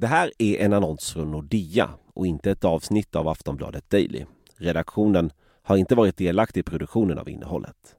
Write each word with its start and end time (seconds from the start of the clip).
Det 0.00 0.06
här 0.06 0.32
är 0.38 0.58
en 0.58 0.72
annons 0.72 1.12
från 1.12 1.30
Nordea 1.30 1.90
och 2.14 2.26
inte 2.26 2.50
ett 2.50 2.64
avsnitt 2.64 3.16
av 3.16 3.28
Aftonbladet 3.28 3.90
Daily. 3.90 4.24
Redaktionen 4.56 5.30
har 5.62 5.76
inte 5.76 5.94
varit 5.94 6.16
delaktig 6.16 6.60
i 6.60 6.62
produktionen 6.62 7.18
av 7.18 7.28
innehållet. 7.28 7.96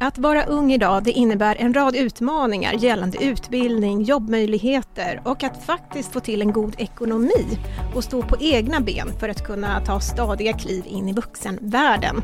Att 0.00 0.18
vara 0.18 0.44
ung 0.44 0.72
idag 0.72 1.04
det 1.04 1.12
innebär 1.12 1.56
en 1.58 1.74
rad 1.74 1.96
utmaningar 1.96 2.72
gällande 2.72 3.24
utbildning, 3.24 4.02
jobbmöjligheter 4.02 5.22
och 5.24 5.44
att 5.44 5.64
faktiskt 5.64 6.12
få 6.12 6.20
till 6.20 6.42
en 6.42 6.52
god 6.52 6.74
ekonomi 6.78 7.58
och 7.94 8.04
stå 8.04 8.22
på 8.22 8.36
egna 8.40 8.80
ben 8.80 9.08
för 9.20 9.28
att 9.28 9.44
kunna 9.44 9.80
ta 9.80 10.00
stadiga 10.00 10.52
kliv 10.52 10.84
in 10.86 11.08
i 11.08 11.12
vuxenvärlden. 11.12 12.22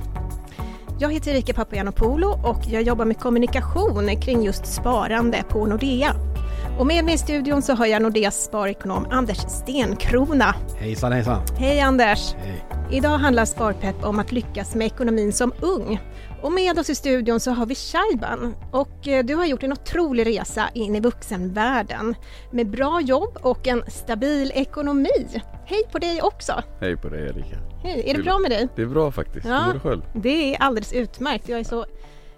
Jag 1.01 1.13
heter 1.13 1.31
Erika 1.31 1.55
Papagiannopoulou 1.55 2.31
och 2.45 2.61
jag 2.71 2.83
jobbar 2.83 3.05
med 3.05 3.19
kommunikation 3.19 4.21
kring 4.21 4.43
just 4.43 4.67
sparande 4.67 5.45
på 5.49 5.67
Nordea. 5.67 6.32
Och 6.79 6.87
med 6.87 7.05
mig 7.05 7.15
i 7.15 7.19
studion 7.19 7.63
så 7.63 7.75
har 7.75 7.87
jag 7.87 8.03
Nordeas 8.03 8.45
sparekonom 8.45 9.07
Anders 9.11 9.39
Stenkrona. 9.39 10.55
Hejsan 10.79 11.13
hejsan! 11.13 11.43
Hej 11.59 11.81
Anders! 11.81 12.35
Hej. 12.35 12.65
Idag 12.93 13.19
handlar 13.19 13.45
Sparpepp 13.45 14.05
om 14.05 14.19
att 14.19 14.33
lyckas 14.33 14.75
med 14.75 14.87
ekonomin 14.87 15.33
som 15.33 15.53
ung. 15.61 16.01
Och 16.43 16.53
med 16.53 16.79
oss 16.79 16.91
i 16.91 16.95
studion 16.95 17.41
så 17.41 17.51
har 17.51 17.67
vi 17.67 17.75
Shaiban 17.75 18.55
och 18.71 19.09
eh, 19.09 19.25
du 19.25 19.35
har 19.35 19.47
gjort 19.47 19.63
en 19.63 19.73
otrolig 19.73 20.27
resa 20.27 20.69
in 20.75 20.97
i 20.97 21.01
vuxenvärlden 21.01 22.15
med 22.51 22.71
bra 22.71 23.01
jobb 23.01 23.39
och 23.43 23.69
en 23.69 23.83
stabil 23.89 24.53
ekonomi. 24.55 25.41
Hej 25.67 25.83
på 25.93 25.99
dig 25.99 26.23
också! 26.23 26.53
Hej 26.81 26.97
på 26.97 27.09
dig 27.09 27.23
Erika. 27.23 27.59
Hej, 27.83 28.11
är 28.11 28.15
det 28.15 28.23
bra 28.23 28.39
med 28.39 28.51
dig? 28.51 28.69
Det 28.77 28.83
är 28.83 28.87
bra 28.87 29.11
faktiskt. 29.11 29.47
Ja. 29.47 29.61
Hur 29.73 29.79
själv? 29.79 30.03
Det 30.15 30.55
är 30.55 30.63
alldeles 30.63 30.93
utmärkt. 30.93 31.49
Jag 31.49 31.61
är 31.61 31.65
så 31.65 31.87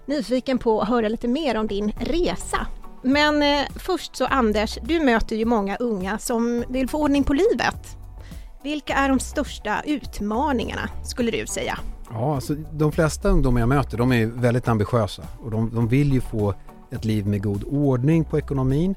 nyfiken 0.05 0.57
på 0.57 0.81
att 0.81 0.87
höra 0.87 1.07
lite 1.07 1.27
mer 1.27 1.57
om 1.57 1.67
din 1.67 1.91
resa. 1.99 2.67
Men 3.05 3.41
eh, 3.41 3.67
först 3.75 4.15
så 4.15 4.25
Anders, 4.25 4.77
du 4.83 4.99
möter 4.99 5.35
ju 5.35 5.45
många 5.45 5.75
unga 5.75 6.19
som 6.19 6.63
vill 6.69 6.89
få 6.89 7.01
ordning 7.01 7.23
på 7.23 7.33
livet. 7.33 7.97
Vilka 8.63 8.93
är 8.93 9.09
de 9.09 9.19
största 9.19 9.81
utmaningarna 9.85 10.89
skulle 11.03 11.31
du 11.31 11.47
säga? 11.47 11.79
Ja, 12.11 12.35
alltså, 12.35 12.55
de 12.71 12.91
flesta 12.91 13.29
ungdomar 13.29 13.59
jag 13.59 13.69
möter 13.69 13.97
de 13.97 14.11
är 14.11 14.25
väldigt 14.25 14.67
ambitiösa 14.67 15.23
och 15.43 15.51
de, 15.51 15.75
de 15.75 15.87
vill 15.87 16.13
ju 16.13 16.21
få 16.21 16.53
ett 16.91 17.05
liv 17.05 17.27
med 17.27 17.43
god 17.43 17.63
ordning 17.63 18.25
på 18.25 18.37
ekonomin 18.37 18.95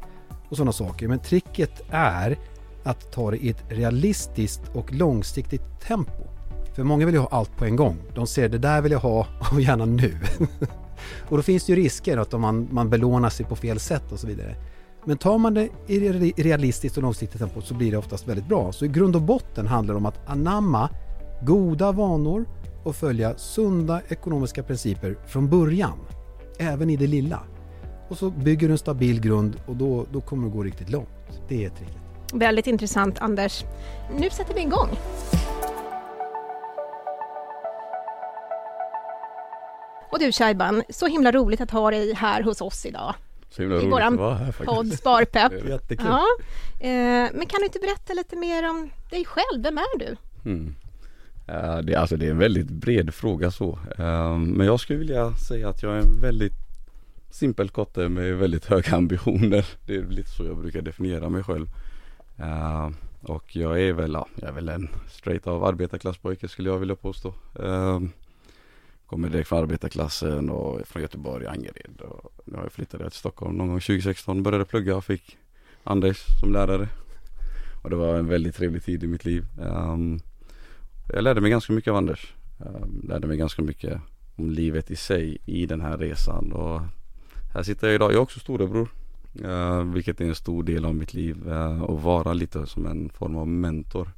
och 0.48 0.56
sådana 0.56 0.72
saker. 0.72 1.08
Men 1.08 1.18
tricket 1.18 1.80
är 1.90 2.38
att 2.84 3.12
ta 3.12 3.30
det 3.30 3.36
i 3.36 3.50
ett 3.50 3.64
realistiskt 3.68 4.62
och 4.74 4.92
långsiktigt 4.92 5.80
tempo. 5.80 6.22
För 6.76 6.82
många 6.82 7.06
vill 7.06 7.14
ju 7.14 7.20
ha 7.20 7.28
allt 7.28 7.56
på 7.56 7.64
en 7.64 7.76
gång. 7.76 7.96
De 8.14 8.26
ser 8.26 8.48
det 8.48 8.58
där 8.58 8.82
vill 8.82 8.92
jag 8.92 8.98
ha 8.98 9.26
och 9.52 9.60
gärna 9.60 9.84
nu. 9.84 10.14
och 11.28 11.36
då 11.36 11.42
finns 11.42 11.66
det 11.66 11.72
ju 11.72 11.82
risker 11.82 12.16
att 12.16 12.34
om 12.34 12.40
man, 12.40 12.68
man 12.70 12.90
belånar 12.90 13.30
sig 13.30 13.46
på 13.46 13.56
fel 13.56 13.80
sätt 13.80 14.12
och 14.12 14.18
så 14.18 14.26
vidare. 14.26 14.56
Men 15.04 15.18
tar 15.18 15.38
man 15.38 15.54
det 15.54 15.68
i 15.86 16.32
realistiskt 16.32 16.96
och 16.96 17.02
långsiktigt 17.02 17.40
tempo 17.40 17.60
så 17.60 17.74
blir 17.74 17.90
det 17.90 17.96
oftast 17.96 18.28
väldigt 18.28 18.48
bra. 18.48 18.72
Så 18.72 18.84
i 18.84 18.88
grund 18.88 19.16
och 19.16 19.22
botten 19.22 19.66
handlar 19.66 19.94
det 19.94 19.98
om 19.98 20.06
att 20.06 20.28
anamma 20.28 20.88
goda 21.42 21.92
vanor 21.92 22.44
och 22.84 22.96
följa 22.96 23.38
sunda 23.38 24.00
ekonomiska 24.08 24.62
principer 24.62 25.16
från 25.26 25.48
början. 25.48 25.98
Även 26.58 26.90
i 26.90 26.96
det 26.96 27.06
lilla. 27.06 27.40
Och 28.08 28.18
så 28.18 28.30
bygger 28.30 28.68
du 28.68 28.72
en 28.72 28.78
stabil 28.78 29.20
grund 29.20 29.56
och 29.66 29.76
då, 29.76 30.06
då 30.12 30.20
kommer 30.20 30.48
det 30.48 30.54
gå 30.54 30.62
riktigt 30.62 30.90
långt. 30.90 31.08
Det 31.48 31.64
är 31.64 31.70
tricket. 31.70 31.96
Väldigt 32.32 32.66
intressant 32.66 33.18
Anders. 33.18 33.64
Nu 34.18 34.30
sätter 34.30 34.54
vi 34.54 34.60
igång. 34.60 34.88
Och 40.12 40.18
du 40.18 40.32
Shaiban, 40.32 40.82
så 40.90 41.06
himla 41.06 41.32
roligt 41.32 41.60
att 41.60 41.70
ha 41.70 41.90
dig 41.90 42.14
här 42.14 42.42
hos 42.42 42.60
oss 42.60 42.86
idag. 42.86 43.14
Så 43.50 43.62
himla 43.62 43.76
I 43.76 43.78
roligt 43.78 43.92
våran 43.92 44.12
att 44.14 44.18
vara 44.20 44.34
här 44.34 44.44
faktiskt. 44.52 44.66
Podd 44.66 44.92
Sparpepp. 44.92 45.52
Jättekul. 45.68 46.06
Ja. 46.08 46.26
Eh, 46.80 47.30
men 47.34 47.46
kan 47.46 47.60
du 47.60 47.64
inte 47.64 47.78
berätta 47.78 48.14
lite 48.14 48.36
mer 48.36 48.70
om 48.70 48.90
dig 49.10 49.24
själv? 49.24 49.62
Vem 49.62 49.78
är 49.78 49.98
du? 49.98 50.16
Mm. 50.44 50.74
Det, 51.46 51.92
är- 51.92 51.96
alltså 51.98 52.16
det 52.16 52.26
är 52.26 52.30
en 52.30 52.38
väldigt 52.38 52.68
bred 52.70 53.14
fråga 53.14 53.50
så. 53.50 53.78
Ehm, 53.98 54.44
men 54.44 54.66
jag 54.66 54.80
skulle 54.80 54.98
vilja 54.98 55.32
säga 55.36 55.68
att 55.68 55.82
jag 55.82 55.92
är 55.92 55.98
en 55.98 56.20
väldigt 56.20 56.52
simpel 57.30 57.68
kotte 57.70 58.08
med 58.08 58.36
väldigt 58.36 58.66
höga 58.66 58.92
ambitioner. 58.96 59.66
Det 59.86 59.96
är 59.96 60.02
lite 60.02 60.30
så 60.30 60.44
jag 60.44 60.56
brukar 60.58 60.82
definiera 60.82 61.28
mig 61.28 61.42
själv. 61.42 61.66
Och 63.22 63.56
jag 63.56 63.80
är 63.82 63.92
väl, 63.92 64.12
ja, 64.12 64.26
jag 64.34 64.48
är 64.48 64.52
väl 64.52 64.68
en 64.68 64.88
straight 65.10 65.46
av 65.46 65.64
arbetarklasspojke 65.64 66.48
skulle 66.48 66.68
jag 66.70 66.78
vilja 66.78 66.96
påstå 66.96 67.34
kommer 69.08 69.28
direkt 69.28 69.48
från 69.48 69.58
arbetarklassen 69.58 70.50
och 70.50 70.86
från 70.86 71.02
Göteborg, 71.02 71.46
Angered. 71.46 72.00
Och 72.00 72.32
nu 72.44 72.56
har 72.56 72.62
jag 72.62 72.72
flyttat 72.72 73.00
till 73.00 73.18
Stockholm 73.18 73.56
någon 73.56 73.68
gång 73.68 73.80
2016. 73.80 74.42
Började 74.42 74.64
plugga 74.64 74.96
och 74.96 75.04
fick 75.04 75.38
Anders 75.84 76.24
som 76.40 76.52
lärare. 76.52 76.88
Och 77.82 77.90
det 77.90 77.96
var 77.96 78.14
en 78.14 78.26
väldigt 78.26 78.56
trevlig 78.56 78.84
tid 78.84 79.04
i 79.04 79.06
mitt 79.06 79.24
liv. 79.24 79.46
Um, 79.58 80.20
jag 81.12 81.24
lärde 81.24 81.40
mig 81.40 81.50
ganska 81.50 81.72
mycket 81.72 81.90
av 81.90 81.96
Anders. 81.96 82.34
Um, 82.58 83.04
lärde 83.08 83.26
mig 83.26 83.36
ganska 83.36 83.62
mycket 83.62 84.00
om 84.36 84.50
livet 84.50 84.90
i 84.90 84.96
sig 84.96 85.38
i 85.44 85.66
den 85.66 85.80
här 85.80 85.98
resan. 85.98 86.52
Och 86.52 86.80
här 87.54 87.62
sitter 87.62 87.86
jag 87.86 87.94
idag. 87.94 88.10
Jag 88.10 88.16
är 88.16 88.22
också 88.22 88.40
storebror. 88.40 88.88
Uh, 89.44 89.82
vilket 89.82 90.20
är 90.20 90.24
en 90.24 90.34
stor 90.34 90.62
del 90.62 90.84
av 90.84 90.94
mitt 90.94 91.14
liv. 91.14 91.48
Uh, 91.48 91.82
och 91.82 92.02
vara 92.02 92.32
lite 92.32 92.66
som 92.66 92.86
en 92.86 93.10
form 93.10 93.36
av 93.36 93.48
mentor. 93.48 94.10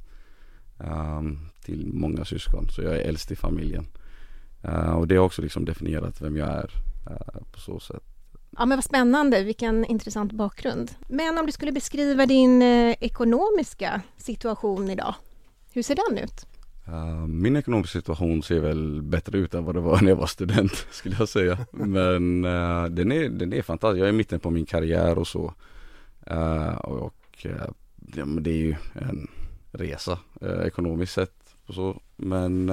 Um, 0.77 1.39
till 1.65 1.87
många 1.93 2.25
syskon. 2.25 2.67
Så 2.69 2.81
jag 2.81 2.93
är 2.93 3.01
äldst 3.01 3.31
i 3.31 3.35
familjen. 3.35 3.85
Uh, 4.67 4.93
och 4.93 5.07
det 5.07 5.15
har 5.15 5.25
också 5.25 5.41
liksom 5.41 5.65
definierat 5.65 6.21
vem 6.21 6.37
jag 6.37 6.49
är 6.49 6.71
uh, 7.09 7.43
på 7.51 7.59
så 7.59 7.79
sätt. 7.79 8.03
Ja 8.57 8.65
men 8.65 8.77
vad 8.77 8.83
spännande, 8.83 9.43
vilken 9.43 9.85
intressant 9.85 10.31
bakgrund. 10.31 10.91
Men 11.07 11.37
om 11.37 11.45
du 11.45 11.51
skulle 11.51 11.71
beskriva 11.71 12.25
din 12.25 12.61
eh, 12.61 12.95
ekonomiska 12.99 14.01
situation 14.17 14.89
idag, 14.89 15.15
hur 15.73 15.83
ser 15.83 15.95
den 15.95 16.17
ut? 16.17 16.45
Uh, 16.87 17.27
min 17.27 17.55
ekonomiska 17.55 17.99
situation 17.99 18.43
ser 18.43 18.59
väl 18.59 19.01
bättre 19.01 19.37
ut 19.37 19.53
än 19.53 19.65
vad 19.65 19.75
det 19.75 19.81
var 19.81 20.01
när 20.01 20.09
jag 20.09 20.15
var 20.15 20.27
student 20.27 20.71
skulle 20.91 21.15
jag 21.19 21.29
säga. 21.29 21.57
Men 21.71 22.41
den, 22.95 23.11
är, 23.11 23.29
den 23.29 23.53
är 23.53 23.61
fantastisk. 23.61 23.99
Jag 23.99 24.07
är 24.07 24.13
i 24.13 24.17
mitten 24.17 24.39
på 24.39 24.49
min 24.49 24.65
karriär 24.65 25.17
och 25.17 25.27
så. 25.27 25.53
Och 26.77 27.45
uh, 27.45 27.51
ja, 28.15 28.25
det 28.25 28.51
är 28.51 28.55
ju 28.55 28.75
en 28.93 29.27
resa 29.71 30.19
ekonomiskt 30.65 31.13
sett. 31.13 31.55
Och 31.65 31.73
så. 31.73 32.01
Men 32.15 32.69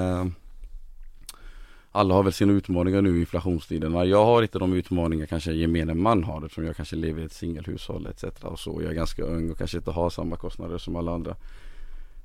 alla 1.98 2.14
har 2.14 2.22
väl 2.22 2.32
sina 2.32 2.53
utmaningar 2.53 3.03
nu 3.03 3.16
i 3.16 3.20
inflationstiderna. 3.20 4.04
Jag 4.04 4.25
har 4.25 4.42
inte 4.42 4.59
de 4.59 4.72
utmaningar 4.72 5.26
kanske 5.26 5.53
gemene 5.53 5.94
man 5.94 6.25
har 6.25 6.44
eftersom 6.44 6.64
jag 6.64 6.76
kanske 6.76 6.97
lever 6.97 7.22
i 7.22 7.25
ett 7.25 7.32
singelhushåll 7.32 8.06
etc. 8.06 8.25
Och 8.42 8.59
så. 8.59 8.82
Jag 8.82 8.91
är 8.91 8.94
ganska 8.94 9.22
ung 9.22 9.50
och 9.50 9.59
kanske 9.59 9.76
inte 9.76 9.91
har 9.91 10.10
samma 10.10 10.36
kostnader 10.36 10.78
som 10.78 10.97
alla 10.97 11.12
andra. 11.12 11.36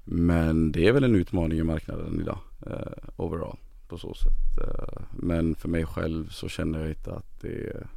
Men 0.04 0.72
det 0.72 0.88
är 0.88 0.92
väl 0.92 1.04
en 1.04 1.16
utmaning 1.16 1.60
i 1.60 1.64
marknaden 1.64 2.22
idag 2.22 2.38
eh, 2.66 3.10
overall 3.16 3.58
på 3.88 3.98
så 3.98 4.14
sätt. 4.14 4.68
Eh, 4.68 5.02
men 5.12 5.56
för 5.56 5.70
mig 5.70 5.86
själv 5.86 6.30
så 6.30 6.50
känner 6.50 6.80
jag 6.80 6.90
inte 6.90 7.14
att 7.14 7.42
det 7.42 7.68
är, 7.68 7.88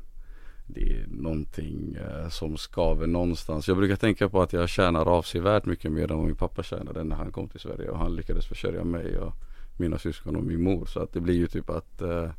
det 0.67 0.81
är 0.81 1.07
någonting 1.09 1.95
eh, 1.95 2.29
som 2.29 2.57
skaver 2.57 3.07
någonstans. 3.07 3.69
Jag 3.69 3.77
brukar 3.77 3.97
tänka 3.97 4.29
på 4.29 4.43
att 4.43 4.53
jag 4.53 4.69
tjänar 4.69 5.07
avsevärt 5.07 5.65
mycket 5.65 5.93
mer 5.93 6.11
än 6.13 6.17
vad 6.17 6.27
min 6.27 6.37
pappa 6.37 6.63
tjänade 6.63 7.05
när 7.05 7.17
han 7.17 7.33
kom 7.33 7.49
till 7.49 7.61
Sverige 7.61 7.89
och 7.91 7.99
han 7.99 8.17
lyckades 8.17 8.47
försörja 8.47 8.85
mig 8.85 9.19
och 9.19 9.35
mina 9.79 9.99
syskon 9.99 10.37
och 10.37 10.45
min 10.45 10.63
mor. 10.63 10.87
Så 10.87 11.01
att 11.01 11.13
det 11.13 11.21
blir 11.21 11.35
ju 11.35 11.47
typ 11.47 11.71
att 11.71 12.03
eh, 12.03 12.31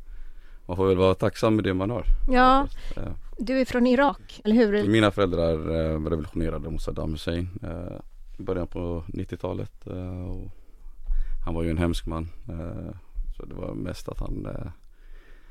man 0.66 0.76
får 0.76 0.88
väl 0.88 0.96
vara 0.96 1.14
tacksam 1.14 1.54
med 1.54 1.64
det 1.64 1.74
man 1.74 1.90
har. 1.90 2.04
Ja, 2.30 2.68
eh, 2.96 3.12
du 3.38 3.60
är 3.60 3.64
från 3.64 3.86
Irak, 3.86 4.40
eller 4.44 4.56
hur? 4.56 4.88
mina 4.88 5.10
föräldrar 5.10 5.52
eh, 5.52 6.00
revolutionerade 6.04 6.70
mot 6.70 6.82
Saddam 6.82 7.10
Hussein 7.10 7.48
eh, 7.62 8.00
i 8.38 8.42
början 8.42 8.66
på 8.66 9.04
90-talet. 9.08 9.86
Eh, 9.86 10.30
och 10.30 10.50
han 11.44 11.54
var 11.54 11.62
ju 11.62 11.70
en 11.70 11.78
hemsk 11.78 12.06
man. 12.06 12.28
Eh, 12.48 12.94
så 13.36 13.44
det 13.44 13.54
var 13.54 13.74
mest 13.74 14.08
att 14.08 14.20
han 14.20 14.48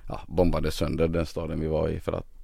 ja, 0.07 0.21
bombade 0.27 0.71
sönder 0.71 1.07
den 1.07 1.25
staden 1.25 1.59
vi 1.59 1.67
var 1.67 1.89
i 1.89 1.99
för 1.99 2.13
att 2.13 2.37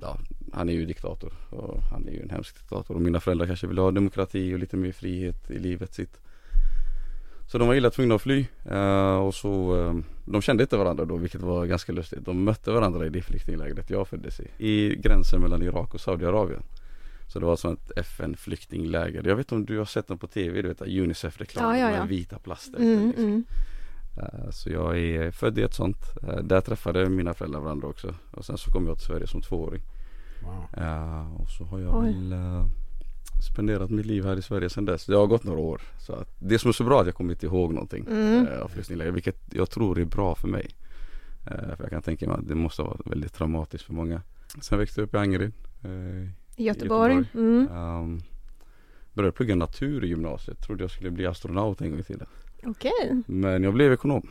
ja, 0.00 0.18
han 0.52 0.68
är 0.68 0.72
ju 0.72 0.86
diktator 0.86 1.32
och 1.50 1.82
han 1.82 2.08
är 2.08 2.12
ju 2.12 2.22
en 2.22 2.30
hemsk 2.30 2.58
diktator 2.58 2.94
och 2.94 3.00
mina 3.00 3.20
föräldrar 3.20 3.46
kanske 3.46 3.66
ville 3.66 3.80
ha 3.80 3.90
demokrati 3.90 4.54
och 4.54 4.58
lite 4.58 4.76
mer 4.76 4.92
frihet 4.92 5.50
i 5.50 5.58
livet 5.58 5.94
sitt. 5.94 6.20
Så 7.50 7.58
de 7.58 7.68
var 7.68 7.74
illa 7.74 7.90
tvungna 7.90 8.14
att 8.14 8.22
fly 8.22 8.46
eh, 8.64 9.16
och 9.16 9.34
så 9.34 9.80
eh, 9.86 9.94
De 10.24 10.42
kände 10.42 10.62
inte 10.62 10.76
varandra 10.76 11.04
då 11.04 11.16
vilket 11.16 11.42
var 11.42 11.66
ganska 11.66 11.92
lustigt. 11.92 12.24
De 12.24 12.44
mötte 12.44 12.70
varandra 12.70 13.06
i 13.06 13.08
det 13.08 13.22
flyktinglägret 13.22 13.90
jag 13.90 14.08
föddes 14.08 14.40
i. 14.40 14.48
I 14.58 14.96
gränsen 14.96 15.40
mellan 15.40 15.62
Irak 15.62 15.94
och 15.94 16.00
Saudiarabien. 16.00 16.62
Så 17.28 17.38
det 17.38 17.46
var 17.46 17.56
som 17.56 17.72
ett 17.72 17.98
FN-flyktingläger. 17.98 19.22
Jag 19.28 19.36
vet 19.36 19.44
inte 19.46 19.54
om 19.54 19.64
du 19.66 19.78
har 19.78 19.84
sett 19.84 20.08
den 20.08 20.18
på 20.18 20.26
TV, 20.26 20.62
du 20.62 20.68
vet 20.68 20.80
Unicef-reklam 20.82 21.64
Ja, 21.64 21.78
ja, 21.78 21.90
ja. 21.90 21.98
med 21.98 22.08
vita 22.08 22.38
plaster. 22.38 22.78
Mm, 22.78 23.06
liksom. 23.06 23.24
mm. 23.24 23.44
Eh, 24.16 24.50
Så 24.50 24.70
jag 24.70 24.98
är 24.98 25.30
född 25.30 25.58
i 25.58 25.62
ett 25.62 25.74
sånt. 25.74 25.98
Där 26.42 26.60
träffade 26.60 27.08
mina 27.08 27.34
föräldrar 27.34 27.60
varandra 27.60 27.88
också. 27.88 28.14
Och 28.30 28.44
sen 28.44 28.58
så 28.58 28.70
kom 28.70 28.86
jag 28.86 28.96
till 28.96 29.06
Sverige 29.06 29.26
som 29.26 29.42
tvååring. 29.42 29.82
Wow. 30.42 31.36
Och 31.40 31.48
så 31.48 31.64
har 31.64 31.78
jag 31.80 31.96
Oj. 31.96 32.06
väl 32.06 32.34
spenderat 33.42 33.90
mitt 33.90 34.06
liv 34.06 34.24
här 34.24 34.36
i 34.38 34.42
Sverige 34.42 34.70
sedan 34.70 34.84
dess. 34.84 35.06
Det 35.06 35.16
har 35.16 35.26
gått 35.26 35.44
några 35.44 35.60
år. 35.60 35.80
Så 35.98 36.12
att 36.12 36.28
det 36.38 36.58
som 36.58 36.68
är 36.68 36.72
så 36.72 36.84
bra 36.84 36.96
är 36.96 37.00
att 37.00 37.06
jag 37.06 37.14
kommer 37.14 37.32
inte 37.32 37.46
ihåg 37.46 37.72
någonting 37.74 38.06
Mm. 38.10 38.46
eh, 38.46 38.60
av 38.62 38.68
flyktingläger. 38.68 39.12
Vilket 39.12 39.36
jag 39.52 39.70
tror 39.70 39.98
är 39.98 40.04
bra 40.04 40.34
för 40.34 40.48
mig. 40.48 40.68
Eh, 41.46 41.76
För 41.76 41.76
jag 41.80 41.90
kan 41.90 42.02
tänka 42.02 42.26
mig 42.28 42.36
att 42.38 42.48
det 42.48 42.54
måste 42.54 42.82
vara 42.82 42.96
väldigt 43.04 43.34
traumatiskt 43.34 43.86
för 43.86 43.92
många. 43.92 44.22
Sen 44.60 44.78
växte 44.78 45.00
jag 45.00 45.06
upp 45.06 45.14
i 45.14 45.18
Angered. 45.18 45.52
eh, 45.84 45.90
I 45.90 46.64
Göteborg. 46.64 47.14
Göteborg. 47.14 47.26
Mm. 47.34 47.68
Um, 47.72 48.20
började 49.12 49.32
plugga 49.36 49.54
natur 49.54 50.04
i 50.04 50.08
gymnasiet. 50.08 50.62
Trodde 50.62 50.84
jag 50.84 50.90
skulle 50.90 51.10
bli 51.10 51.26
astronaut 51.26 51.80
en 51.80 51.90
gång 51.90 52.00
i 52.00 52.02
tiden. 52.02 52.26
Okej. 52.64 53.22
Men 53.26 53.62
jag 53.62 53.74
blev 53.74 53.92
ekonom. 53.92 54.28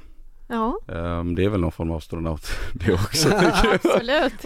Ja, 0.49 0.79
Um, 0.87 1.35
det 1.35 1.43
är 1.45 1.49
väl 1.49 1.61
någon 1.61 1.71
form 1.71 1.91
av 1.91 1.97
astronaut 1.97 2.47
det 2.73 2.93
också 2.93 3.29
jag. 3.29 3.53
absolut. 3.75 4.45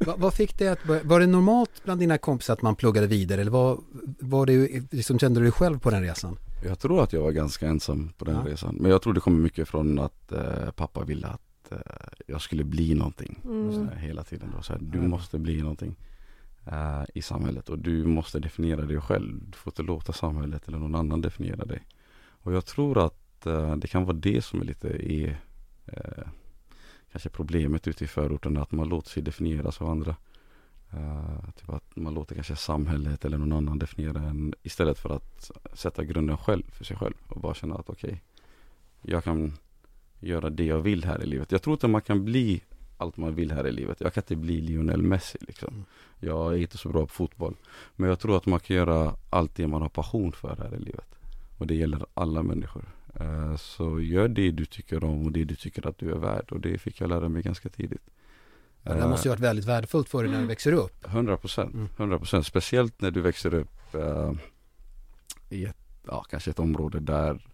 Va, 0.06 0.14
vad 0.16 0.34
fick 0.34 0.58
det 0.58 0.68
att 0.68 0.84
börja, 0.84 1.00
var 1.04 1.20
det 1.20 1.26
normalt 1.26 1.70
bland 1.84 2.00
dina 2.00 2.18
kompisar 2.18 2.54
att 2.54 2.62
man 2.62 2.76
pluggade 2.76 3.06
vidare 3.06 3.40
eller 3.40 3.50
var, 3.50 3.78
var 4.20 4.46
det, 4.46 4.82
liksom, 4.92 5.18
kände 5.18 5.40
du 5.40 5.44
dig 5.44 5.52
själv 5.52 5.78
på 5.78 5.90
den 5.90 6.02
resan? 6.02 6.36
Jag 6.64 6.78
tror 6.78 7.02
att 7.02 7.12
jag 7.12 7.22
var 7.22 7.30
ganska 7.32 7.66
ensam 7.66 8.12
på 8.18 8.24
den 8.24 8.34
Ja. 8.34 8.42
resan. 8.52 8.76
Men 8.80 8.90
jag 8.90 9.02
tror 9.02 9.12
det 9.12 9.20
kommer 9.20 9.38
mycket 9.38 9.68
från 9.68 9.98
att 9.98 10.32
eh, 10.32 10.70
pappa 10.76 11.04
ville 11.04 11.26
att 11.26 11.72
eh, 11.72 11.78
jag 12.26 12.40
skulle 12.42 12.64
bli 12.64 12.94
någonting. 12.94 13.40
Mm. 13.44 13.72
Så 13.74 13.84
här, 13.84 13.96
hela 13.96 14.24
tiden. 14.24 14.52
Då. 14.56 14.62
Så 14.62 14.72
här, 14.72 14.80
du 14.82 14.98
måste 15.00 15.38
bli 15.38 15.62
någonting 15.62 15.96
eh, 16.66 17.02
i 17.14 17.22
samhället 17.22 17.68
och 17.68 17.78
du 17.78 18.04
måste 18.04 18.38
definiera 18.38 18.80
dig 18.84 19.00
själv. 19.00 19.40
Du 19.50 19.56
får 19.56 19.70
inte 19.70 19.82
låta 19.82 20.12
samhället 20.12 20.68
eller 20.68 20.78
någon 20.78 20.94
annan 20.94 21.20
definiera 21.20 21.64
dig. 21.64 21.82
Och 22.42 22.52
jag 22.52 22.66
tror 22.66 23.06
att 23.06 23.14
eh, 23.46 23.76
det 23.76 23.88
kan 23.88 24.04
vara 24.04 24.16
det 24.16 24.42
som 24.44 24.60
är 24.60 24.64
lite 24.64 24.88
är, 24.88 25.40
eh, 25.86 26.24
kanske 27.12 27.28
problemet 27.28 27.88
ute 27.88 28.04
i 28.04 28.06
förorten. 28.06 28.56
Att 28.56 28.72
man 28.72 28.88
låter 28.88 29.10
sig 29.10 29.22
definieras 29.22 29.80
av 29.80 29.90
andra. 29.90 30.16
Eh, 30.92 31.50
typ 31.56 31.70
att 31.70 31.96
man 31.96 32.14
låter 32.14 32.34
kanske 32.34 32.56
samhället 32.56 33.24
eller 33.24 33.38
någon 33.38 33.52
annan 33.52 33.78
definiera 33.78 34.22
en 34.22 34.54
istället 34.62 34.98
för 34.98 35.10
att 35.10 35.50
sätta 35.72 36.04
grunden 36.04 36.36
själv 36.36 36.62
för 36.70 36.84
sig 36.84 36.96
själv 36.96 37.14
och 37.28 37.40
bara 37.40 37.54
känna 37.54 37.74
att 37.74 37.90
okej, 37.90 38.22
jag 39.02 39.24
kan 39.24 39.52
göra 40.20 40.50
det 40.50 40.64
jag 40.64 40.78
vill 40.78 41.04
här 41.04 41.22
i 41.22 41.26
livet. 41.26 41.52
Jag 41.52 41.62
tror 41.62 41.74
inte 41.74 41.88
man 41.88 42.00
kan 42.00 42.24
bli 42.24 42.62
allt 43.02 43.16
man 43.16 43.34
vill 43.34 43.52
här 43.52 43.66
i 43.66 43.72
livet. 43.72 44.00
Jag 44.00 44.14
kan 44.14 44.22
inte 44.22 44.36
bli 44.36 44.60
Lionel 44.60 45.02
Messi 45.02 45.38
liksom. 45.40 45.74
Mm. 45.74 45.84
Jag 46.20 46.52
är 46.52 46.58
inte 46.58 46.78
så 46.78 46.88
bra 46.88 47.06
på 47.06 47.12
fotboll. 47.12 47.54
Men 47.96 48.08
jag 48.08 48.20
tror 48.20 48.36
att 48.36 48.46
man 48.46 48.60
kan 48.60 48.76
göra 48.76 49.14
allt 49.30 49.54
det 49.54 49.66
man 49.66 49.82
har 49.82 49.88
passion 49.88 50.32
för 50.32 50.56
här 50.56 50.74
i 50.74 50.78
livet. 50.78 51.14
Och 51.58 51.66
det 51.66 51.74
gäller 51.74 52.06
alla 52.14 52.42
människor. 52.42 52.84
Eh, 53.22 53.56
Så 53.56 54.00
gör 54.00 54.28
det 54.28 54.50
du 54.50 54.64
tycker 54.66 55.04
om 55.04 55.26
och 55.26 55.32
det 55.32 55.44
du 55.44 55.54
tycker 55.54 55.86
att 55.86 55.98
du 55.98 56.10
är 56.10 56.16
värd. 56.18 56.52
Och 56.52 56.60
det 56.60 56.78
fick 56.78 57.00
jag 57.00 57.08
lära 57.08 57.28
mig 57.28 57.42
ganska 57.42 57.68
tidigt. 57.68 58.02
Ja, 58.82 58.94
det 58.94 59.08
måste 59.08 59.28
ju 59.28 59.30
ha 59.30 59.34
varit 59.34 59.44
väldigt 59.44 59.64
värdefullt 59.66 60.08
för 60.08 60.22
dig 60.22 60.32
när 60.32 60.40
du 60.40 60.46
växer 60.46 60.72
upp. 60.72 61.06
100 61.06 61.36
procent, 61.36 61.74
Mm. 61.74 61.88
100 61.96 62.18
procent. 62.18 62.46
Speciellt 62.46 63.00
när 63.00 63.10
du 63.10 63.20
växer 63.20 63.54
upp 63.54 63.94
eh, 63.94 64.32
i 65.50 65.64
ett, 65.64 65.76
ja, 66.06 66.24
kanske 66.30 66.50
ett 66.50 66.58
område 66.58 67.00
där 67.00 67.46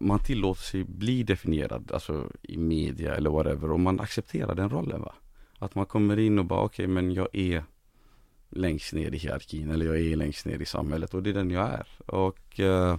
man 0.00 0.18
tillåter 0.18 0.62
sig 0.62 0.84
bli 0.84 1.22
definierad, 1.22 1.92
alltså 1.92 2.30
i 2.42 2.56
media 2.56 3.14
eller 3.14 3.30
whatever 3.30 3.70
och 3.70 3.80
man 3.80 4.00
accepterar 4.00 4.54
den 4.54 4.70
rollen 4.70 5.00
va. 5.00 5.14
Att 5.58 5.74
man 5.74 5.86
kommer 5.86 6.18
in 6.18 6.38
och 6.38 6.44
bara 6.44 6.60
okej 6.60 6.86
men 6.86 7.12
jag 7.12 7.28
är 7.32 7.64
längst 8.48 8.92
ner 8.92 9.14
i 9.14 9.18
hierarkin 9.18 9.70
eller 9.70 9.86
jag 9.86 10.00
är 10.00 10.16
längst 10.16 10.46
ner 10.46 10.58
i 10.62 10.64
samhället 10.64 11.14
och 11.14 11.22
det 11.22 11.30
är 11.30 11.34
den 11.34 11.50
jag 11.50 11.68
är. 11.68 11.86
Och 12.06 12.60
eh, 12.60 12.98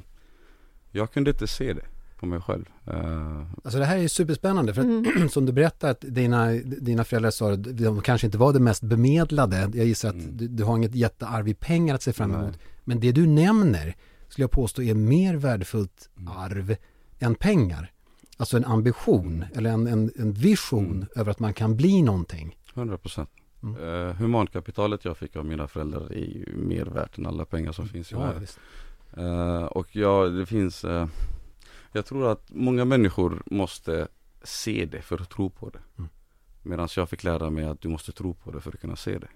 jag 0.97 1.11
kunde 1.11 1.29
inte 1.31 1.47
se 1.47 1.73
det 1.73 1.81
på 2.19 2.25
mig 2.25 2.41
själv. 2.41 2.65
Eh, 2.85 3.41
Alltså 3.63 3.79
det 3.79 3.85
här 3.85 3.97
är 3.97 4.07
superspännande 4.07 4.73
för 4.73 4.81
att 4.81 4.87
Mm. 4.87 5.29
som 5.33 5.45
du 5.45 5.51
berättade 5.51 5.91
att 5.91 6.01
dina, 6.01 6.51
dina 6.63 7.03
föräldrar 7.03 7.31
sa 7.31 7.51
att 7.51 7.63
de 7.77 8.01
kanske 8.01 8.27
inte 8.27 8.37
var 8.37 8.53
det 8.53 8.59
mest 8.59 8.81
bemedlade. 8.83 9.57
Jag 9.73 9.85
gissar 9.85 10.09
att 10.09 10.15
Mm. 10.15 10.37
du, 10.37 10.47
du 10.47 10.63
har 10.63 10.77
inget 10.77 10.95
jättearv 10.95 11.47
i 11.47 11.53
pengar 11.53 11.95
att 11.95 12.01
se 12.03 12.13
fram 12.13 12.33
emot. 12.33 12.43
Nej. 12.51 12.59
Men 12.83 12.99
det 12.99 13.11
du 13.11 13.27
nämner 13.27 13.95
skulle 14.29 14.43
jag 14.43 14.51
påstå 14.51 14.83
är 14.83 14.93
mer 14.93 15.35
värdefullt 15.35 16.09
Mm. 16.17 16.33
arv 16.37 16.75
än 17.19 17.35
pengar. 17.35 17.91
Alltså 18.37 18.57
en 18.57 18.65
ambition 18.65 19.33
Mm. 19.35 19.47
eller 19.55 19.69
en, 19.69 19.87
en, 19.87 20.11
en 20.19 20.31
vision 20.33 20.85
Mm. 20.95 21.07
över 21.15 21.31
att 21.31 21.39
man 21.39 21.53
kan 21.53 21.75
bli 21.75 22.01
någonting. 22.01 22.57
100 22.73 22.97
procent. 22.97 23.29
Mm. 23.63 24.07
Eh, 24.07 24.13
humankapitalet 24.15 25.05
jag 25.05 25.17
fick 25.17 25.35
av 25.35 25.45
mina 25.45 25.67
föräldrar 25.67 26.13
är 26.13 26.17
ju 26.25 26.45
mer 26.55 26.85
värt 26.85 27.17
än 27.17 27.25
alla 27.25 27.45
pengar 27.45 27.71
som 27.71 27.87
finns 27.87 28.11
i 28.11 28.15
världen. 28.15 28.47
Eh, 29.17 29.63
och 29.63 29.95
ja, 29.95 30.25
det 30.25 30.45
finns 30.45 30.83
eh, 30.83 31.07
Jag 31.91 32.05
tror 32.05 32.31
att 32.31 32.49
många 32.49 32.85
människor 32.85 33.43
måste 33.45 34.07
se 34.43 34.85
det 34.85 35.01
för 35.01 35.21
att 35.21 35.29
tro 35.29 35.49
på 35.49 35.69
det. 35.69 35.79
Mm. 35.97 36.09
Medan 36.63 36.87
jag 36.95 37.09
fick 37.09 37.23
lära 37.23 37.49
mig 37.49 37.65
att 37.65 37.81
du 37.81 37.87
måste 37.87 38.11
tro 38.11 38.33
på 38.33 38.51
det 38.51 38.61
för 38.61 38.71
att 38.71 38.81
kunna 38.81 38.95
se 38.95 39.17
det. 39.19 39.27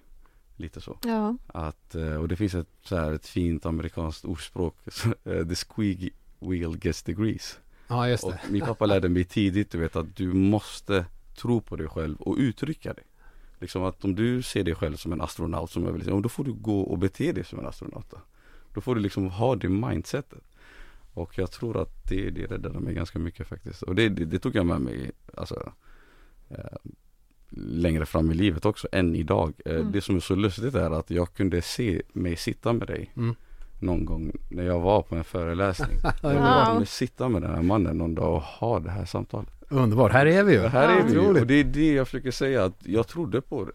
Lite 0.56 0.82
så. 0.82 0.98
Ja. 1.04 1.38
Att, 1.48 1.96
eh, 1.96 2.16
och 2.16 2.28
det 2.28 2.36
finns 2.36 2.56
ett, 2.56 2.68
så 2.84 2.96
här, 2.96 3.12
ett 3.12 3.28
fint 3.28 3.66
amerikanskt 3.66 4.26
ordspråk. 4.26 4.76
the 5.24 5.56
squeaky 5.56 6.10
wheel 6.40 6.78
gets 6.82 7.04
the 7.04 7.14
grease. 7.14 7.58
Ja, 7.88 8.10
just 8.10 8.24
Och 8.24 8.32
det. 8.32 8.40
min 8.50 8.62
pappa 8.62 8.86
lärde 8.86 9.10
mig 9.10 9.24
tidigt, 9.24 9.72
du 9.72 9.78
vet 9.78 9.96
att 9.96 10.16
du 10.16 10.34
måste 10.34 11.06
tro 11.36 11.62
på 11.62 11.76
dig 11.76 11.88
själv 11.88 12.22
och 12.22 12.36
uttrycka 12.38 12.94
det. 12.94 13.04
Liksom 13.60 13.84
att 13.84 14.04
om 14.04 14.16
du 14.16 14.42
ser 14.42 14.64
dig 14.64 14.76
själv 14.76 14.96
som 14.96 15.14
en 15.14 15.22
astronaut 15.22 15.72
som 15.72 15.86
jag 15.86 15.92
vill 15.92 16.04
säga, 16.04 16.20
då 16.20 16.30
får 16.30 16.44
du 16.44 16.54
gå 16.54 16.82
och 16.82 16.98
bete 16.98 17.32
dig 17.32 17.44
som 17.44 17.60
en 17.60 17.66
astronaut. 17.66 18.06
Då, 18.10 18.18
då 18.74 18.82
får 18.82 18.96
du 18.96 19.02
liksom 19.02 19.28
ha 19.30 19.56
det 19.56 19.70
mindsetet. 19.70 20.44
Och 21.14 21.38
jag 21.38 21.52
tror 21.52 21.82
att 21.82 22.10
det, 22.10 22.30
det 22.30 22.46
räddade 22.46 22.80
mig 22.80 22.94
ganska 22.94 23.20
mycket 23.20 23.48
faktiskt. 23.48 23.82
Och 23.82 23.96
det, 23.96 24.10
det, 24.10 24.26
det 24.26 24.40
tog 24.40 24.56
jag 24.56 24.66
med 24.66 24.82
mig, 24.82 25.12
alltså 25.38 25.72
eh, 26.50 26.78
längre 27.50 28.06
fram 28.06 28.32
i 28.32 28.34
livet 28.34 28.66
också 28.66 28.88
än 28.92 29.16
idag. 29.16 29.54
Eh, 29.66 29.76
Mm. 29.76 29.92
Det 29.92 30.02
som 30.02 30.16
är 30.16 30.20
så 30.20 30.36
lustigt 30.36 30.76
är 30.76 30.92
att 30.92 31.10
jag 31.12 31.34
kunde 31.34 31.62
se 31.62 32.02
mig 32.14 32.36
sitta 32.36 32.74
med 32.74 32.88
dig 32.88 33.12
Mm. 33.16 33.36
någon 33.80 34.06
gång 34.06 34.32
när 34.50 34.64
jag 34.64 34.80
var 34.80 35.02
på 35.02 35.16
en 35.16 35.24
föreläsning. 35.24 35.98
Ja, 36.24 36.34
Jag 36.34 36.68
kunde 36.68 36.86
sitta 36.86 37.30
med 37.30 37.42
den 37.42 37.56
här 37.56 37.62
mannen 37.62 37.98
någon 37.98 38.16
dag 38.16 38.36
och 38.36 38.42
ha 38.42 38.80
det 38.80 38.90
här 38.92 39.06
samtalet. 39.06 39.61
Underbart, 39.72 40.12
här 40.12 40.26
är 40.26 40.44
vi 40.44 40.54
ju. 40.54 40.62
Det 40.62 40.70
här 40.70 40.90
är 41.00 41.04
vi 41.04 41.12
ju. 41.14 41.20
Och 41.20 41.48
det 41.48 41.54
är 41.60 41.64
det 41.64 41.94
jag 41.94 42.08
försöker 42.08 42.32
säga 42.32 42.64
att 42.66 42.76
jag 42.84 43.08
trodde 43.08 43.42
på 43.42 43.66
det. 43.66 43.72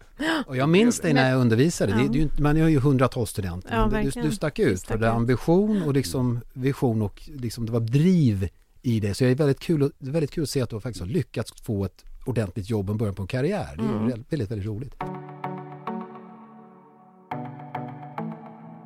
Och 0.47 0.57
jag 0.57 0.69
minns 0.69 0.99
dig 0.99 1.13
när 1.13 1.29
jag 1.29 1.39
undervisade. 1.41 1.93
Det, 1.93 2.01
Ja. 2.01 2.07
det 2.11 2.17
är 2.19 2.21
ju 2.21 2.29
man 2.39 2.57
är 2.57 2.67
ju 2.67 2.79
hundratals 2.79 3.29
studenter. 3.29 3.75
Ja, 3.93 4.01
du, 4.13 4.21
du 4.21 4.31
stack 4.31 4.59
ut. 4.59 4.79
Stack 4.79 4.91
för 4.91 4.97
det 5.05 5.11
ambition 5.11 5.83
och 5.83 5.93
liksom 5.93 6.39
vision 6.53 7.01
och 7.01 7.21
liksom 7.35 7.65
det 7.65 7.71
var 7.71 7.79
driv 7.79 8.49
i 8.81 8.99
det. 8.99 9.13
Så 9.13 9.23
det 9.23 9.29
är 9.29 9.35
väldigt 9.35 9.59
kul, 9.59 9.83
att- 9.83 9.91
det 9.99 10.07
är 10.09 10.11
väldigt 10.13 10.31
kul 10.31 10.43
att 10.43 10.49
se 10.49 10.61
att 10.61 10.69
du 10.69 10.79
faktiskt 10.79 11.05
har 11.05 11.11
lyckats 11.11 11.61
få 11.61 11.85
ett 11.85 12.05
ordentligt 12.25 12.69
jobb 12.69 12.89
och 12.89 12.95
början 12.95 13.15
på 13.15 13.21
en 13.21 13.27
karriär. 13.27 13.67
Det 13.77 13.83
är 13.83 13.89
Mm. 13.89 14.07
väldigt, 14.29 14.51
väldigt 14.51 14.67
roligt. 14.67 14.95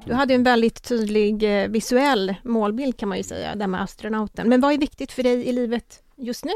Du 0.05 0.13
hade 0.13 0.33
en 0.33 0.43
väldigt 0.43 0.83
tydlig 0.83 1.61
eh, 1.63 1.67
visuell 1.67 2.35
målbild 2.43 2.97
kan 2.97 3.09
man 3.09 3.17
ju 3.17 3.23
säga, 3.23 3.55
där 3.55 3.67
med 3.67 3.81
astronauten. 3.81 4.49
Men 4.49 4.61
vad 4.61 4.73
är 4.73 4.77
viktigt 4.77 5.11
för 5.11 5.23
dig 5.23 5.47
i 5.47 5.51
livet 5.53 6.03
just 6.17 6.45
nu? 6.45 6.51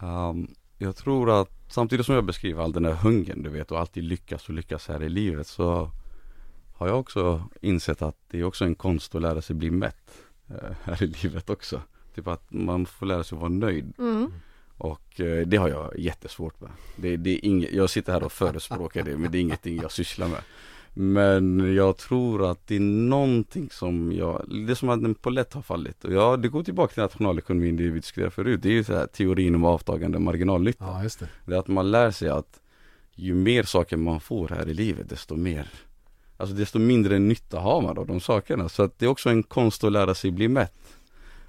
Um, 0.00 0.54
jag 0.78 0.96
tror 0.96 1.40
att 1.40 1.50
samtidigt 1.68 2.06
som 2.06 2.14
jag 2.14 2.24
beskriver 2.24 2.62
all 2.62 2.72
den 2.72 2.84
här 2.84 2.92
hungern 2.92 3.42
du 3.42 3.50
vet 3.50 3.72
och 3.72 3.80
alltid 3.80 4.04
lyckas 4.04 4.48
och 4.48 4.54
lyckas 4.54 4.88
här 4.88 5.02
i 5.02 5.08
livet 5.08 5.46
så 5.46 5.90
har 6.76 6.88
jag 6.88 7.00
också 7.00 7.42
insett 7.60 8.02
att 8.02 8.16
det 8.30 8.40
är 8.40 8.44
också 8.44 8.64
en 8.64 8.74
konst 8.74 9.14
att 9.14 9.22
lära 9.22 9.42
sig 9.42 9.56
bli 9.56 9.70
mätt 9.70 10.10
eh, 10.48 10.70
här 10.82 11.02
i 11.02 11.06
livet 11.06 11.50
också. 11.50 11.82
Typ 12.14 12.26
att 12.28 12.50
man 12.52 12.86
får 12.86 13.06
lära 13.06 13.24
sig 13.24 13.38
vara 13.38 13.48
nöjd 13.48 13.92
Mm. 13.98 14.32
och 14.76 15.20
eh, 15.20 15.46
det 15.46 15.56
har 15.56 15.68
jag 15.68 15.98
jättesvårt 15.98 16.60
med. 16.60 16.70
Det, 16.96 17.16
det 17.16 17.30
är 17.30 17.44
inget, 17.44 17.72
jag 17.72 17.90
sitter 17.90 18.12
här 18.12 18.22
och 18.22 18.32
förespråkar 18.32 19.04
det 19.04 19.16
men 19.16 19.30
det 19.32 19.38
är 19.38 19.42
ingenting 19.42 19.76
jag 19.82 19.92
sysslar 19.92 20.28
med. 20.28 20.40
Men 21.00 21.74
jag 21.74 21.96
tror 21.96 22.50
att 22.50 22.66
det 22.66 22.76
är 22.76 22.80
någonting 22.80 23.70
som 23.70 24.12
jag, 24.12 24.44
det 24.66 24.72
är 24.72 24.74
som 24.74 24.88
att 24.88 25.02
en 25.02 25.14
polett 25.14 25.54
har 25.54 25.62
fallit. 25.62 26.04
Och 26.04 26.12
ja, 26.12 26.36
det 26.36 26.48
går 26.48 26.62
tillbaka 26.62 26.92
till 26.92 27.02
nationalekonomin, 27.02 27.76
det 27.76 27.82
vi 27.82 27.90
diskuterade 27.90 28.30
förut. 28.30 28.62
Det 28.62 28.68
är 28.68 28.72
ju 28.72 28.84
så 28.84 28.94
här 28.94 29.06
teorin 29.06 29.54
om 29.54 29.64
avtagande 29.64 30.18
marginalnytta. 30.18 30.84
Ja, 30.84 31.02
just 31.02 31.20
det. 31.20 31.28
Det 31.46 31.54
är 31.54 31.58
att 31.58 31.68
man 31.68 31.90
lär 31.90 32.10
sig 32.10 32.28
att 32.28 32.60
ju 33.14 33.34
mer 33.34 33.62
saker 33.62 33.96
man 33.96 34.20
får 34.20 34.48
här 34.48 34.68
i 34.68 34.74
livet, 34.74 35.08
desto 35.08 35.36
mer 35.36 35.70
Alltså 36.36 36.56
desto 36.56 36.78
mindre 36.78 37.18
nytta 37.18 37.60
har 37.60 37.82
man 37.82 37.98
av 37.98 38.06
de 38.06 38.20
sakerna. 38.20 38.68
Så 38.68 38.82
att 38.82 38.98
det 38.98 39.06
är 39.06 39.10
också 39.10 39.30
en 39.30 39.42
konst 39.42 39.84
att 39.84 39.92
lära 39.92 40.14
sig 40.14 40.30
bli 40.30 40.48
mätt. 40.48 40.96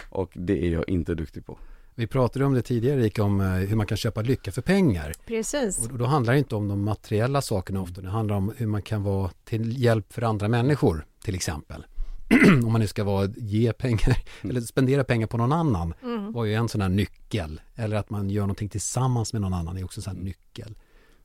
Och 0.10 0.32
det 0.36 0.66
är 0.66 0.70
jag 0.70 0.90
inte 0.90 1.16
duktig 1.16 1.46
på. 1.46 1.58
Vi 2.00 2.08
pratade 2.08 2.46
om 2.46 2.54
det 2.54 2.62
tidigare, 2.62 3.00
Rika, 3.00 3.24
om 3.24 3.42
eh, 3.42 3.48
hur 3.48 3.76
man 3.76 3.86
kan 3.86 3.98
köpa 3.98 4.22
lycka 4.22 4.52
för 4.52 4.62
pengar. 4.62 5.14
Precis. 5.26 5.90
Och 5.92 5.98
då 5.98 6.06
handlar 6.06 6.34
det 6.34 6.40
inte 6.40 6.56
om 6.56 6.68
de 6.68 6.84
materiella 6.84 7.42
sakerna 7.42 7.82
ofta. 7.82 8.02
Det 8.02 8.10
handlar 8.10 8.36
om 8.36 8.54
hur 8.58 8.68
man 8.68 8.82
kan 8.82 9.04
vara 9.04 9.32
till 9.46 9.84
hjälp 9.84 10.14
för 10.14 10.22
andra 10.22 10.48
människor, 10.48 11.06
till 11.24 11.36
exempel. 11.36 11.86
om 12.66 12.72
man 12.72 12.82
nu 12.82 12.88
ska 12.88 13.04
vara, 13.04 13.30
ge 13.38 13.74
pengar, 13.74 14.18
eller 14.42 14.62
spendera 14.62 15.04
pengar 15.04 15.28
på 15.28 15.38
någon 15.38 15.52
annan, 15.52 15.94
Mm. 16.04 16.32
var 16.32 16.46
ju 16.46 16.54
en 16.54 16.70
sån 16.70 16.82
här 16.82 16.90
nyckel. 16.90 17.62
Eller 17.76 17.96
att 17.98 18.10
man 18.10 18.30
gör 18.30 18.42
någonting 18.42 18.70
tillsammans 18.70 19.34
med 19.34 19.42
någon 19.42 19.54
annan 19.54 19.78
är 19.78 19.84
också 19.84 20.00
en 20.00 20.04
sån 20.04 20.16
här 20.18 20.24
nyckel. 20.24 20.78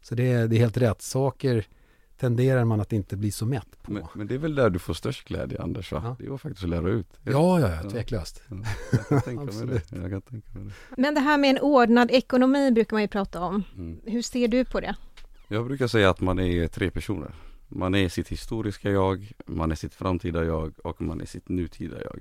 Så 0.03 0.15
det 0.15 0.33
är, 0.33 0.49
det 0.49 0.57
är 0.57 0.61
helt 0.61 0.77
rätt. 0.77 1.03
Saker 1.03 1.67
tenderar 2.17 2.65
man 2.65 2.81
att 2.81 2.93
inte 2.93 3.17
bli 3.17 3.31
så 3.31 3.47
mätt 3.47 3.83
på. 3.83 3.93
Men, 3.93 4.07
men 4.15 4.27
det 4.27 4.35
är 4.35 4.39
väl 4.39 4.55
där 4.55 4.71
du 4.71 4.79
får 4.79 4.95
störst 4.95 5.29
glädje 5.29 5.63
Anders 5.63 5.93
va? 5.93 6.01
Ja. 6.05 6.17
Det 6.19 6.31
var 6.31 6.39
faktiskt 6.39 6.65
att 6.65 6.71
lära 6.71 6.89
ut. 6.89 7.07
Ja, 7.23 7.61
ja, 7.61 7.75
ja, 7.83 7.91
tveklöst. 7.91 8.43
Jag 8.49 9.09
kan 9.09 9.21
tänka 9.21 9.45
mig 9.45 9.67
det. 9.67 9.97
Jag 9.97 10.11
kan 10.11 10.23
tänka 10.23 10.59
mig 10.59 10.65
det. 10.65 10.97
Men 11.03 11.15
det 11.15 11.21
här 11.21 11.39
med 11.39 11.51
en 11.51 11.59
ordnad 11.59 12.11
ekonomi 12.11 12.71
brukar 12.71 12.95
man 12.95 13.03
ju 13.03 13.09
prata 13.09 13.41
om. 13.41 13.63
Mm. 13.77 14.01
Hur 14.05 14.23
ser 14.23 14.49
du 14.49 14.65
på 14.65 14.81
det? 14.81 14.97
Jag 15.49 15.67
brukar 15.67 15.87
säga 15.87 16.11
att 16.11 16.21
man 16.21 16.39
är 16.39 16.69
tre 16.69 16.91
personer. 16.91 17.35
Man 17.69 17.95
är 17.95 18.09
sitt 18.09 18.29
historiska 18.29 18.91
jag, 18.91 19.33
man 19.47 19.71
är 19.71 19.75
sitt 19.75 19.95
framtida 19.95 20.45
jag 20.45 20.75
och 20.85 21.03
man 21.03 21.21
är 21.21 21.27
sitt 21.27 21.49
nutida 21.49 22.03
jag. 22.03 22.21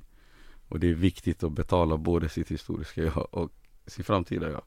Och 0.69 0.79
det 0.79 0.89
är 0.89 0.93
viktigt 0.93 1.43
att 1.43 1.51
betala 1.51 1.97
både 1.97 2.29
sitt 2.29 2.51
historiska 2.51 3.03
jag 3.03 3.27
och 3.31 3.51
sitt 3.88 4.05
framtida 4.05 4.50
jag. 4.51 4.62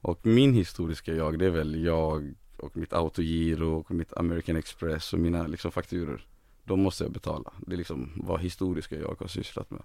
Och 0.00 0.26
min 0.26 0.54
historiska 0.54 1.14
jag, 1.14 1.38
det 1.38 1.46
är 1.46 1.50
väl 1.50 1.84
jag 1.84 2.34
och 2.60 2.76
mitt 2.76 2.92
autogiro 2.92 3.78
och 3.78 3.90
mitt 3.90 4.12
American 4.16 4.56
Express 4.56 5.12
och 5.12 5.18
mina 5.18 5.46
liksom 5.46 5.72
fakturor. 5.72 6.26
De 6.64 6.80
måste 6.80 7.04
jag 7.04 7.12
betala. 7.12 7.52
Det 7.58 7.74
är 7.74 7.76
liksom 7.76 8.12
vad 8.16 8.40
historiska 8.40 8.96
jag 8.96 9.16
har 9.20 9.26
sysslat 9.26 9.70
med. 9.70 9.82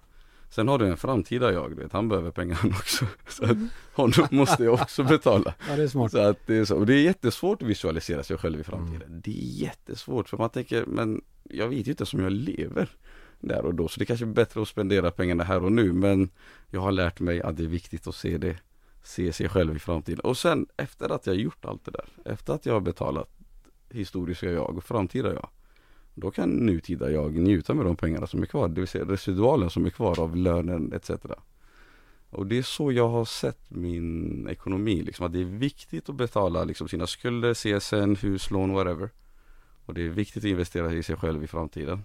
Sen 0.50 0.68
har 0.68 0.78
du 0.78 0.86
en 0.86 0.96
framtida 0.96 1.52
jag, 1.52 1.74
vet, 1.74 1.92
han 1.92 2.08
behöver 2.08 2.30
pengarna 2.30 2.60
också. 2.78 3.06
Så 3.28 3.44
att 3.44 3.56
honom 3.92 4.28
måste 4.30 4.64
jag 4.64 4.74
också 4.74 5.04
betala. 5.04 5.54
Ja, 5.68 5.76
det 5.76 5.82
är 5.82 5.88
smart. 5.88 6.12
Så 6.12 6.18
att 6.18 6.46
det 6.46 6.56
är 6.56 6.64
så. 6.64 6.76
Och 6.76 6.86
det 6.86 6.94
är 6.94 7.02
jättesvårt 7.02 7.62
att 7.62 7.68
visualisera 7.68 8.22
sig 8.22 8.38
själv 8.38 8.60
i 8.60 8.64
framtiden. 8.64 9.02
Mm. 9.08 9.20
Det 9.20 9.30
är 9.30 9.62
jättesvårt 9.62 10.28
för 10.28 10.36
man 10.36 10.50
tänker, 10.50 10.86
men 10.86 11.22
jag 11.42 11.68
vet 11.68 11.86
ju 11.86 11.90
inte 11.90 12.06
som 12.06 12.20
jag 12.20 12.32
lever 12.32 12.88
där 13.40 13.64
och 13.64 13.74
då. 13.74 13.88
Så 13.88 14.00
det 14.00 14.06
kanske 14.06 14.24
är 14.24 14.32
bättre 14.32 14.62
att 14.62 14.68
spendera 14.68 15.10
pengarna 15.10 15.44
här 15.44 15.64
och 15.64 15.72
nu. 15.72 15.92
Men 15.92 16.30
jag 16.70 16.80
har 16.80 16.92
lärt 16.92 17.20
mig 17.20 17.42
att 17.42 17.56
det 17.56 17.62
är 17.62 17.68
viktigt 17.68 18.06
att 18.06 18.14
se 18.14 18.38
det, 18.38 18.56
se 19.02 19.32
sig 19.32 19.48
själv 19.48 19.76
i 19.76 19.78
framtiden. 19.78 20.20
Och 20.20 20.36
sen 20.36 20.66
efter 20.76 21.12
att 21.12 21.26
jag 21.26 21.36
gjort 21.36 21.64
allt 21.64 21.84
det 21.84 21.90
där, 21.90 22.32
efter 22.32 22.54
att 22.54 22.66
jag 22.66 22.72
har 22.72 22.80
betalat 22.80 23.28
historiska 23.90 24.50
jag 24.50 24.76
och 24.76 24.84
framtida 24.84 25.34
jag. 25.34 25.48
Då 26.14 26.30
kan 26.30 26.50
nutida 26.50 27.10
jag 27.10 27.34
njuta 27.34 27.74
med 27.74 27.86
de 27.86 27.96
pengarna 27.96 28.26
som 28.26 28.42
är 28.42 28.46
kvar, 28.46 28.68
det 28.68 28.80
vill 28.80 28.88
säga 28.88 29.04
residualen 29.04 29.70
som 29.70 29.86
är 29.86 29.90
kvar 29.90 30.20
av 30.20 30.36
lönen 30.36 30.92
etc. 30.92 31.10
Och 32.30 32.46
det 32.46 32.58
är 32.58 32.62
så 32.62 32.92
jag 32.92 33.08
har 33.08 33.24
sett 33.24 33.70
min 33.70 34.48
ekonomi, 34.48 35.02
liksom, 35.02 35.26
att 35.26 35.32
det 35.32 35.40
är 35.40 35.44
viktigt 35.44 36.08
att 36.08 36.14
betala 36.14 36.64
liksom, 36.64 36.88
sina 36.88 37.06
skulder, 37.06 37.54
CSN, 37.54 38.16
huslån, 38.26 38.72
whatever. 38.72 39.10
Och 39.84 39.94
det 39.94 40.02
är 40.02 40.08
viktigt 40.08 40.44
att 40.44 40.50
investera 40.50 40.92
i 40.92 41.02
sig 41.02 41.16
själv 41.16 41.44
i 41.44 41.46
framtiden. 41.46 42.04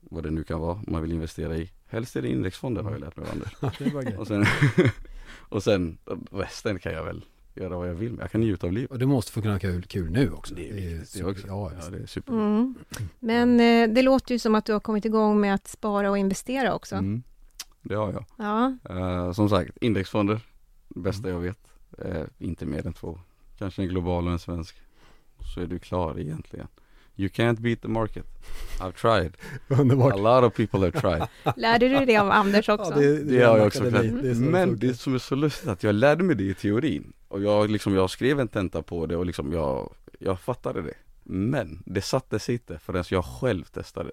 Vad 0.00 0.22
det 0.22 0.30
nu 0.30 0.44
kan 0.44 0.60
vara 0.60 0.82
man 0.86 1.02
vill 1.02 1.12
investera 1.12 1.56
i. 1.56 1.70
Helst 1.86 2.16
är 2.16 2.22
det 2.22 2.28
indexfonder 2.28 2.82
har 2.82 2.90
jag 2.90 3.00
lärt 3.00 3.16
mig 3.16 3.26
Anders. 3.32 4.18
och, 4.18 4.26
sen, 4.26 4.44
och 5.52 5.62
sen 5.62 5.98
resten 6.30 6.78
kan 6.78 6.92
jag 6.92 7.04
väl 7.04 7.24
göra 7.54 7.76
vad 7.76 7.88
jag 7.88 7.94
vill 7.94 8.12
med. 8.12 8.22
Jag 8.22 8.30
kan 8.30 8.40
njuta 8.40 8.66
av 8.66 8.72
livet. 8.72 8.90
Och 8.90 8.98
du 8.98 9.06
måste 9.06 9.32
få 9.32 9.42
kunna 9.42 9.54
ha 9.54 9.60
kul, 9.60 9.82
kul 9.82 10.10
nu 10.10 10.32
också. 10.32 10.54
Det 10.54 10.68
är, 10.68 10.74
det 10.74 10.92
är 10.92 11.04
super, 11.04 11.30
också. 11.30 11.46
Ja, 11.46 11.72
ja, 11.80 11.90
det 11.90 12.02
är 12.02 12.06
super. 12.06 12.32
Mm. 12.32 12.74
Men 13.18 13.60
eh, 13.60 13.94
det 13.94 14.02
låter 14.02 14.34
ju 14.34 14.38
som 14.38 14.54
att 14.54 14.64
du 14.64 14.72
har 14.72 14.80
kommit 14.80 15.04
igång 15.04 15.40
med 15.40 15.54
att 15.54 15.68
spara 15.68 16.10
och 16.10 16.18
investera 16.18 16.74
också. 16.74 16.94
Mm. 16.94 17.22
Det 17.82 17.94
har 17.94 18.12
jag. 18.12 18.24
Ja. 18.36 18.76
Uh, 18.90 19.32
som 19.32 19.48
sagt, 19.48 19.76
indexfonder, 19.80 20.40
det 20.88 21.00
bästa 21.00 21.28
jag 21.28 21.40
vet. 21.40 21.58
Uh, 22.04 22.24
inte 22.38 22.66
mer 22.66 22.86
än 22.86 22.92
två. 22.92 23.18
Kanske 23.58 23.82
en 23.82 23.88
global 23.88 24.26
och 24.26 24.32
en 24.32 24.38
svensk. 24.38 24.76
Så 25.54 25.60
är 25.60 25.66
du 25.66 25.78
klar 25.78 26.20
egentligen. 26.20 26.68
You 27.16 27.28
can't 27.28 27.60
beat 27.60 27.82
the 27.82 27.88
market. 27.88 28.24
I've 28.80 28.92
tried. 28.92 29.36
Underbart. 29.68 30.12
A 30.12 30.16
lot 30.16 30.44
of 30.44 30.54
people 30.54 30.80
have 30.80 31.00
tried. 31.00 31.28
Lärde 31.56 31.88
du 31.88 32.06
det 32.06 32.16
av 32.16 32.30
Anders 32.30 32.68
också? 32.68 32.90
Ja, 32.90 32.98
det, 32.98 33.18
det, 33.18 33.38
det 33.38 33.44
har 33.44 33.58
jag 33.58 33.66
också. 33.66 33.90
Det 33.90 34.34
Men 34.34 34.78
det 34.78 34.94
som 34.94 35.14
är 35.14 35.18
så 35.18 35.34
lustigt 35.34 35.68
att 35.68 35.82
jag 35.82 35.94
lärde 35.94 36.24
mig 36.24 36.36
det 36.36 36.44
i 36.44 36.54
teorin. 36.54 37.12
Och 37.28 37.42
jag, 37.42 37.70
liksom, 37.70 37.94
jag 37.94 38.10
skrev 38.10 38.40
en 38.40 38.48
tenta 38.48 38.82
på 38.82 39.06
det 39.06 39.16
och 39.16 39.26
liksom 39.26 39.52
jag, 39.52 39.92
jag 40.18 40.40
fattade 40.40 40.82
det. 40.82 40.94
Men 41.22 41.82
det 41.86 42.02
sattes 42.02 42.48
inte 42.48 42.78
förrän 42.78 43.04
jag 43.10 43.24
själv 43.24 43.64
testade 43.64 44.10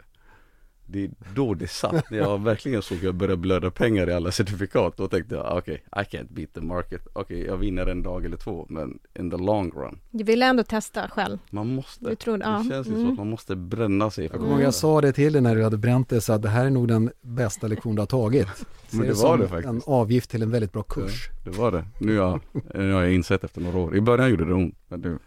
det 0.91 1.03
är 1.03 1.11
då 1.35 1.53
det 1.53 1.67
satt, 1.67 2.11
när 2.11 2.17
jag 2.17 2.43
verkligen 2.43 2.81
såg 2.81 2.97
att 2.97 3.03
jag 3.03 3.15
började 3.15 3.37
blöda 3.37 3.71
pengar 3.71 4.09
i 4.09 4.13
alla 4.13 4.31
certifikat. 4.31 4.97
Då 4.97 5.07
tänkte 5.07 5.35
jag, 5.35 5.57
okej, 5.57 5.83
okay, 5.91 6.03
I 6.03 6.05
can't 6.05 6.33
beat 6.33 6.53
the 6.53 6.61
market. 6.61 7.07
Okej, 7.13 7.37
okay, 7.37 7.47
jag 7.47 7.57
vinner 7.57 7.85
en 7.85 8.03
dag 8.03 8.25
eller 8.25 8.37
två, 8.37 8.65
men 8.69 8.99
in 9.19 9.31
the 9.31 9.37
long 9.37 9.71
run. 9.71 9.99
Du 10.11 10.23
ville 10.23 10.45
ändå 10.45 10.63
testa 10.63 11.09
själv? 11.09 11.37
Man 11.49 11.67
måste. 11.67 12.09
Du 12.09 12.15
trodde, 12.15 12.45
ja. 12.45 12.61
Det 12.63 12.69
känns 12.69 12.87
ju 12.87 12.91
mm. 12.91 13.05
så 13.05 13.11
att 13.11 13.17
man 13.17 13.29
måste 13.29 13.55
bränna 13.55 14.11
sig. 14.11 14.23
Jag 14.23 14.33
kommer 14.33 14.51
ihåg 14.51 14.61
jag 14.61 14.73
sa 14.73 15.01
det 15.01 15.13
till 15.13 15.33
dig 15.33 15.41
när 15.41 15.55
du 15.55 15.63
hade 15.63 15.77
bränt 15.77 16.09
det, 16.09 16.21
så 16.21 16.33
att 16.33 16.41
det 16.41 16.49
här 16.49 16.65
är 16.65 16.69
nog 16.69 16.87
den 16.87 17.11
bästa 17.21 17.67
lektion 17.67 17.95
du 17.95 18.01
har 18.01 18.07
tagit. 18.07 18.47
men 18.91 19.07
det 19.07 19.13
var 19.13 19.37
det 19.37 19.47
faktiskt. 19.47 19.69
en 19.69 19.81
avgift 19.85 20.29
till 20.29 20.41
en 20.41 20.51
väldigt 20.51 20.73
bra 20.73 20.83
kurs. 20.83 21.29
Ja, 21.29 21.51
det 21.51 21.57
var 21.57 21.71
det. 21.71 21.85
Nu 21.99 22.19
har, 22.19 22.39
nu 22.73 22.93
har 22.93 23.01
jag 23.01 23.13
insett 23.13 23.43
efter 23.43 23.61
några 23.61 23.77
år. 23.77 23.95
I 23.95 24.01
början 24.01 24.29
gjorde 24.29 24.45
det 24.45 24.53
ont, 24.53 24.75
men 24.87 25.01
nu, 25.01 25.19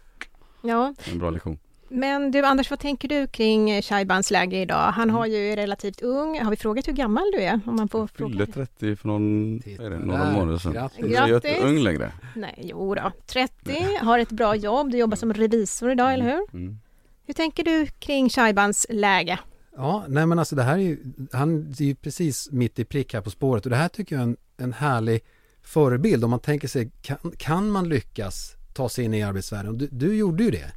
ja. 0.61 0.93
en 1.11 1.19
bra 1.19 1.29
lektion. 1.29 1.57
Men 1.95 2.31
du 2.31 2.41
Anders, 2.45 2.69
vad 2.69 2.79
tänker 2.79 3.07
du 3.07 3.27
kring 3.27 3.81
Shaibans 3.81 4.31
läge 4.31 4.57
idag? 4.57 4.91
Han 4.91 5.09
har 5.09 5.25
ju 5.25 5.51
är 5.51 5.55
relativt 5.55 6.01
ung. 6.01 6.39
Har 6.39 6.51
vi 6.51 6.57
frågat 6.57 6.87
hur 6.87 6.93
gammal 6.93 7.23
du 7.31 7.41
är? 7.41 7.59
Om 7.65 7.75
man 7.75 7.89
får 7.89 8.01
jag 8.01 8.09
fyllde 8.09 8.45
30 8.45 8.95
för 8.95 9.07
någon, 9.07 9.55
är 9.55 9.89
det, 9.89 9.99
några 9.99 10.31
månader 10.31 10.57
sedan. 10.57 10.73
Grattis. 10.73 11.05
Jag 11.11 11.29
är 11.29 11.35
inte 11.35 11.57
ung 11.57 11.79
längre. 11.79 12.11
Nej, 12.35 12.59
jo 12.63 12.95
då. 12.95 13.11
30, 13.25 13.87
har 14.01 14.19
ett 14.19 14.31
bra 14.31 14.55
jobb. 14.55 14.91
Du 14.91 14.97
jobbar 14.97 15.17
som 15.17 15.33
revisor 15.33 15.91
idag, 15.91 16.13
mm. 16.13 16.21
eller 16.21 16.31
hur? 16.35 16.59
Mm. 16.59 16.79
Hur 17.25 17.33
tänker 17.33 17.63
du 17.63 17.85
kring 17.85 18.29
Shaibans 18.29 18.85
läge? 18.89 19.39
Ja, 19.75 20.05
nej 20.07 20.25
men 20.25 20.39
alltså 20.39 20.55
det 20.55 20.63
här 20.63 20.73
är 20.73 20.81
ju, 20.81 20.97
han 21.31 21.67
är 21.79 21.83
ju 21.83 21.95
precis 21.95 22.51
mitt 22.51 22.79
i 22.79 22.85
prick 22.85 23.13
här 23.13 23.21
på 23.21 23.29
spåret 23.29 23.65
och 23.65 23.69
det 23.69 23.75
här 23.75 23.89
tycker 23.89 24.15
jag 24.15 24.21
är 24.21 24.27
en, 24.27 24.37
en 24.57 24.73
härlig 24.73 25.21
förebild 25.61 26.23
om 26.23 26.29
man 26.29 26.39
tänker 26.39 26.67
sig, 26.67 26.91
kan, 27.01 27.17
kan 27.37 27.69
man 27.69 27.89
lyckas 27.89 28.55
ta 28.73 28.89
sig 28.89 29.05
in 29.05 29.13
i 29.13 29.23
arbetsvärlden? 29.23 29.77
Du, 29.77 29.87
du 29.91 30.15
gjorde 30.15 30.43
ju 30.43 30.51
det. 30.51 30.71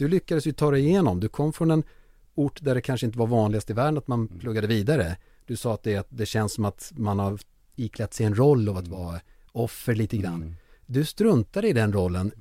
Du 0.00 0.08
lyckades 0.08 0.46
ju 0.46 0.52
ta 0.52 0.70
dig 0.70 0.86
igenom. 0.86 1.20
Du 1.20 1.28
kom 1.28 1.52
från 1.52 1.70
en 1.70 1.82
ort 2.34 2.58
där 2.62 2.74
det 2.74 2.80
kanske 2.80 3.06
inte 3.06 3.18
var 3.18 3.26
vanligast 3.26 3.70
i 3.70 3.72
världen 3.72 3.98
att 3.98 4.08
man 4.08 4.20
mm. 4.20 4.38
pluggade 4.38 4.66
vidare. 4.66 5.16
Du 5.46 5.56
sa 5.56 5.74
att 5.74 5.82
det, 5.82 6.06
det 6.10 6.26
känns 6.26 6.52
som 6.54 6.64
att 6.64 6.92
man 6.96 7.18
har 7.18 7.38
iklätt 7.76 8.14
sig 8.14 8.26
en 8.26 8.34
roll 8.34 8.68
av 8.68 8.76
att 8.76 8.86
mm. 8.86 8.98
vara 8.98 9.20
offer 9.52 9.94
lite 9.94 10.16
grann. 10.16 10.34
Mm. 10.34 10.54
Du 10.86 11.04
struntade 11.04 11.68
i 11.68 11.72
den 11.72 11.92
rollen, 11.92 12.32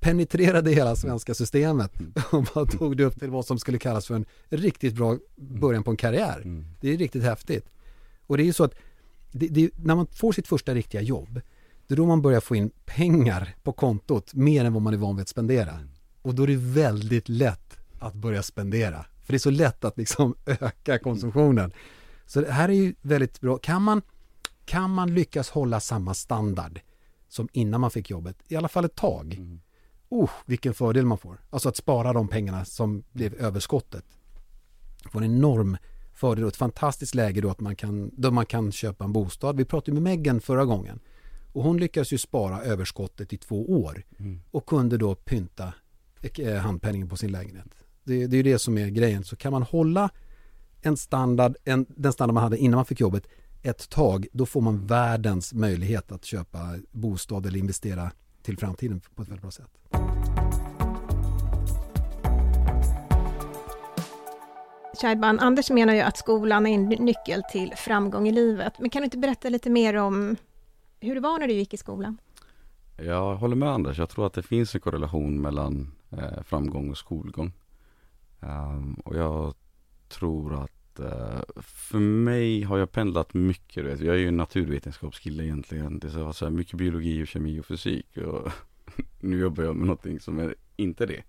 penetrerade 0.00 0.70
hela 0.70 0.96
svenska 0.96 1.34
systemet 1.34 1.92
och 2.30 2.48
bara 2.54 2.66
tog 2.66 2.96
det 2.96 3.04
upp 3.04 3.18
till 3.18 3.30
vad 3.30 3.46
som 3.46 3.58
skulle 3.58 3.78
kallas 3.78 4.06
för 4.06 4.14
en 4.14 4.26
riktigt 4.48 4.94
bra 4.94 5.18
början 5.36 5.82
på 5.82 5.90
en 5.90 5.96
karriär. 5.96 6.64
Det 6.80 6.88
är 6.88 6.96
riktigt 6.96 7.22
häftigt. 7.22 7.66
Och 8.26 8.36
det 8.36 8.42
är 8.42 8.46
ju 8.46 8.52
så 8.52 8.64
att 8.64 8.74
det, 9.32 9.48
det, 9.48 9.70
när 9.84 9.94
man 9.94 10.06
får 10.06 10.32
sitt 10.32 10.48
första 10.48 10.74
riktiga 10.74 11.00
jobb, 11.00 11.40
det 11.86 11.94
är 11.94 11.96
då 11.96 12.06
man 12.06 12.22
börjar 12.22 12.40
få 12.40 12.56
in 12.56 12.70
pengar 12.84 13.54
på 13.62 13.72
kontot 13.72 14.34
mer 14.34 14.64
än 14.64 14.72
vad 14.72 14.82
man 14.82 14.94
är 14.94 14.98
van 14.98 15.16
vid 15.16 15.22
att 15.22 15.28
spendera. 15.28 15.80
Och 16.26 16.34
då 16.34 16.42
är 16.42 16.46
det 16.46 16.56
väldigt 16.56 17.28
lätt 17.28 17.78
att 17.98 18.14
börja 18.14 18.42
spendera. 18.42 19.06
För 19.24 19.32
det 19.32 19.36
är 19.36 19.38
så 19.38 19.50
lätt 19.50 19.84
att 19.84 19.98
liksom 19.98 20.34
öka 20.46 20.98
konsumtionen. 20.98 21.72
Så 22.26 22.40
det 22.40 22.52
här 22.52 22.68
är 22.68 22.72
ju 22.72 22.94
väldigt 23.02 23.40
bra. 23.40 23.58
Kan 23.58 23.82
man, 23.82 24.02
kan 24.64 24.90
man 24.90 25.14
lyckas 25.14 25.50
hålla 25.50 25.80
samma 25.80 26.14
standard 26.14 26.80
som 27.28 27.48
innan 27.52 27.80
man 27.80 27.90
fick 27.90 28.10
jobbet, 28.10 28.36
i 28.48 28.56
alla 28.56 28.68
fall 28.68 28.84
ett 28.84 28.94
tag. 28.94 29.34
Mm. 29.34 29.60
Oh, 30.08 30.30
vilken 30.46 30.74
fördel 30.74 31.06
man 31.06 31.18
får. 31.18 31.40
Alltså 31.50 31.68
att 31.68 31.76
spara 31.76 32.12
de 32.12 32.28
pengarna 32.28 32.64
som 32.64 33.04
blev 33.12 33.34
överskottet. 33.34 34.04
Får 35.12 35.22
en 35.22 35.36
enorm 35.36 35.76
fördel 36.14 36.44
och 36.44 36.50
ett 36.50 36.56
fantastiskt 36.56 37.14
läge 37.14 37.40
då 37.40 37.50
att 37.50 37.60
man 37.60 37.76
kan, 37.76 38.10
då 38.16 38.30
man 38.30 38.46
kan 38.46 38.72
köpa 38.72 39.04
en 39.04 39.12
bostad. 39.12 39.56
Vi 39.56 39.64
pratade 39.64 39.92
med 39.92 40.02
Meghan 40.02 40.40
förra 40.40 40.64
gången. 40.64 41.00
Och 41.52 41.62
hon 41.62 41.78
lyckades 41.78 42.12
ju 42.12 42.18
spara 42.18 42.62
överskottet 42.62 43.32
i 43.32 43.36
två 43.36 43.82
år 43.82 44.04
mm. 44.18 44.40
och 44.50 44.66
kunde 44.66 44.96
då 44.96 45.14
pynta 45.14 45.72
handpenningen 46.62 47.08
på 47.08 47.16
sin 47.16 47.32
lägenhet. 47.32 47.68
Det, 48.04 48.26
det 48.26 48.34
är 48.34 48.44
ju 48.44 48.52
det 48.52 48.58
som 48.58 48.78
är 48.78 48.88
grejen. 48.88 49.24
Så 49.24 49.36
kan 49.36 49.52
man 49.52 49.62
hålla 49.62 50.10
en 50.82 50.96
standard, 50.96 51.56
en, 51.64 51.86
den 51.88 52.12
standard 52.12 52.34
man 52.34 52.42
hade 52.42 52.58
innan 52.58 52.76
man 52.76 52.84
fick 52.84 53.00
jobbet 53.00 53.26
ett 53.62 53.88
tag, 53.90 54.26
då 54.32 54.46
får 54.46 54.60
man 54.60 54.86
världens 54.86 55.54
möjlighet 55.54 56.12
att 56.12 56.24
köpa 56.24 56.58
bostad 56.92 57.46
eller 57.46 57.58
investera 57.58 58.12
till 58.42 58.58
framtiden 58.58 59.00
på 59.14 59.22
ett 59.22 59.28
väldigt 59.28 59.42
bra 59.42 59.50
sätt. 59.50 59.70
Shaiban, 65.00 65.38
Anders 65.40 65.70
menar 65.70 65.94
ju 65.94 66.00
att 66.00 66.16
skolan 66.16 66.66
är 66.66 66.74
en 66.74 66.84
nyckel 66.84 67.42
till 67.52 67.72
framgång 67.76 68.28
i 68.28 68.32
livet. 68.32 68.72
Men 68.78 68.90
kan 68.90 69.02
du 69.02 69.04
inte 69.04 69.18
berätta 69.18 69.48
lite 69.48 69.70
mer 69.70 69.94
om 69.94 70.36
hur 71.00 71.14
det 71.14 71.20
var 71.20 71.38
när 71.38 71.48
du 71.48 71.54
gick 71.54 71.74
i 71.74 71.76
skolan? 71.76 72.18
Jag 72.96 73.36
håller 73.36 73.56
med 73.56 73.68
Anders. 73.68 73.98
Jag 73.98 74.08
tror 74.08 74.26
att 74.26 74.32
det 74.32 74.42
finns 74.42 74.74
en 74.74 74.80
korrelation 74.80 75.40
mellan 75.40 75.92
eh, 76.10 76.42
framgång 76.42 76.90
och 76.90 76.98
skolgång. 76.98 77.52
Um, 78.40 78.94
och 78.94 79.16
jag 79.16 79.54
tror 80.08 80.62
att 80.64 81.00
uh, 81.00 81.62
för 81.62 81.98
mig 81.98 82.62
har 82.62 82.78
jag 82.78 82.92
pendlat 82.92 83.34
mycket. 83.34 83.84
Vet. 83.84 84.00
Jag 84.00 84.14
är 84.14 84.18
ju 84.18 84.28
en 84.28 84.36
naturvetenskapskille 84.36 85.44
egentligen. 85.44 85.98
Det 85.98 86.06
är 86.06 86.32
så 86.32 86.44
här 86.44 86.52
mycket 86.52 86.74
biologi 86.74 87.22
och 87.22 87.28
kemi 87.28 87.60
och 87.60 87.66
fysik. 87.66 88.16
Och 88.16 88.52
nu 89.20 89.38
jobbar 89.38 89.64
jag 89.64 89.76
med 89.76 89.86
någonting 89.86 90.20
som 90.20 90.38
är 90.38 90.54
inte 90.76 91.06
det. 91.06 91.22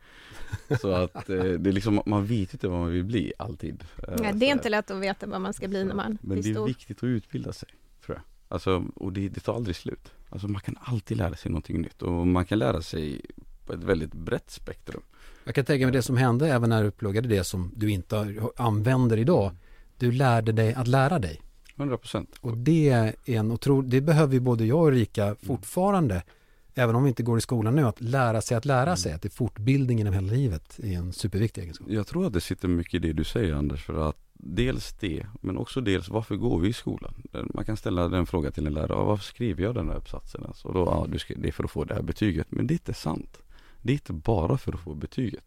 Så 0.81 0.91
att 0.91 1.29
eh, 1.29 1.43
det 1.43 1.69
är 1.69 1.73
liksom, 1.73 2.01
man 2.05 2.25
vet 2.25 2.53
inte 2.53 2.67
vad 2.67 2.79
man 2.79 2.91
vill 2.91 3.03
bli 3.03 3.33
alltid. 3.39 3.83
Eh, 4.07 4.15
Nej, 4.19 4.33
det 4.33 4.45
är 4.45 4.51
inte 4.51 4.69
lätt 4.69 4.91
att 4.91 5.01
veta 5.01 5.27
vad 5.27 5.41
man 5.41 5.53
ska 5.53 5.67
bli 5.67 5.83
när 5.83 5.95
man 5.95 6.17
Men 6.21 6.41
det 6.41 6.49
är 6.49 6.65
viktigt 6.65 6.97
att 6.97 7.03
utbilda 7.03 7.53
sig, 7.53 7.69
tror 8.05 8.17
jag. 8.17 8.23
Alltså, 8.47 8.85
och 8.95 9.13
det, 9.13 9.29
det 9.29 9.39
tar 9.39 9.55
aldrig 9.55 9.75
slut. 9.75 10.11
Alltså 10.29 10.47
man 10.47 10.61
kan 10.61 10.77
alltid 10.81 11.17
lära 11.17 11.35
sig 11.35 11.51
någonting 11.51 11.81
nytt 11.81 12.01
och 12.01 12.27
man 12.27 12.45
kan 12.45 12.59
lära 12.59 12.81
sig 12.81 13.21
på 13.67 13.73
ett 13.73 13.83
väldigt 13.83 14.13
brett 14.13 14.51
spektrum. 14.51 15.01
Jag 15.43 15.55
kan 15.55 15.65
tänka 15.65 15.85
mig 15.85 15.93
det 15.93 16.01
som 16.01 16.17
hände 16.17 16.47
även 16.49 16.69
när 16.69 16.83
du 16.83 16.91
pluggade 16.91 17.27
det 17.27 17.43
som 17.43 17.71
du 17.75 17.91
inte 17.91 18.35
använder 18.55 19.17
idag. 19.17 19.51
Du 19.97 20.11
lärde 20.11 20.51
dig 20.51 20.73
att 20.73 20.87
lära 20.87 21.19
dig. 21.19 21.41
100 21.75 21.97
procent. 21.97 22.35
Och 22.41 22.57
det 22.57 22.89
är 22.89 23.15
en 23.25 23.51
otrolig, 23.51 23.91
det 23.91 24.01
behöver 24.01 24.33
ju 24.33 24.39
både 24.39 24.65
jag 24.65 24.79
och 24.79 24.91
Rika 24.91 25.35
fortfarande, 25.45 26.15
mm. 26.15 26.25
även 26.73 26.95
om 26.95 27.03
vi 27.03 27.09
inte 27.09 27.23
går 27.23 27.37
i 27.37 27.41
skolan 27.41 27.75
nu, 27.75 27.83
att 27.83 28.01
lära 28.01 28.41
sig 28.41 28.57
att 28.57 28.65
lära 28.65 28.81
mm. 28.81 28.97
sig, 28.97 29.13
att 29.13 29.21
det 29.21 29.27
är 29.27 29.31
fortbildning 29.31 29.97
genom 29.97 30.13
hela 30.13 30.33
livet 30.33 30.79
är 30.83 30.97
en 30.97 31.13
superviktig 31.13 31.61
egenskap. 31.61 31.87
Jag 31.89 32.07
tror 32.07 32.27
att 32.27 32.33
det 32.33 32.41
sitter 32.41 32.67
mycket 32.67 32.93
i 32.93 32.99
det 32.99 33.13
du 33.13 33.23
säger 33.23 33.53
Anders, 33.53 33.85
för 33.85 34.09
att 34.09 34.17
dels 34.33 34.93
det, 34.99 35.25
men 35.41 35.57
också 35.57 35.81
dels 35.81 36.09
varför 36.09 36.35
går 36.35 36.59
vi 36.59 36.69
i 36.69 36.73
skolan? 36.73 37.13
Man 37.53 37.65
kan 37.65 37.77
ställa 37.77 38.07
den 38.07 38.25
frågan 38.25 38.51
till 38.51 38.67
en 38.67 38.73
lärare, 38.73 39.05
varför 39.05 39.23
skriver 39.23 39.63
jag 39.63 39.75
den 39.75 39.89
här 39.89 39.95
uppsatsen? 39.95 40.51
Så 40.55 40.71
då, 40.71 40.79
ja, 40.79 41.07
det 41.35 41.47
är 41.47 41.51
för 41.51 41.63
att 41.63 41.71
få 41.71 41.83
det 41.83 41.95
här 41.95 42.01
betyget, 42.01 42.47
men 42.49 42.67
det 42.67 42.71
är 42.71 42.75
inte 42.75 42.93
sant. 42.93 43.39
Det 43.81 43.91
är 43.91 43.93
inte 43.93 44.13
bara 44.13 44.57
för 44.57 44.73
att 44.73 44.79
få 44.79 44.93
betyget. 44.93 45.43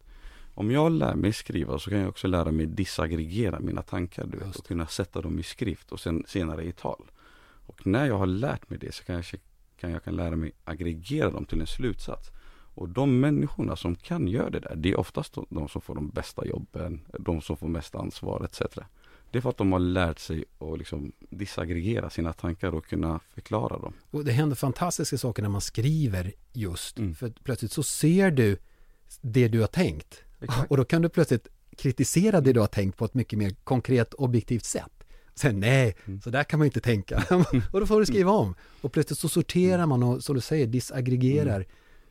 Om 0.55 0.71
jag 0.71 0.93
lär 0.93 1.15
mig 1.15 1.33
skriva 1.33 1.79
så 1.79 1.91
kan 1.91 1.99
jag 1.99 2.09
också 2.09 2.27
lära 2.27 2.53
mig 2.53 2.67
disaggregera 2.67 3.61
mina 3.61 3.83
tankar 3.83 4.27
du 4.27 4.39
vet, 4.39 4.57
och 4.57 4.67
kunna 4.67 4.87
sätta 4.87 5.21
dem 5.21 5.39
i 5.39 5.43
skrift 5.43 5.93
och 5.93 6.01
sen 6.01 6.25
senare 6.27 6.65
i 6.65 6.73
tal. 6.73 7.03
Och 7.67 7.87
när 7.87 8.07
jag 8.07 8.19
har 8.19 8.27
lärt 8.27 8.71
mig 8.71 8.79
det 8.79 8.95
så 8.95 9.05
kan 9.05 9.15
jag, 9.15 9.25
kan 9.77 9.91
jag 9.91 10.05
kan 10.05 10.17
lära 10.17 10.37
mig 10.37 10.53
aggregera 10.65 11.31
dem 11.31 11.45
till 11.45 11.61
en 11.61 11.67
slutsats. 11.67 12.31
Och 12.75 12.89
de 12.89 13.21
människorna 13.21 13.77
som 13.77 13.97
kan 13.97 14.29
göra 14.29 14.51
det 14.51 14.61
där, 14.61 14.77
det 14.77 14.91
är 14.91 14.99
oftast 14.99 15.39
de 15.49 15.69
som 15.69 15.81
får 15.81 15.95
de 15.95 16.09
bästa 16.09 16.47
jobben, 16.47 17.01
de 17.19 17.41
som 17.41 17.57
får 17.57 17.69
mest 17.69 17.95
ansvar 17.95 18.45
etc. 18.45 18.63
Det 19.31 19.39
är 19.39 19.43
för 19.43 19.51
att 19.51 19.57
de 19.57 19.73
har 19.73 19.79
lärt 19.79 20.19
sig 20.19 20.45
att 20.59 20.79
liksom 20.79 21.13
disaggregera 21.31 22.11
sina 22.11 22.33
tankar 22.33 22.75
och 22.75 22.87
kunna 22.87 23.21
förklara 23.35 23.79
dem. 23.79 23.93
Och 24.11 24.25
det 24.25 24.33
händer 24.33 24.57
fantastiska 24.57 25.19
saker 25.19 25.43
när 25.43 25.49
man 25.49 25.61
skriver 25.61 26.33
just. 26.53 26.99
Mm. 26.99 27.15
För 27.15 27.33
plötsligt 27.45 27.73
så 27.73 27.83
ser 27.83 28.31
du 28.31 28.57
det 29.21 29.49
du 29.49 29.61
har 29.61 29.67
tänkt. 29.67 30.23
Exakt. 30.41 30.71
Och 30.71 30.77
då 30.77 30.85
kan 30.85 31.03
du 31.03 31.09
plötsligt 31.09 31.49
kritisera 31.77 32.41
det 32.41 32.53
du 32.53 32.61
har 32.61 32.67
tänkt 32.67 32.99
på 32.99 33.05
ett 33.05 33.15
mycket 33.15 33.39
mer 33.39 33.51
konkret 33.65 34.15
objektivt 34.15 34.65
sätt. 34.65 35.05
Sen 35.35 35.61
nej, 35.61 35.97
Mm. 36.07 36.21
så 36.21 36.31
där 36.31 36.45
kan 36.45 36.59
man 36.59 36.67
inte 36.67 36.81
tänka. 36.81 37.25
och 37.73 37.81
då 37.81 37.87
får 37.87 38.01
du 38.01 38.07
skriva 38.07 38.31
om. 38.31 38.55
Och 38.81 38.93
plötsligt 38.93 39.19
så 39.19 39.29
sorterar 39.29 39.87
man 39.87 40.03
och 40.03 40.25
som 40.25 40.35
du 40.35 40.41
säger 40.41 40.67
disaggregerar 40.67 41.67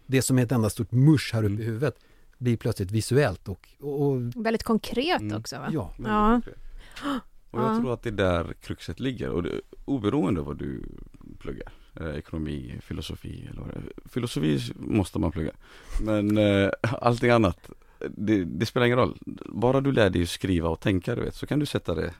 det 0.06 0.22
som 0.22 0.40
är 0.40 0.44
ett 0.44 0.52
enda 0.52 0.70
stort 0.70 0.92
mush 0.92 1.34
här 1.34 1.44
uppe 1.44 1.48
Mm. 1.54 1.62
i 1.62 1.66
huvudet. 1.66 1.96
Blir 2.38 2.58
plötsligt 2.58 2.92
visuellt 2.92 3.48
och, 3.48 3.70
och, 3.80 4.02
och 4.02 4.22
Väldigt 4.46 4.64
konkret 4.64 5.22
Mm. 5.22 5.38
också 5.38 5.56
va? 5.60 5.70
ja. 5.74 5.94
Ja. 5.98 6.42
Och 7.52 7.60
jag 7.62 7.76
Ja. 7.76 7.80
tror 7.80 7.94
att 7.94 8.04
det 8.04 8.10
är 8.10 8.14
där 8.14 8.54
kruxet 8.62 9.00
ligger 9.00 9.30
och 9.30 9.44
det, 9.44 9.62
oberoende 9.86 10.40
av 10.40 10.46
vad 10.48 10.58
du 10.58 10.84
pluggar. 11.40 11.72
Eh, 12.00 12.08
ekonomi, 12.10 12.80
filosofi 12.82 13.48
eller 13.52 13.62
vad 13.62 13.70
det 13.70 13.76
är. 13.76 14.10
Filosofi 14.10 14.60
måste 14.76 15.20
man 15.20 15.32
plugga. 15.32 15.52
Men 16.02 16.38
eh, 16.38 16.70
allting 16.82 17.30
annat, 17.30 17.70
det, 18.10 18.44
det 18.44 18.66
spelar 18.66 18.86
ingen 18.86 18.98
roll. 19.00 19.18
Bara 19.46 19.82
du 19.82 19.92
lär 19.92 20.10
dig 20.10 20.26
skriva 20.28 20.70
och 20.70 20.80
tänka 20.80 21.16
du 21.16 21.22
vet, 21.22 21.36
så 21.36 21.48
kan 21.48 21.60
du 21.60 21.66
sätta 21.66 21.96
det 21.96 22.14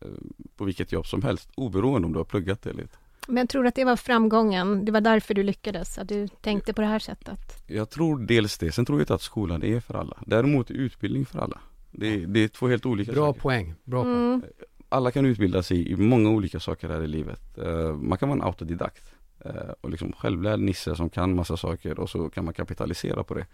eh, 0.00 0.08
på 0.56 0.64
vilket 0.64 0.92
jobb 0.92 1.06
som 1.06 1.22
helst. 1.22 1.50
Oberoende 1.54 2.06
om 2.06 2.12
du 2.12 2.18
har 2.18 2.24
pluggat 2.24 2.62
det 2.62 2.70
eller 2.70 2.82
inte. 2.82 2.96
Men 3.28 3.46
tror 3.46 3.62
du 3.62 3.68
att 3.68 3.74
det 3.74 3.84
var 3.84 3.96
framgången? 3.96 4.84
Det 4.84 4.92
var 4.92 5.00
därför 5.00 5.34
du 5.34 5.42
lyckades? 5.42 5.98
Att 5.98 6.08
du 6.08 6.28
tänkte 6.28 6.72
på 6.72 6.80
det 6.80 6.86
här 6.86 6.98
sättet? 6.98 7.62
Jag 7.66 7.90
tror 7.90 8.18
dels 8.26 8.58
det. 8.58 8.72
Sen 8.72 8.84
tror 8.84 8.98
jag 8.98 9.02
inte 9.02 9.14
att 9.14 9.22
skolan 9.22 9.62
är 9.62 9.80
för 9.80 9.94
alla. 9.94 10.18
Däremot 10.26 10.70
är 10.70 10.74
utbildning 10.74 11.26
för 11.26 11.38
alla. 11.38 11.60
Det, 11.96 12.26
det 12.26 12.40
är 12.44 12.48
två 12.48 12.68
helt 12.68 12.86
olika 12.86 13.12
Bra 13.12 13.26
saker. 13.26 13.40
poäng. 13.40 13.74
Bra 13.84 14.02
poäng. 14.04 14.16
Mm. 14.16 14.42
alla 14.88 15.10
kan 15.10 15.26
utbilda 15.26 15.62
sig 15.62 15.92
i 15.92 15.96
många 15.96 16.30
olika 16.30 16.60
saker 16.60 16.88
här 16.88 17.02
i 17.02 17.06
livet. 17.06 17.58
Eh, 17.58 17.92
man 17.96 18.18
kan 18.18 18.28
vara 18.28 18.38
en 18.38 18.44
autodidakt 18.44 19.12
eh, 19.44 19.52
och 19.80 19.90
liksom 19.90 20.12
självlärd 20.12 20.60
nisse 20.60 20.96
som 20.96 21.10
kan 21.10 21.34
massa 21.34 21.56
saker 21.56 21.98
och 22.00 22.10
så 22.10 22.30
kan 22.30 22.44
man 22.44 22.54
kapitalisera 22.54 23.24
på 23.24 23.34
det. 23.34 23.46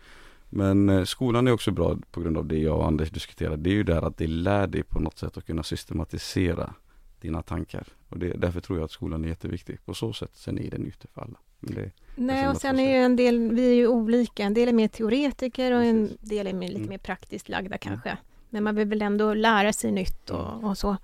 Men 0.51 0.89
eh, 0.89 1.05
skolan 1.05 1.49
är 1.49 1.53
också 1.53 1.71
bra 1.71 1.97
på 2.11 2.21
grund 2.21 2.39
av 2.39 2.47
det 2.47 2.59
jag 2.59 2.77
och 2.79 2.87
Anders 2.87 3.11
diskuterade. 3.11 3.57
Det 3.57 3.71
är 3.71 3.75
ju 3.75 3.83
där 3.83 4.03
att 4.03 4.17
det 4.17 4.27
lär 4.27 4.67
dig 4.67 4.83
på 4.83 5.01
något 5.01 5.19
sätt 5.19 5.37
att 5.37 5.47
kunna 5.47 5.63
systematisera 5.63 6.75
dina 7.21 7.43
tankar. 7.43 7.87
Och 8.09 8.19
det, 8.19 8.33
därför 8.33 8.61
tror 8.61 8.79
jag 8.79 8.85
att 8.85 8.91
skolan 8.91 9.25
är 9.25 9.29
jätteviktig. 9.29 9.85
På 9.85 9.95
så 9.95 10.13
sätt, 10.13 10.31
sen 10.35 10.59
är 10.59 10.71
den 10.71 10.87
ute 10.87 11.07
för 11.15 11.23
alla. 11.23 11.39
Det, 11.61 11.91
Nej, 12.17 12.49
och 12.49 12.57
sen 12.57 12.79
är 12.79 12.91
ju 12.97 13.05
en 13.05 13.17
del, 13.17 13.51
vi 13.53 13.71
är 13.71 13.75
ju 13.75 13.87
olika. 13.87 14.43
En 14.45 14.55
del 14.55 14.69
är 14.69 14.73
mer 14.73 14.89
teoretiker 14.89 15.73
och 15.73 15.85
en 15.85 16.09
del 16.21 16.47
är 16.47 16.53
mer, 16.53 16.69
lite 16.69 16.79
Mm. 16.79 16.91
mer 16.91 16.99
praktiskt 16.99 17.49
lagda 17.49 17.79
kanske. 17.79 18.17
Men 18.51 18.65
man 18.65 18.75
vill 18.75 18.89
väl 18.89 19.03
ändå 19.03 19.35
lära 19.35 19.73
sig 19.73 19.93
nytt 19.93 20.31
och, 20.31 20.65
och 20.65 20.79
så. 20.79 20.97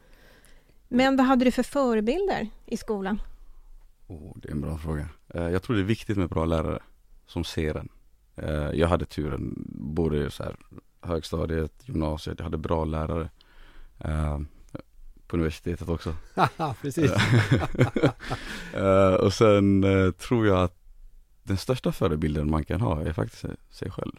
Men 0.88 1.16
vad 1.16 1.26
hade 1.26 1.44
du 1.44 1.50
för 1.50 1.62
förebilder 1.62 2.48
i 2.66 2.76
skolan? 2.76 3.20
oh, 4.06 4.32
det 4.36 4.48
är 4.48 4.52
en 4.52 4.60
bra 4.60 4.78
fråga. 4.78 5.08
Eh, 5.28 5.48
jag 5.48 5.62
tror 5.62 5.76
det 5.76 5.82
är 5.82 5.84
viktigt 5.84 6.16
med 6.16 6.28
bra 6.28 6.44
lärare 6.44 6.78
som 7.26 7.44
ser 7.44 7.74
en. 7.74 7.88
Eh, 8.36 8.70
jag 8.70 8.88
hade 8.88 9.04
turen, 9.04 9.54
både 9.68 10.30
så 10.30 10.42
här, 10.42 10.56
högstadiet, 11.00 11.72
gymnasiet, 11.84 12.38
jag 12.38 12.44
hade 12.44 12.58
bra 12.58 12.84
lärare. 12.84 13.30
Eh, 13.98 14.40
på 15.26 15.36
universitetet 15.36 15.88
också. 15.88 16.14
Precis. 16.82 17.10
Och 19.20 19.32
sen 19.32 19.84
tror 20.18 20.46
jag 20.46 20.62
att 20.62 20.78
den 21.42 21.56
största 21.56 21.92
förebilden 21.92 22.50
man 22.50 22.64
kan 22.64 22.80
ha 22.80 23.00
är 23.00 23.12
faktiskt 23.12 23.44
sig 23.70 23.90
själv. 23.90 24.12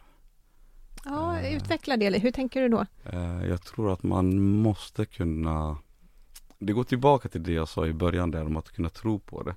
Ja, 1.42 1.56
utveckla 1.56 1.96
det. 1.96 2.18
Hur 2.18 2.30
tänker 2.30 2.62
du 2.62 2.68
då? 2.68 2.86
Eh, 3.04 3.46
jag 3.48 3.62
tror 3.62 3.92
att 3.92 4.02
man 4.02 4.40
måste 4.40 5.04
kunna 5.04 5.78
Det 6.58 6.72
går 6.72 6.84
tillbaka 6.84 7.28
till 7.28 7.42
det 7.42 7.52
jag 7.52 7.68
sa 7.68 7.86
i 7.86 7.92
början 7.92 8.30
där 8.30 8.46
om 8.46 8.56
att 8.56 8.72
kunna 8.72 8.88
tro 8.88 9.18
på 9.18 9.42
det. 9.42 9.54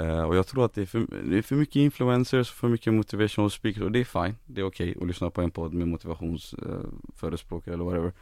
Eh, 0.00 0.22
och 0.22 0.36
jag 0.36 0.46
tror 0.46 0.64
att 0.64 0.74
det 0.74 0.82
är, 0.82 0.86
för, 0.86 1.06
det 1.30 1.38
är 1.38 1.42
för 1.42 1.56
mycket 1.56 1.76
influencers, 1.76 2.50
för 2.50 2.68
mycket 2.68 2.92
motivational 2.94 3.50
speakers 3.50 3.82
och 3.82 3.92
det 3.92 4.00
är 4.00 4.04
fine. 4.04 4.36
Det 4.46 4.60
är 4.60 4.64
okej 4.64 4.96
att 5.00 5.06
lyssna 5.06 5.30
på 5.30 5.42
en 5.42 5.50
podd 5.50 5.72
med 5.72 5.88
motivationsförespråkare 5.88 7.72
eh, 7.72 7.74
eller 7.74 7.84
whatever. 7.84 8.12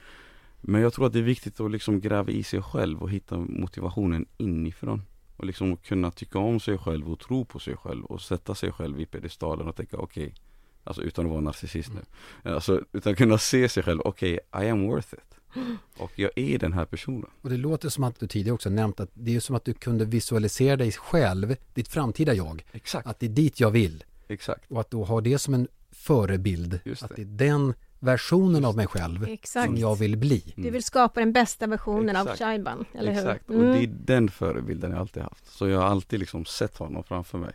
Men 0.60 0.80
jag 0.80 0.92
tror 0.92 1.06
att 1.06 1.12
det 1.12 1.18
är 1.18 1.22
viktigt 1.22 1.60
att 1.60 1.70
liksom 1.70 2.00
gräva 2.00 2.30
i 2.30 2.42
sig 2.42 2.62
själv 2.62 3.02
och 3.02 3.10
hitta 3.10 3.36
motivationen 3.36 4.26
inifrån. 4.36 5.02
Och 5.36 5.44
liksom 5.44 5.76
kunna 5.76 6.10
tycka 6.10 6.38
om 6.38 6.60
sig 6.60 6.78
själv 6.78 7.12
och 7.12 7.20
tro 7.20 7.44
på 7.44 7.58
sig 7.58 7.76
själv 7.76 8.04
och 8.04 8.20
sätta 8.20 8.54
sig 8.54 8.72
själv 8.72 9.00
i 9.00 9.06
pedestalen 9.06 9.68
och 9.68 9.76
tänka 9.76 9.96
okej 9.96 10.34
Alltså 10.84 11.02
utan 11.02 11.24
att 11.24 11.30
vara 11.30 11.40
narcissist 11.40 11.90
nu. 11.94 12.50
Alltså 12.52 12.80
utan 12.92 13.14
kunna 13.16 13.38
se 13.38 13.68
sig 13.68 13.82
själv, 13.82 14.00
okej 14.04 14.38
I 14.62 14.68
am 14.68 14.86
worth 14.86 15.14
it. 15.14 15.20
Och 15.98 16.12
jag 16.14 16.30
är 16.36 16.58
den 16.58 16.72
här 16.72 16.84
personen. 16.84 17.30
Och 17.42 17.50
det 17.50 17.56
låter 17.56 17.88
som 17.88 18.04
att 18.04 18.20
du 18.20 18.26
tidigare 18.26 18.54
också 18.54 18.70
nämnt 18.70 19.00
att 19.00 19.10
det 19.14 19.36
är 19.36 19.40
som 19.40 19.56
att 19.56 19.64
du 19.64 19.74
kunde 19.74 20.04
visualisera 20.04 20.76
dig 20.76 20.92
själv, 20.92 21.56
ditt 21.74 21.88
framtida 21.88 22.34
jag. 22.34 22.64
Exakt. 22.72 23.06
Att 23.06 23.20
det 23.20 23.26
är 23.26 23.30
dit 23.30 23.60
jag 23.60 23.70
vill. 23.70 24.04
Exakt. 24.28 24.70
Och 24.70 24.80
att 24.80 24.90
då 24.90 25.04
ha 25.04 25.20
det 25.20 25.38
som 25.38 25.54
en 25.54 25.68
förebild. 25.90 26.80
Just 26.84 27.02
att 27.02 27.16
det. 27.16 27.24
det 27.24 27.44
är 27.44 27.50
den 27.50 27.74
versionen 28.00 28.64
av 28.64 28.76
mig 28.76 28.86
själv 28.86 29.24
Exakt. 29.28 29.66
som 29.66 29.76
jag 29.76 29.96
vill 29.96 30.16
bli. 30.16 30.52
Du 30.56 30.70
vill 30.70 30.82
skapa 30.84 31.20
den 31.20 31.32
bästa 31.32 31.66
versionen 31.66 32.16
av 32.16 32.22
Exakt. 32.26 32.38
Shaiban, 32.38 32.84
eller 32.94 33.12
hur? 33.12 33.18
Exakt, 33.20 33.48
och 33.50 33.54
Mm. 33.54 33.72
det 33.72 33.78
är 33.84 33.86
den 33.86 34.28
förebilden 34.30 34.90
jag 34.90 35.00
alltid 35.00 35.22
haft. 35.22 35.46
Så 35.52 35.68
jag 35.68 35.78
har 35.78 35.86
alltid 35.86 36.20
liksom 36.20 36.44
sett 36.44 36.76
honom 36.76 37.04
framför 37.04 37.38
mig. 37.38 37.52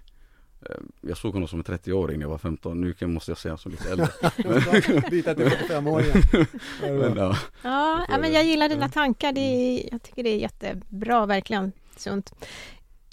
Eh, 0.62 0.76
Jag 1.02 1.18
såg 1.18 1.34
honom 1.34 1.48
som 1.48 1.60
en 1.60 1.66
30-åring 1.66 2.18
när 2.20 2.24
jag 2.26 2.30
var 2.30 2.38
15, 2.38 2.82
nu 2.82 2.94
kan- 2.94 3.14
måste 3.14 3.32
jag 3.32 3.38
honom 3.38 3.58
som 3.58 3.72
lite 3.72 3.90
äldre. 3.92 4.08
Byta 5.10 5.36
till 5.36 5.46
45-åringen. 5.46 6.24
Men, 6.82 7.18
ja. 7.18 7.38
Ja, 8.10 8.18
men 8.20 8.34
jag 8.34 8.44
gillar 8.46 8.70
dina 8.70 8.90
tankar. 8.90 9.32
Det 9.34 9.42
är, 9.42 9.90
jag 9.92 10.04
tycker 10.04 10.24
det 10.24 10.30
är 10.30 10.38
jättebra, 10.40 11.26
verkligen 11.26 11.72
sunt. 11.98 12.34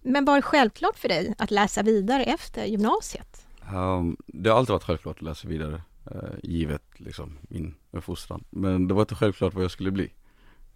Men 0.03 0.25
var 0.25 0.37
det 0.37 0.43
självklart 0.43 0.99
för 0.99 1.09
dig 1.09 1.35
att 1.39 1.51
läsa 1.51 1.83
vidare 1.83 2.25
efter 2.25 2.65
gymnasiet? 2.65 3.47
Um, 3.75 4.17
det 4.27 4.51
har 4.51 4.59
alltid 4.59 4.73
varit 4.73 4.83
självklart 4.85 5.17
att 5.17 5.23
läsa 5.23 5.49
vidare, 5.49 5.83
eh, 6.11 6.19
givet 6.43 6.83
liksom 6.97 7.39
min 7.43 7.75
uppfostran. 7.91 8.45
Men 8.51 8.89
det 8.89 8.95
var 8.95 9.01
inte 9.03 9.15
självklart 9.15 9.55
vad 9.55 9.65
jag 9.65 9.71
skulle 9.71 9.91
bli. 9.91 10.11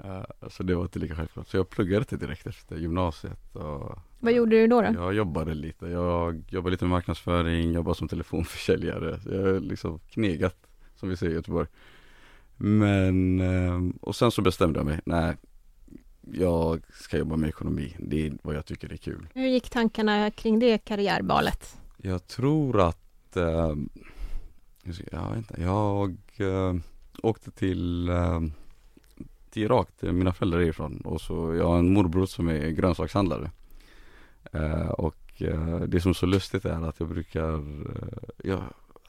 Uh, 0.04 0.48
så 0.48 0.62
det 0.62 0.74
var 0.74 0.82
inte 0.82 0.98
lika 0.98 1.14
självklart. 1.14 1.48
Så 1.48 1.56
jag 1.56 1.70
pluggade 1.70 1.98
inte 1.98 2.16
direkt 2.16 2.46
efter 2.46 2.76
gymnasiet. 2.76 3.56
Och, 3.56 3.98
Vad 4.18 4.32
gjorde 4.32 4.56
du 4.56 4.66
då? 4.66 4.80
då? 4.80 4.92
Jag 4.94 5.14
jobbade 5.14 5.54
lite. 5.54 5.86
Jag 5.86 6.44
jobbade 6.48 6.70
lite 6.70 6.84
med 6.84 6.90
marknadsföring, 6.90 7.72
jobbade 7.72 7.94
som 7.96 8.08
telefonförsäljare. 8.08 9.20
Så 9.20 9.30
jag 9.30 9.42
har 9.42 9.60
liksom 9.60 9.98
knegat, 9.98 10.56
som 10.96 11.08
vi 11.08 11.16
säger 11.16 11.32
i 11.32 11.34
Göteborg. 11.34 11.68
Men, 12.56 13.40
ehm, 13.40 13.90
och 14.00 14.16
sen 14.16 14.30
så 14.30 14.42
bestämde 14.42 14.78
jag 14.78 14.86
mig, 14.86 15.00
nej, 15.04 15.36
jag 16.32 16.82
ska 16.92 17.18
jobba 17.18 17.36
med 17.36 17.48
ekonomi. 17.48 17.96
Det 17.98 18.26
är 18.26 18.32
vad 18.42 18.54
jag 18.54 18.66
tycker 18.66 18.92
är 18.92 18.96
kul. 18.96 19.28
Hur 19.34 19.46
gick 19.46 19.70
tankarna 19.70 20.30
kring 20.30 20.58
det 20.58 20.78
karriärvalet? 20.78 21.76
Jag 21.96 22.26
tror 22.26 22.80
att, 22.80 23.36
eh, 23.36 23.74
jag 25.10 25.28
vet 25.28 25.36
inte, 25.36 25.62
jag 25.62 26.16
eh, 26.36 26.74
åkte 27.22 27.50
till, 27.50 28.08
eh, 28.08 28.40
till 29.50 29.62
Irak, 29.62 29.88
där 30.00 30.12
mina 30.12 30.32
föräldrar 30.32 30.60
är 30.60 30.68
ifrån 30.68 31.00
och 31.04 31.20
så 31.20 31.54
jag 31.54 31.68
har 31.68 31.78
en 31.78 31.92
morbror 31.92 32.26
som 32.26 32.48
är 32.48 32.68
grönsakshandlare. 32.68 33.50
Eh, 34.52 34.88
och 34.88 35.42
eh, 35.42 35.80
det 35.80 36.00
som 36.00 36.10
är 36.10 36.14
så 36.14 36.26
lustigt 36.26 36.64
är 36.64 36.88
att 36.88 37.00
jag 37.00 37.08
brukar, 37.08 37.54
eh, 37.54 38.18
jag, 38.44 38.62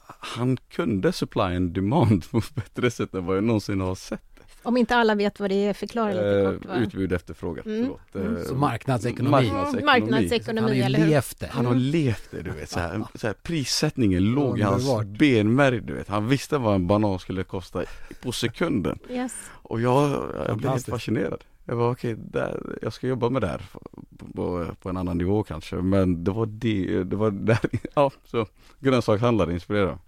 han 0.06 0.56
kunde 0.56 1.12
supply 1.12 1.42
and 1.42 1.72
demand 1.72 2.24
på 2.30 2.38
ett 2.38 2.54
bättre 2.54 2.90
sätt 2.90 3.14
än 3.14 3.26
vad 3.26 3.36
jag 3.36 3.44
någonsin 3.44 3.80
har 3.80 3.94
sett. 3.94 4.29
Om 4.62 4.76
inte 4.76 4.96
alla 4.96 5.14
vet 5.14 5.40
vad 5.40 5.50
det 5.50 5.54
är, 5.66 5.72
förklara 5.72 6.08
lite 6.08 6.52
kort. 6.54 6.64
Eh, 6.64 6.70
Va? 6.74 6.80
utbud 6.82 7.12
efterfrågan, 7.12 7.64
Mm. 7.66 7.82
förlåt. 7.82 8.26
Mm. 8.26 8.36
Eh, 8.36 8.42
Så 8.42 8.54
marknadsekonomi. 8.54 9.30
marknadsekonomi. 9.30 9.84
Marknadsekonomi, 9.86 10.60
Han 10.60 10.68
har 10.70 10.74
ju 10.76 10.82
eller 10.82 11.06
levt 11.06 11.40
det. 11.40 11.46
Han 11.50 11.66
har 11.66 11.74
levt 11.74 12.30
det 12.30 12.42
du 12.42 12.50
vet, 12.50 12.70
så 12.70 12.80
här, 12.80 13.04
så 13.14 13.26
här, 13.26 13.34
prissättningen 13.42 14.24
låg 14.24 14.58
i 14.58 14.62
hans 14.62 15.04
benmärg 15.18 15.80
du 15.80 15.94
vet. 15.94 16.08
Han 16.08 16.28
visste 16.28 16.58
vad 16.58 16.74
en 16.74 16.86
banan 16.86 17.18
skulle 17.18 17.42
kosta 17.44 17.82
på 18.22 18.32
sekunden. 18.32 18.98
Yes. 19.10 19.32
Och 19.50 19.80
jag, 19.80 20.10
jag 20.48 20.56
blev 20.56 20.70
helt 20.70 20.86
fascinerad. 20.86 21.44
Jag 21.64 21.76
var 21.76 21.90
okej, 21.92 22.14
där, 22.18 22.78
jag 22.82 22.92
ska 22.92 23.06
jobba 23.06 23.30
med 23.30 23.42
det 23.42 23.48
här 23.48 23.62
på, 24.34 24.66
på 24.82 24.88
en 24.88 24.96
annan 24.96 25.18
nivå 25.18 25.42
kanske. 25.42 25.76
Men 25.76 26.24
det 26.24 26.30
var 26.30 26.46
det, 26.46 27.04
det 27.04 27.16
var 27.16 27.30
där, 27.30 27.58
ja 27.94 28.10
så 28.24 28.46
grönsakshandlare 28.80 29.52
inspirerade. 29.52 29.98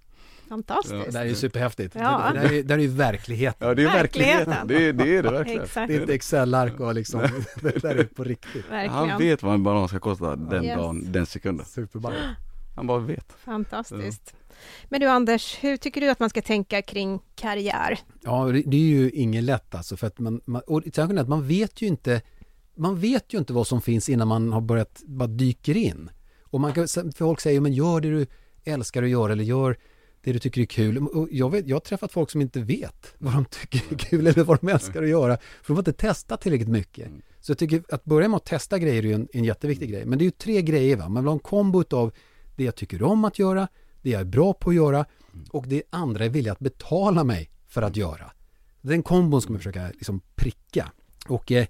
Fantastiskt. 0.52 1.12
Det 1.12 1.18
här 1.18 1.24
är 1.24 1.28
ju 1.28 1.34
superhäftigt. 1.34 1.94
Ja. 1.94 2.30
Det, 2.34 2.40
det, 2.40 2.48
här 2.48 2.54
är, 2.54 2.62
det 2.62 2.72
här 2.74 2.78
är 2.78 2.82
ju 2.82 2.88
verkligheten. 2.88 3.68
Ja 3.68 3.74
det 3.74 3.82
är 3.82 3.86
Verkligheten. 3.86 4.46
verkligheten, 4.50 4.68
det, 4.68 4.88
är- 4.88 4.92
det 4.92 5.16
är 5.18 5.22
det 5.22 5.30
verkligen. 5.30 5.62
Exakt. 5.62 5.88
Det 5.88 5.94
är 5.96 6.00
inte 6.00 6.14
Excel-ark 6.14 6.80
och 6.80 6.94
liksom, 6.94 7.20
det 7.62 7.82
där 7.82 7.94
är 7.96 8.04
på 8.04 8.24
riktigt. 8.24 8.70
Verkligen. 8.70 8.90
Han 8.94 9.18
vet 9.18 9.42
vad 9.42 9.54
en 9.54 9.62
banan 9.62 9.88
ska 9.88 9.98
kosta 9.98 10.36
den 10.36 10.64
Yes. 10.64 10.76
dagen, 10.76 11.12
den 11.12 11.26
sekunden. 11.26 11.66
Superbra. 11.66 12.12
man 12.76 12.86
bara 12.86 12.98
vet. 12.98 13.32
Fantastiskt. 13.44 14.34
Men 14.88 15.00
du 15.00 15.06
Anders, 15.06 15.56
hur 15.60 15.76
tycker 15.76 16.00
du 16.00 16.10
att 16.10 16.20
man 16.20 16.30
ska 16.30 16.42
tänka 16.42 16.82
kring 16.82 17.20
karriär? 17.34 17.98
Ja, 18.20 18.44
det 18.44 18.62
det 18.66 18.76
är 18.76 18.80
ju 18.80 19.10
inget 19.10 19.44
lätt 19.44 19.74
alltså. 19.74 19.96
För 19.96 20.06
att 20.06 20.18
man, 20.18 20.40
man, 20.44 20.62
och 20.66 20.82
tanken 20.92 21.18
är 21.18 21.22
att 21.22 21.28
man 21.28 21.46
vet 21.48 21.82
ju 21.82 21.86
inte 21.86 22.22
man 22.76 23.00
vet 23.00 23.34
ju 23.34 23.38
inte 23.38 23.52
vad 23.52 23.66
som 23.66 23.82
finns 23.82 24.08
innan 24.08 24.28
man 24.28 24.52
har 24.52 24.60
börjat, 24.60 25.02
bara 25.06 25.26
dyker 25.28 25.76
in. 25.76 26.10
Och 26.42 26.60
man 26.60 26.72
kan, 26.72 26.86
folk 27.16 27.40
säger, 27.40 27.60
men 27.60 27.72
gör 27.72 28.00
det 28.00 28.10
du 28.10 28.26
älskar 28.64 29.02
att 29.02 29.08
göra 29.08 29.32
eller 29.32 29.44
gör 29.44 29.76
det 30.24 30.32
du 30.32 30.38
tycker 30.38 30.61
är 30.61 30.64
kul. 30.64 30.98
Och 30.98 31.28
jag, 31.30 31.50
vet, 31.50 31.68
jag 31.68 31.76
har 31.76 31.80
träffat 31.80 32.12
folk 32.12 32.30
som 32.30 32.40
inte 32.40 32.61
vet 32.61 33.14
vad 33.18 33.32
de 33.32 33.44
tycker 33.44 33.82
är 33.90 33.98
kul 33.98 34.26
eller 34.26 34.44
vad 34.44 34.61
de 34.61 34.68
älskar 34.68 35.02
att 35.02 35.08
göra. 35.08 35.37
För 35.37 35.66
de 35.66 35.72
har 35.72 35.80
inte 35.80 35.92
testat 35.92 36.40
tillräckligt 36.40 36.68
mycket. 36.68 37.11
Så 37.40 37.50
jag 37.50 37.58
tycker 37.58 37.82
att 37.88 38.04
börja 38.04 38.28
med 38.28 38.37
att 38.37 38.44
testa 38.44 38.78
grejer 38.78 39.06
är 39.06 39.14
en, 39.14 39.28
en 39.32 39.44
jätteviktig 39.44 39.90
grej. 39.90 40.04
Men 40.04 40.18
det 40.18 40.22
är 40.22 40.26
ju 40.26 40.30
tre 40.30 40.62
grejer 40.62 40.96
va. 40.96 41.08
Man 41.08 41.22
vill 41.22 41.28
ha 41.28 41.32
en 41.32 41.38
kombo 41.38 41.85
av 41.90 42.12
det 42.56 42.64
jag 42.64 42.74
tycker 42.74 43.02
om 43.02 43.24
att 43.24 43.38
göra, 43.38 43.68
det 44.02 44.11
jag 44.11 44.20
är 44.20 44.24
bra 44.24 44.52
på 44.52 44.70
att 44.70 44.76
göra 44.76 45.06
och 45.50 45.66
det 45.68 45.82
andra 45.90 46.24
är 46.24 46.28
villiga 46.28 46.52
att 46.52 46.58
betala 46.58 47.24
mig 47.24 47.50
för 47.68 47.82
att 47.82 47.96
göra. 47.96 48.32
Den 48.80 49.02
kombon 49.02 49.42
ska 49.42 49.52
man 49.52 49.61
försöka 49.61 49.88
liksom 49.88 50.20
pricka. 50.35 50.92
Och 51.28 51.52
eh, 51.52 51.66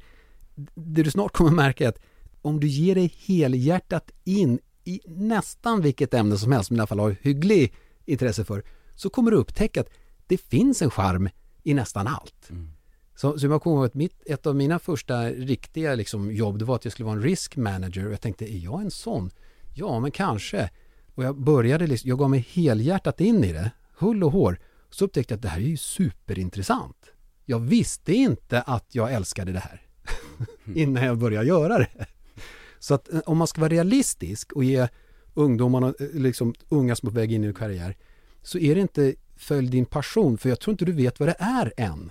det 0.74 1.02
du 1.02 1.10
snart 1.10 1.32
kommer 1.32 1.50
märka 1.50 1.84
är 1.84 1.88
att 1.88 2.00
om 2.42 2.60
du 2.60 2.66
ger 2.66 2.94
dig 2.94 3.14
helhjärtat 3.26 4.10
in 4.24 4.58
i 4.84 5.00
nästan 5.06 5.80
vilket 5.80 6.14
ämne 6.14 6.38
som 6.38 6.52
helst, 6.52 6.70
men 6.70 6.76
i 6.76 6.80
alla 6.80 6.86
fall 6.86 6.98
har 6.98 7.16
hygglig 7.22 7.74
intresse 8.04 8.44
för, 8.44 8.64
så 8.94 9.10
kommer 9.10 9.30
du 9.30 9.36
upptäcka 9.36 9.80
att 9.80 9.90
det 10.26 10.38
finns 10.38 10.82
en 10.82 10.90
charm 10.90 11.28
i 11.62 11.74
nästan 11.74 12.06
allt. 12.06 12.50
Mm. 12.50 12.72
Så, 13.14 13.38
så 13.38 13.46
jag 13.46 13.62
kommer 13.62 13.76
ihåg 13.76 13.86
att 13.86 13.94
mitt, 13.94 14.22
ett 14.26 14.46
av 14.46 14.56
mina 14.56 14.78
första 14.78 15.30
riktiga 15.30 15.94
liksom, 15.94 16.32
jobb, 16.32 16.58
det 16.58 16.64
var 16.64 16.76
att 16.76 16.84
jag 16.84 16.92
skulle 16.92 17.06
vara 17.06 17.16
en 17.16 17.22
risk 17.22 17.56
manager 17.56 18.06
och 18.06 18.12
jag 18.12 18.20
tänkte, 18.20 18.52
är 18.54 18.58
jag 18.58 18.80
en 18.80 18.90
sån? 18.90 19.30
Ja, 19.74 20.00
men 20.00 20.10
kanske. 20.10 20.70
Och 21.14 21.24
jag 21.24 21.40
började, 21.40 21.86
liksom, 21.86 22.08
jag 22.08 22.18
gav 22.18 22.30
mig 22.30 22.48
helhjärtat 22.52 23.20
in 23.20 23.44
i 23.44 23.52
det, 23.52 23.70
hull 23.98 24.24
och 24.24 24.32
hår. 24.32 24.60
Så 24.90 25.04
upptäckte 25.04 25.32
jag 25.32 25.36
att 25.36 25.42
det 25.42 25.48
här 25.48 25.60
är 25.60 25.64
ju 25.64 25.76
superintressant. 25.76 27.12
Jag 27.44 27.58
visste 27.58 28.12
inte 28.12 28.62
att 28.62 28.94
jag 28.94 29.12
älskade 29.12 29.52
det 29.52 29.58
här 29.58 29.82
innan 30.74 31.04
jag 31.04 31.18
började 31.18 31.46
göra 31.46 31.78
det. 31.78 32.06
Så 32.78 32.94
att 32.94 33.12
eh, 33.12 33.20
om 33.26 33.38
man 33.38 33.46
ska 33.46 33.60
vara 33.60 33.72
realistisk 33.72 34.52
och 34.52 34.64
ge 34.64 34.88
ungdomarna, 35.34 35.94
eh, 36.00 36.06
liksom 36.12 36.54
unga 36.68 36.96
som 36.96 37.06
är 37.06 37.10
på 37.10 37.18
väg 37.18 37.32
in 37.32 37.44
i 37.44 37.52
karriär, 37.52 37.96
så 38.42 38.58
är 38.58 38.74
det 38.74 38.80
inte 38.80 39.14
följ 39.36 39.68
din 39.68 39.86
passion, 39.86 40.38
för 40.38 40.48
jag 40.48 40.60
tror 40.60 40.72
inte 40.72 40.84
du 40.84 40.92
vet 40.92 41.20
vad 41.20 41.28
det 41.28 41.36
är 41.38 41.72
än. 41.76 42.10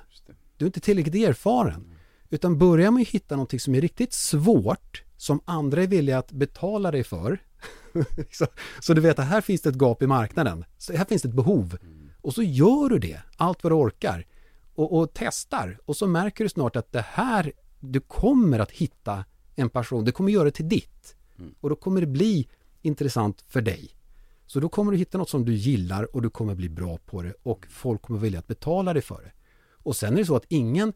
Du 0.58 0.66
är 0.66 0.68
inte 0.68 0.80
tillräckligt 0.80 1.28
erfaren. 1.28 1.94
Utan 2.30 2.58
börja 2.58 2.92
med 2.92 3.02
att 3.02 3.08
hitta 3.08 3.36
någonting 3.36 3.60
som 3.60 3.76
är 3.76 3.82
riktigt 3.82 4.14
svårt, 4.14 5.04
som 5.18 5.42
andra 5.46 5.84
är 5.84 5.88
villiga 5.88 6.18
att 6.18 6.32
betala 6.32 6.92
dig 6.92 7.04
för. 7.04 7.44
så, 8.32 8.48
så 8.80 8.94
du 8.94 9.02
vet 9.02 9.20
att 9.20 9.28
här 9.28 9.42
finns 9.42 9.62
det 9.62 9.70
ett 9.70 9.82
gap 9.82 10.04
i 10.04 10.08
marknaden. 10.08 10.66
Så 10.78 10.94
här 10.94 11.06
finns 11.06 11.22
det 11.22 11.30
ett 11.30 11.36
behov. 11.36 11.78
Och 12.22 12.34
så 12.34 12.44
gör 12.44 12.90
du 12.90 13.00
det, 13.00 13.22
allt 13.38 13.64
vad 13.64 13.72
du 13.72 13.76
orkar. 13.76 14.26
Och, 14.76 15.00
och 15.00 15.12
testar. 15.14 15.80
Och 15.86 15.98
så 15.98 16.08
märker 16.08 16.44
du 16.44 16.50
snart 16.50 16.76
att 16.76 16.92
det 16.92 17.06
här, 17.10 17.52
du 17.80 18.00
kommer 18.00 18.60
att 18.60 18.72
hitta 18.72 19.26
en 19.56 19.70
passion. 19.70 20.06
Du 20.06 20.12
kommer 20.12 20.32
göra 20.32 20.46
det 20.46 20.52
till 20.52 20.70
ditt. 20.70 21.16
Och 21.60 21.70
då 21.70 21.76
kommer 21.76 22.02
det 22.02 22.08
bli 22.08 22.48
intressant 22.82 23.44
för 23.48 23.62
dig. 23.62 23.90
Så 24.46 24.60
då 24.60 24.70
kommer 24.70 24.92
du 24.92 24.98
hitta 24.98 25.18
något 25.18 25.30
som 25.30 25.46
du 25.46 25.54
gillar 25.54 26.16
och 26.16 26.22
du 26.22 26.30
kommer 26.30 26.56
bli 26.56 26.70
bra 26.70 26.98
på 26.98 27.22
det 27.22 27.34
och 27.44 27.66
folk 27.70 28.02
kommer 28.02 28.20
vilja 28.20 28.40
att 28.40 28.48
betala 28.48 28.94
dig 28.94 29.02
för 29.02 29.22
det. 29.22 29.32
Och 29.72 29.96
sen 29.96 30.14
är 30.14 30.18
det 30.18 30.26
så 30.26 30.36
att 30.36 30.46
ingen 30.48 30.94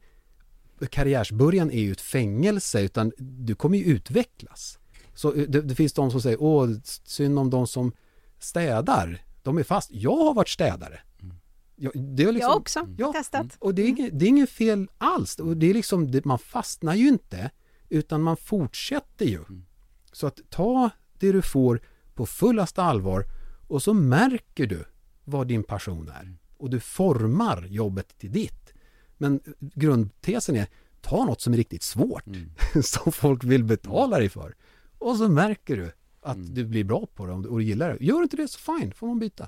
karriärsbörjan 0.89 1.71
är 1.71 1.81
ju 1.81 1.91
ett 1.91 2.01
fängelse 2.01 2.81
utan 2.81 3.11
du 3.17 3.55
kommer 3.55 3.77
ju 3.77 3.83
utvecklas. 3.83 4.79
Så 5.13 5.33
eh, 5.33 5.43
det, 5.43 5.61
det 5.61 5.75
finns 5.75 5.93
de 5.93 6.11
som 6.11 6.21
säger, 6.21 6.41
åh, 6.41 6.69
synd 6.83 7.39
om 7.39 7.49
de 7.49 7.67
som 7.67 7.91
städar. 8.39 9.25
De 9.43 9.57
är 9.57 9.63
fast. 9.63 9.89
Jag 9.91 10.17
har 10.17 10.33
varit 10.33 10.49
städare. 10.49 10.99
Jag, 11.75 11.91
det 11.95 12.23
är 12.23 12.31
liksom, 12.31 12.49
jag 12.49 12.57
också, 12.57 12.87
ja, 12.97 13.13
testat. 13.13 13.57
och 13.59 13.75
det 13.75 13.81
är, 13.81 13.87
inget, 13.87 14.19
det 14.19 14.25
är 14.25 14.29
inget 14.29 14.49
fel 14.49 14.87
alls. 14.97 15.39
Och 15.39 15.57
det 15.57 15.69
är 15.69 15.73
liksom, 15.73 16.11
det, 16.11 16.25
man 16.25 16.39
fastnar 16.39 16.95
ju 16.95 17.07
inte 17.07 17.51
utan 17.89 18.21
man 18.21 18.37
fortsätter 18.37 19.25
ju. 19.25 19.39
Så 20.11 20.27
att 20.27 20.39
ta 20.49 20.89
det 21.19 21.31
du 21.31 21.41
får 21.41 21.81
på 22.13 22.25
fullaste 22.25 22.83
allvar 22.83 23.25
och 23.67 23.83
så 23.83 23.93
märker 23.93 24.67
du 24.67 24.85
vad 25.23 25.47
din 25.47 25.63
passion 25.63 26.09
är. 26.09 26.35
Och 26.57 26.69
du 26.69 26.79
formar 26.79 27.65
jobbet 27.69 28.17
till 28.17 28.31
ditt. 28.31 28.73
Men 29.17 29.39
grundtesen 29.59 30.55
är, 30.55 30.67
ta 31.01 31.25
något 31.25 31.41
som 31.41 31.53
är 31.53 31.57
riktigt 31.57 31.83
svårt. 31.83 32.23
som 32.83 33.11
folk 33.11 33.43
vill 33.43 33.63
betala 33.63 34.17
dig 34.17 34.29
för. 34.29 34.55
Och 34.97 35.15
så 35.15 35.29
märker 35.29 35.77
du 35.77 35.91
att 36.21 36.55
du 36.55 36.65
blir 36.65 36.83
bra 36.83 37.05
på 37.15 37.25
det 37.25 37.33
och 37.33 37.59
du 37.59 37.63
gillar 37.63 37.89
det. 37.89 38.05
Gör 38.05 38.23
inte 38.23 38.37
det 38.37 38.47
så 38.47 38.59
fine, 38.59 38.91
får 38.91 39.07
man 39.07 39.19
byta. 39.19 39.47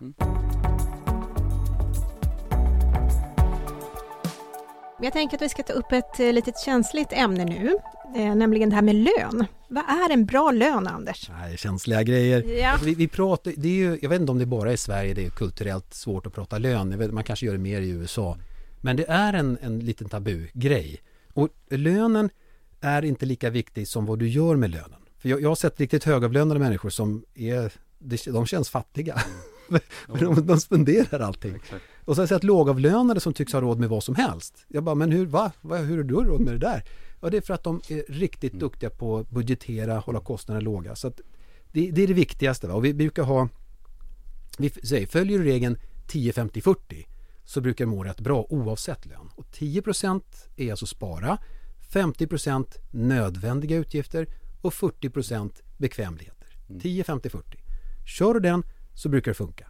Jag 5.02 5.14
tänker 5.14 5.38
att 5.38 5.42
vi 5.42 5.50
ska 5.50 5.64
ta 5.64 5.74
upp 5.74 5.92
ett 5.92 6.20
eh, 6.20 6.34
litet 6.34 6.60
känsligt 6.60 7.14
ämne 7.14 7.46
nu, 7.46 7.74
eh, 8.16 8.36
nämligen 8.36 8.70
det 8.70 8.76
här 8.76 8.82
med 8.82 8.96
lön. 8.96 9.46
Vad 9.70 9.84
är 9.84 10.14
en 10.14 10.26
bra 10.26 10.52
lön, 10.52 10.88
Anders? 10.88 11.30
Nej, 11.30 11.58
känsliga 11.58 12.04
grejer. 12.04 12.44
Ja. 12.44 12.72
Alltså, 12.72 12.86
vi, 12.86 12.96
vi 12.96 13.08
pratar, 13.08 13.54
det 13.58 13.68
är 13.68 13.74
ju, 13.74 14.00
jag 14.02 14.10
vet 14.10 14.22
inte 14.22 14.32
om 14.32 14.40
det 14.40 14.46
bara 14.46 14.70
är 14.70 14.74
i 14.74 14.78
Sverige 14.78 15.14
det 15.14 15.26
är 15.26 15.30
kulturellt 15.30 15.94
svårt 15.94 16.28
att 16.28 16.34
prata 16.34 16.58
lön. 16.58 16.98
Vet, 16.98 17.14
man 17.14 17.24
kanske 17.24 17.46
gör 17.46 17.54
det 17.54 17.60
mer 17.60 17.82
i 17.82 17.90
USA. 17.90 18.38
Men 18.82 18.96
det 18.96 19.06
är 19.10 19.34
en, 19.34 19.58
en 19.62 19.80
liten 19.80 20.10
tabu-grej. 20.10 21.02
Och 21.34 21.50
lönen 21.70 22.30
är 22.82 23.06
inte 23.06 23.26
lika 23.26 23.50
viktig 23.50 23.88
som 23.88 24.06
vad 24.06 24.20
du 24.20 24.28
gör 24.28 24.56
med 24.56 24.70
lönen. 24.70 25.00
För 25.18 25.30
jag, 25.30 25.42
jag 25.42 25.50
har 25.50 25.56
sett 25.56 25.80
riktigt 25.80 26.04
högavlönade 26.04 26.60
människor 26.60 26.90
som 26.90 27.24
är, 27.36 27.74
de, 28.00 28.18
de 28.26 28.46
känns 28.46 28.70
fattiga. 28.70 29.22
Men 30.08 30.20
de, 30.20 30.48
de 30.48 30.60
spenderar 30.60 31.20
allting. 31.20 31.56
Exakt. 31.56 31.84
Och 32.06 32.16
så 32.16 32.20
har 32.20 32.24
jag 32.24 32.30
sett 32.30 32.44
lågavlönade 32.44 33.20
som 33.20 33.34
tycks 33.34 33.54
ha 33.54 33.62
råd 33.62 33.80
med 33.80 33.90
vad 33.90 34.04
som 34.04 34.16
helst. 34.16 34.66
Jag 34.68 34.84
bara, 34.84 34.96
men 34.96 35.12
hur, 35.12 35.26
va 35.26 35.52
hur 35.62 35.98
har 35.98 36.04
du 36.04 36.14
råd 36.14 36.42
med 36.42 36.54
det 36.54 36.60
där? 36.60 36.84
Ja, 37.22 37.30
det 37.30 37.38
är 37.38 37.42
för 37.42 37.54
att 37.54 37.64
de 37.64 37.82
är 37.90 38.14
riktigt 38.14 38.54
duktiga 38.54 38.90
på 38.90 39.18
att 39.18 39.30
budgetera, 39.30 40.00
hålla 40.00 40.20
kostnaderna 40.20 40.64
låga. 40.64 40.96
Så 40.96 41.12
det, 41.72 41.92
det 41.92 42.04
är 42.04 42.08
det 42.08 42.14
viktigaste. 42.14 42.68
Va? 42.68 42.74
Och 42.74 42.86
vi 42.86 42.94
brukar 42.94 43.24
ha, 43.24 43.50
vi 44.58 44.70
säger, 44.70 45.08
följer 45.08 45.40
du 45.40 45.44
regeln 45.44 45.78
10-50-40 46.08 47.06
så 47.46 47.62
brukar 47.62 47.86
du 47.86 47.92
må 47.92 48.04
rätt 48.04 48.20
bra 48.20 48.46
oavsett 48.50 49.06
lön. 49.06 49.30
Och 49.36 49.46
10% 49.46 50.22
är 50.56 50.72
alltså 50.72 50.86
spara, 50.86 51.38
50% 51.92 52.78
nödvändiga 52.92 53.78
utgifter 53.78 54.28
och 54.62 54.74
40% 54.74 55.52
bekvämligheter. 55.78 56.48
10-50-40. 56.68 57.42
Kör 58.06 58.34
du 58.34 58.40
den 58.40 58.64
så 58.94 59.10
brukar 59.10 59.32
det 59.32 59.36
funka. 59.36 59.68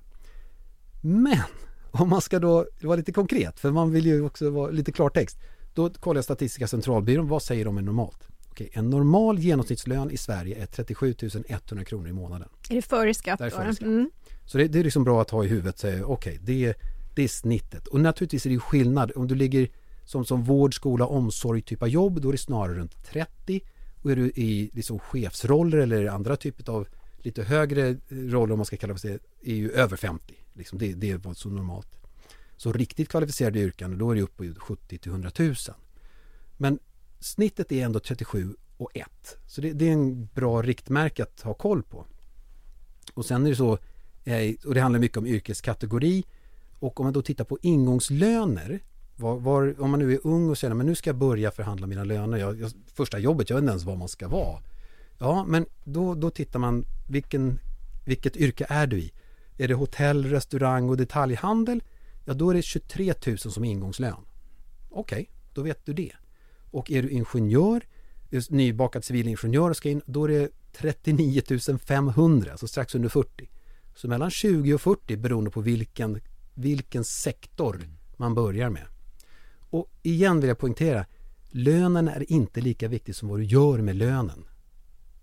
Men 1.01 1.43
om 1.91 2.09
man 2.09 2.21
ska 2.21 2.39
då 2.39 2.67
vara 2.81 2.95
lite 2.95 3.11
konkret, 3.11 3.59
för 3.59 3.71
man 3.71 3.91
vill 3.91 4.05
ju 4.05 4.21
också 4.21 4.49
vara 4.49 4.71
lite 4.71 4.91
klartext. 4.91 5.37
Då 5.77 5.89
kollar 5.89 6.17
jag 6.17 6.23
Statistiska 6.23 6.67
centralbyrån, 6.67 7.27
vad 7.27 7.43
säger 7.43 7.65
de 7.65 7.77
är 7.77 7.81
normalt? 7.81 8.27
Okej, 8.49 8.69
en 8.73 8.89
normal 8.89 9.39
genomsnittslön 9.39 10.11
i 10.11 10.17
Sverige 10.17 10.61
är 10.61 10.65
37 10.65 11.15
100 11.47 11.85
kronor 11.85 12.07
i 12.07 12.13
månaden. 12.13 12.49
Är 12.69 12.75
det 12.75 12.81
före 12.81 13.13
skatt? 13.13 13.39
Det 13.39 13.45
är 13.45 13.49
före 13.49 13.75
skatt. 13.75 13.87
Mm. 13.87 14.09
Så 14.45 14.57
det, 14.57 14.67
det 14.67 14.79
är 14.79 14.83
liksom 14.83 15.03
bra 15.03 15.21
att 15.21 15.29
ha 15.29 15.43
i 15.43 15.47
huvudet. 15.47 15.85
Okej, 16.03 16.39
det, 16.41 16.73
det 17.15 17.23
är 17.23 17.27
snittet. 17.27 17.87
Och 17.87 17.99
naturligtvis 17.99 18.45
är 18.45 18.49
det 18.49 18.59
skillnad. 18.59 19.11
Om 19.15 19.27
du 19.27 19.35
ligger 19.35 19.69
som, 20.05 20.25
som 20.25 20.43
vård, 20.43 20.75
skola, 20.75 21.05
omsorg 21.05 21.61
typ 21.61 21.81
av 21.81 21.89
jobb, 21.89 22.21
då 22.21 22.27
är 22.27 22.31
det 22.31 22.37
snarare 22.37 22.77
runt 22.77 23.05
30. 23.05 23.61
Och 24.03 24.11
är 24.11 24.15
du 24.15 24.25
i 24.25 24.69
liksom 24.73 24.99
chefsroller 24.99 25.77
eller 25.77 26.07
andra 26.07 26.35
typer 26.35 26.71
av 26.71 26.87
lite 27.17 27.43
högre 27.43 27.97
roller, 28.09 28.53
om 28.53 28.59
man 28.59 28.65
ska 28.65 28.77
kalla 28.77 28.93
det 28.93 29.19
är 29.43 29.55
ju 29.55 29.71
över 29.71 29.97
50. 29.97 30.33
Liksom 30.53 30.79
det, 30.79 30.93
det 30.93 31.11
är 31.11 31.17
vad 31.17 31.37
som 31.37 31.55
normalt. 31.55 31.97
Så 32.57 32.71
riktigt 32.71 33.09
kvalificerade 33.09 33.59
yrken, 33.59 33.97
då 33.97 34.11
är 34.11 34.15
det 34.15 34.21
upp 34.21 34.37
på 34.37 34.45
70 34.57 34.97
till 34.97 35.11
100 35.11 35.31
000. 35.39 35.55
Men 36.57 36.79
snittet 37.19 37.71
är 37.71 37.85
ändå 37.85 37.99
37 37.99 38.55
och 38.77 38.89
1. 38.93 39.37
Så 39.45 39.61
det, 39.61 39.73
det 39.73 39.87
är 39.87 39.93
en 39.93 40.25
bra 40.25 40.61
riktmärke 40.61 41.23
att 41.23 41.41
ha 41.41 41.53
koll 41.53 41.83
på. 41.83 42.05
Och 43.13 43.25
sen 43.25 43.45
är 43.45 43.49
det 43.49 43.55
så, 43.55 43.77
eh, 44.23 44.55
och 44.65 44.73
det 44.73 44.81
handlar 44.81 44.99
mycket 44.99 45.17
om 45.17 45.27
yrkeskategori. 45.27 46.23
Och 46.79 46.99
om 46.99 47.05
man 47.05 47.13
då 47.13 47.21
tittar 47.21 47.43
på 47.43 47.57
ingångslöner, 47.61 48.79
var, 49.15 49.39
var, 49.39 49.81
om 49.81 49.89
man 49.89 49.99
nu 49.99 50.13
är 50.13 50.19
ung 50.23 50.49
och 50.49 50.57
säger 50.57 50.73
men 50.73 50.85
nu 50.85 50.95
ska 50.95 51.09
jag 51.09 51.17
börja 51.17 51.51
förhandla 51.51 51.87
mina 51.87 52.03
löner. 52.03 52.37
Jag, 52.37 52.59
jag, 52.59 52.71
första 52.93 53.19
jobbet, 53.19 53.49
jag 53.49 53.57
vet 53.57 53.61
inte 53.61 53.71
ens 53.71 53.83
vad 53.83 53.97
man 53.97 54.07
ska 54.07 54.27
vara. 54.27 54.59
Ja, 55.17 55.45
men 55.47 55.65
då, 55.83 56.15
då 56.15 56.29
tittar 56.29 56.59
man, 56.59 56.85
vilken, 57.09 57.59
vilket 58.05 58.37
yrke 58.37 58.65
är 58.69 58.87
du 58.87 58.99
i? 58.99 59.11
Är 59.57 59.67
det 59.67 59.73
hotell, 59.73 60.25
restaurang 60.25 60.89
och 60.89 60.97
detaljhandel? 60.97 61.81
Ja, 62.29 62.33
då 62.33 62.49
är 62.49 62.53
det 62.53 62.61
23 62.61 63.13
000 63.27 63.37
som 63.37 63.63
ingångslön. 63.63 64.25
Okej, 64.89 65.29
då 65.53 65.61
vet 65.61 65.85
du 65.85 65.93
det. 65.93 66.11
Och 66.71 66.91
är 66.91 67.03
du 67.03 67.09
ingenjör, 67.09 67.85
just 68.29 68.51
nybakad 68.51 69.03
civilingenjör 69.03 69.69
och 69.69 69.77
ska 69.77 69.89
in, 69.89 70.01
då 70.05 70.23
är 70.23 70.27
det 70.27 70.49
39 70.73 71.41
500, 71.77 72.57
så 72.57 72.67
strax 72.67 72.95
under 72.95 73.09
40. 73.09 73.49
Så 73.95 74.07
mellan 74.07 74.31
20 74.31 74.73
och 74.73 74.81
40 74.81 75.17
beroende 75.17 75.51
på 75.51 75.61
vilken, 75.61 76.21
vilken 76.53 77.03
sektor 77.03 77.89
man 78.17 78.35
börjar 78.35 78.69
med. 78.69 78.85
Och 79.69 79.91
igen 80.03 80.39
vill 80.39 80.47
jag 80.47 80.57
poängtera, 80.57 81.05
lönen 81.49 82.07
är 82.07 82.31
inte 82.31 82.61
lika 82.61 82.87
viktig 82.87 83.15
som 83.15 83.29
vad 83.29 83.39
du 83.39 83.43
gör 83.43 83.77
med 83.77 83.95
lönen. 83.95 84.45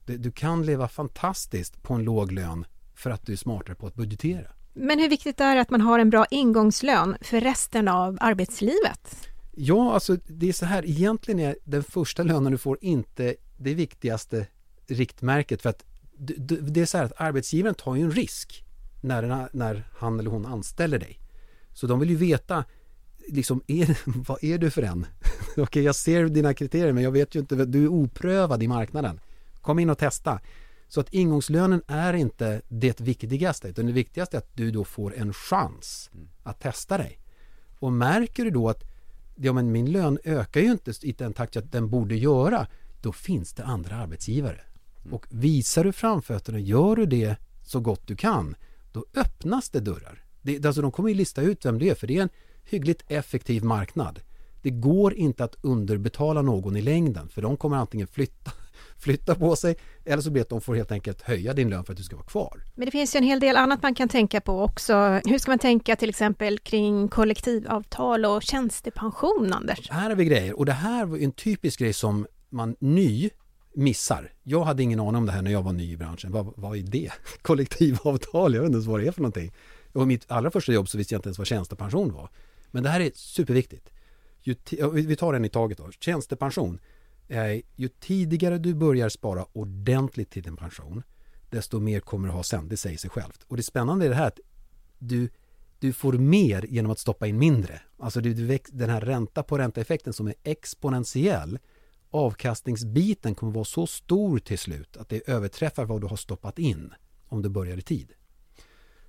Du, 0.07 0.19
du 0.19 0.31
kan 0.31 0.67
leva 0.67 0.89
fantastiskt 0.89 1.83
på 1.83 1.95
en 1.95 2.05
låg 2.05 2.33
lön 2.33 2.65
för 2.95 3.11
att 3.11 3.27
du 3.27 3.33
är 3.33 3.37
smartare 3.37 3.75
på 3.75 3.87
att 3.87 3.95
budgetera. 3.95 4.54
Men 4.75 4.99
hur 4.99 5.09
viktigt 5.09 5.41
är 5.41 5.55
det 5.55 5.61
att 5.61 5.71
man 5.71 5.81
har 5.81 5.99
en 5.99 6.11
bra 6.11 6.27
ingångslön 6.31 7.17
för 7.21 7.41
resten 7.41 7.89
av 7.89 8.19
arbetslivet? 8.21 9.29
Ja, 9.53 9.93
alltså 9.95 10.17
det 10.27 10.49
är 10.49 10.53
så 10.53 10.67
här, 10.67 10.87
egentligen 10.87 11.41
är 11.41 11.57
den 11.65 11.85
första 11.85 12.23
lönen 12.23 12.53
du 12.53 12.59
får 12.59 12.79
inte 12.81 13.35
det 13.57 13.75
viktigaste 13.75 14.47
riktmärket 14.87 15.63
för 15.63 15.71
att 15.71 15.85
det 16.19 16.81
är 16.81 16.87
så 16.87 16.99
här 16.99 17.05
att 17.05 17.21
arbetsgivaren 17.21 17.75
tar 17.75 17.97
ju 17.97 18.03
en 18.03 18.11
risk 18.11 18.65
när, 19.03 19.49
när 19.53 19.89
han 19.99 20.21
eller 20.21 20.31
hon 20.31 20.47
anställer 20.47 20.99
dig. 20.99 21.21
Så 21.73 21.87
de 21.87 22.01
vill 22.01 22.11
ju 22.11 22.17
veta, 22.17 22.65
liksom, 23.29 23.63
är, 23.67 23.99
vad 24.29 24.45
är 24.45 24.59
du 24.59 24.71
för 24.71 24.83
en? 24.83 25.07
Okej, 25.51 25.63
okay, 25.63 25.83
jag 25.83 25.95
ser 25.95 26.25
dina 26.25 26.55
kriterier 26.55 26.93
men 26.93 27.05
jag 27.05 27.13
vet 27.13 27.35
ju 27.35 27.41
inte, 27.41 27.55
du 27.65 27.85
är 27.85 27.89
oprövad 27.89 28.63
i 28.63 28.69
marknaden. 28.69 29.21
Kom 29.61 29.79
in 29.79 29.91
och 29.91 29.99
testa. 29.99 30.41
Så 30.95 31.01
att 31.01 31.15
ingångslönen 31.15 31.83
är 31.87 32.13
inte 32.15 32.63
det 32.69 33.01
viktigaste, 33.01 33.69
utan 33.69 33.87
det 33.87 33.93
viktigaste 33.93 34.37
är 34.37 34.39
att 34.39 34.57
du 34.57 34.71
då 34.71 34.85
får 34.85 35.17
en 35.17 35.33
chans 35.33 36.11
mm. 36.13 36.29
att 36.43 36.61
testa 36.61 36.99
dig. 36.99 37.19
Och 37.79 37.93
märker 37.93 38.45
du 38.45 38.51
då 38.51 38.69
att 38.69 38.83
ja, 39.37 39.53
men 39.53 39.73
min 39.73 39.93
lön 39.93 40.19
ökar 40.25 40.61
ju 40.61 40.71
inte 40.71 40.93
i 41.03 41.13
den 41.13 41.33
takt 41.33 41.57
att 41.57 41.73
den 41.73 41.91
borde 41.91 42.17
göra, 42.17 42.67
då 43.03 43.13
finns 43.13 43.53
det 43.53 43.65
andra 43.65 43.97
arbetsgivare. 43.97 44.61
Mm. 45.03 45.15
Och 45.15 45.27
visar 45.31 45.85
du 45.85 45.93
framfötterna, 45.93 46.59
gör 46.59 46.97
du 46.97 47.07
det 47.07 47.37
så 47.63 47.81
gott 47.81 48.07
du 48.07 48.17
kan, 48.17 48.55
då 48.93 49.05
öppnas 49.15 49.71
det 49.71 49.81
dörrar. 49.81 50.25
Det, 50.43 50.67
alltså 50.67 50.83
de 50.83 50.93
kommer 50.93 51.09
ju 51.09 51.15
lista 51.15 51.43
ut 51.43 51.65
vem 51.65 51.79
det 51.79 51.91
är, 51.91 51.95
för 51.95 52.07
det 52.07 52.19
är 52.19 52.23
en 52.23 52.31
hyggligt 52.65 53.05
effektiv 53.09 53.65
marknad. 53.65 54.21
Det 54.63 54.71
går 54.71 55.15
inte 55.15 55.45
att 55.45 55.57
underbetala 55.61 56.43
någon 56.43 56.77
i 56.77 56.83
längden, 56.83 57.29
för 57.29 57.43
de 57.43 57.57
kommer 57.57 57.77
antingen 57.77 58.07
flytta 58.07 58.53
flytta 59.05 59.35
på 59.35 59.57
sig 59.57 59.77
eller 60.05 60.23
så 60.23 60.31
blir 60.31 60.41
det 60.41 60.43
att 60.43 60.49
de 60.49 60.61
får 60.61 60.75
helt 60.75 60.93
enkelt 60.93 61.23
höja 61.23 61.55
din 61.55 61.71
lön 61.71 61.85
för 61.85 61.93
att 61.93 61.97
du 61.97 62.03
ska 62.03 62.17
vara 62.17 62.27
kvar. 62.27 62.63
Men 62.75 62.87
det 62.87 62.91
finns 62.91 63.15
ju 63.15 63.19
en 63.19 63.25
hel 63.25 63.41
del 63.41 63.57
annat 63.57 63.83
man 63.83 63.95
kan 63.95 64.09
tänka 64.09 64.41
på 64.41 64.63
också. 64.63 65.21
Hur 65.25 65.39
ska 65.39 65.51
man 65.51 65.59
tänka 65.59 65.97
till 65.97 66.09
exempel 66.09 66.59
kring 66.59 67.09
kollektivavtal 67.09 68.25
och 68.25 68.43
tjänstepension, 68.43 69.53
Anders? 69.53 69.91
Här 69.91 70.09
har 70.09 70.17
vi 70.17 70.25
grejer 70.25 70.59
och 70.59 70.67
det 70.67 70.73
här 70.73 71.05
var 71.05 71.19
en 71.19 71.33
typisk 71.33 71.79
grej 71.81 71.93
som 71.93 72.27
man 72.51 72.77
ny 72.81 73.31
missar. 73.75 74.33
Jag 74.43 74.65
hade 74.65 74.83
ingen 74.83 75.01
aning 75.01 75.17
om 75.17 75.27
det 75.27 75.33
här 75.33 75.43
när 75.43 75.51
jag 75.51 75.63
var 75.63 75.73
ny 75.73 75.93
i 75.93 75.97
branschen. 75.97 76.33
Vad, 76.33 76.53
vad 76.57 76.77
är 76.79 76.83
det? 76.83 77.11
Kollektivavtal? 77.43 78.55
Jag 78.55 78.61
vet 78.61 78.67
inte 78.67 78.77
ens 78.77 78.87
vad 78.87 79.01
det 79.01 79.07
är 79.07 79.13
för 79.13 79.23
någonting. 79.23 79.53
Och 79.93 80.07
mitt 80.07 80.31
allra 80.31 80.51
första 80.51 80.73
jobb 80.73 80.89
så 80.89 80.99
visste 80.99 81.15
jag 81.15 81.19
inte 81.19 81.29
ens 81.29 81.39
vad 81.39 81.47
tjänstepension 81.47 82.13
var. 82.13 82.29
Men 82.71 82.83
det 82.83 82.89
här 82.89 83.01
är 83.01 83.11
superviktigt. 83.15 83.91
vi 84.93 85.17
tar 85.17 85.35
en 85.35 85.45
i 85.45 85.49
taget 85.49 85.79
då. 85.79 85.91
Tjänstepension 86.01 86.79
eh, 87.29 87.61
ju 87.77 87.89
tidigare 87.89 88.59
du 88.59 88.75
börjar 88.75 89.09
spara 89.09 89.47
ordentligt 89.53 90.31
till 90.31 90.43
din 90.43 90.57
pension, 90.57 91.03
desto 91.51 91.81
mer 91.81 92.01
kommer 92.01 92.29
du 92.29 92.35
ha 92.35 92.43
sen. 92.43 92.69
Det 92.69 92.77
säger 92.77 92.99
sig 92.99 93.11
självt. 93.11 93.45
Och 93.49 93.57
det 93.57 93.63
spännande 93.63 94.05
är 94.05 94.09
det 94.09 94.15
här 94.15 94.27
att 94.27 94.41
du, 94.99 95.29
du 95.79 95.93
får 95.93 96.13
mer 96.13 96.67
genom 96.69 96.91
att 96.91 96.99
stoppa 96.99 97.27
in 97.27 97.39
mindre. 97.39 97.81
Alltså 97.99 98.21
du, 98.21 98.35
du 98.35 98.59
den 98.69 98.91
här 98.91 99.01
ränta 99.01 99.43
på 99.43 99.59
ränta-effekten 99.59 100.13
som 100.13 100.27
är 100.27 100.35
exponentiell, 100.43 101.59
avkastningsbiten 102.11 103.35
kommer 103.35 103.53
vara 103.53 103.65
så 103.65 103.87
stor 103.87 104.39
till 104.39 104.59
slut 104.59 104.97
att 104.97 105.09
det 105.09 105.29
överträffar 105.31 105.85
vad 105.85 106.01
du 106.01 106.07
har 106.07 106.17
stoppat 106.17 106.59
in 106.59 106.93
om 107.29 107.43
du 107.43 107.49
börjar 107.49 107.79
i 107.79 107.83
tid. 107.83 108.13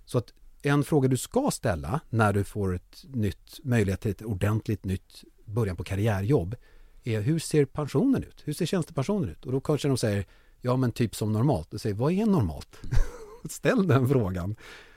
Så 0.05 0.17
att 0.17 0.33
en 0.61 0.83
fråga 0.83 1.07
du 1.07 1.17
ska 1.17 1.49
ställa 1.51 1.99
när 2.09 2.33
du 2.33 2.43
får 2.43 2.75
ett 2.75 3.05
nytt 3.07 3.59
möjlighet 3.63 4.01
till 4.01 4.11
ett 4.11 4.21
ordentligt 4.21 4.85
nytt 4.85 5.23
början 5.45 5.75
på 5.75 5.83
karriärjobb 5.83 6.55
är 7.07 7.21
hur 7.21 7.39
ser 7.39 7.65
pensionen 7.65 8.23
ut? 8.23 8.41
Hur 8.43 8.53
ser 8.53 8.65
tjänstepensionen 8.65 9.29
ut? 9.29 9.45
Och 9.45 9.51
då 9.51 9.59
kanske 9.59 9.87
de 9.87 9.97
säger 9.97 10.25
ja 10.61 10.77
men 10.77 10.91
typ 10.91 11.15
som 11.15 11.33
normalt. 11.33 11.73
Och 11.73 11.81
säger 11.81 11.95
vad 11.95 12.13
är 12.13 12.25
normalt? 12.25 12.77
Ställ 13.49 13.87
den 13.87 14.09
frågan. 14.09 14.55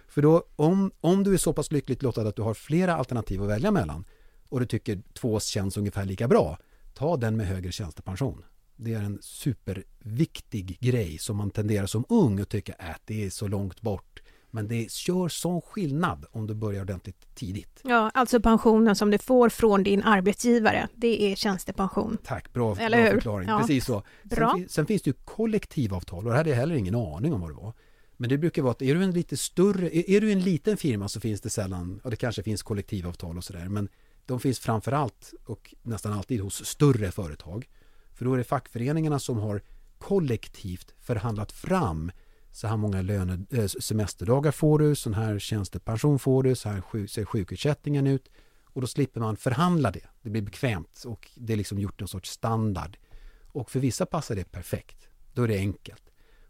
För 0.09 0.23
då 0.23 0.45
om, 0.57 0.91
om 1.01 1.25
du 1.25 1.35
är 1.35 1.39
så 1.39 1.53
pass 1.53 1.73
lyckligt 1.73 2.03
lottad 2.03 2.29
att 2.29 2.37
du 2.37 2.43
har 2.43 2.55
flera 2.55 2.97
alternativ 2.97 3.43
att 3.43 3.49
välja 3.49 3.71
mellan 3.71 4.05
och 4.49 4.61
du 4.61 4.67
tycker 4.67 5.03
två 5.13 5.41
känns 5.41 5.77
ungefär 5.77 6.05
lika 6.05 6.29
bra, 6.29 6.59
ta 6.95 7.17
den 7.17 7.37
med 7.37 7.47
högre 7.47 7.73
tjänstepension. 7.73 8.45
Det 8.77 8.95
är 8.95 9.03
en 9.03 9.19
superviktig 9.23 10.79
grej 10.81 11.19
som 11.19 11.37
man 11.37 11.51
tenderar 11.51 11.87
som 11.87 12.05
ung 12.09 12.41
att 12.41 12.49
tycka 12.49 12.73
att 12.73 13.03
det 13.05 13.25
är 13.25 13.31
så 13.31 13.49
långt 13.49 13.81
bort 13.81 14.23
men 14.51 14.69
det 14.69 15.09
gör 15.09 15.29
sån 15.29 15.61
skillnad 15.61 16.27
om 16.31 16.47
du 16.47 16.55
börjar 16.55 16.83
ordentligt 16.83 17.35
tidigt. 17.35 17.81
Ja, 17.85 18.11
alltså 18.15 18.41
pensionen 18.41 18.97
som 18.97 19.11
du 19.11 19.19
får 19.19 19.49
från 19.49 19.83
din 19.83 20.03
arbetsgivare, 20.03 20.89
det 20.95 21.23
är 21.23 21.37
tjänstepension. 21.37 22.19
Tack, 22.25 22.53
bra, 22.53 22.77
Eller 22.77 23.03
bra 23.03 23.11
förklaring. 23.11 23.49
Ja. 23.49 23.59
Precis 23.59 23.85
så. 23.85 24.03
Bra. 24.23 24.55
Sen, 24.57 24.69
sen, 24.69 24.87
finns 24.87 25.03
det 25.03 25.11
ju 25.11 25.15
kollektivavtal 25.25 26.25
och 26.27 26.31
det 26.31 26.37
hade 26.37 26.51
jag 26.51 26.57
heller 26.57 26.75
ingen 26.75 26.95
aning 26.95 27.33
om 27.33 27.41
vad 27.41 27.51
det 27.51 27.55
var. 27.55 27.73
Men 28.17 28.31
det 28.31 28.39
brukar 28.39 28.63
vara 28.63 28.73
att 28.73 28.83
är 28.83 28.95
du 28.95 29.05
en 29.05 29.11
lite 29.11 29.37
större, 29.37 29.97
är, 29.97 30.11
är 30.11 30.21
du 30.21 30.33
en 30.33 30.41
liten 30.41 30.77
firma 30.77 31.09
så 31.09 31.21
finns 31.21 31.41
det 31.41 31.51
sällan, 31.51 32.01
och 32.05 32.11
det 32.11 32.17
kanske 32.17 32.43
finns 32.43 32.63
kollektivavtal 32.63 33.37
och 33.37 33.45
sådär, 33.45 33.69
men 33.69 33.89
de 34.27 34.41
finns 34.41 34.59
framför 34.59 34.93
allt 34.93 35.35
och 35.45 35.75
nästan 35.83 36.13
alltid 36.13 36.41
hos 36.41 36.65
större 36.65 37.11
företag. 37.11 37.69
För 38.15 38.25
då 38.25 38.35
är 38.35 38.39
det 38.39 38.45
fackföreningarna 38.45 39.19
som 39.19 39.39
har 39.39 39.63
kollektivt 39.99 40.95
förhandlat 41.01 41.53
fram 41.53 42.13
så 42.51 42.67
här 42.67 42.77
många 42.77 43.03
löne, 43.03 43.47
äh, 43.51 43.67
semesterdagar 43.67 44.51
får 44.51 44.79
du, 44.79 44.95
sån 44.95 45.15
här 45.15 45.39
tjänstepension 45.39 46.19
får 46.19 46.43
du, 46.43 46.55
så 46.55 46.69
här 46.69 47.07
ser 47.07 47.25
sjukersättningen 47.25 48.07
ut. 48.07 48.29
Och 48.65 48.81
då 48.81 48.87
slipper 48.87 49.21
man 49.21 49.37
förhandla 49.37 49.91
det. 49.91 50.05
Det 50.23 50.31
blir 50.31 50.43
bekvämt 50.43 51.05
och 51.07 51.31
det 51.35 51.53
är 51.53 51.57
liksom 51.57 51.79
gjort 51.79 52.01
en 52.01 52.09
sorts 52.09 52.31
standard. 52.31 52.97
Och 53.47 53.71
för 53.71 53.81
vissa 53.81 54.07
passar 54.07 54.35
det 54.35 54.45
perfekt. 54.45 55.09
Då 55.35 55.43
är 55.43 55.49
det 55.49 55.59
enkelt. 55.59 56.03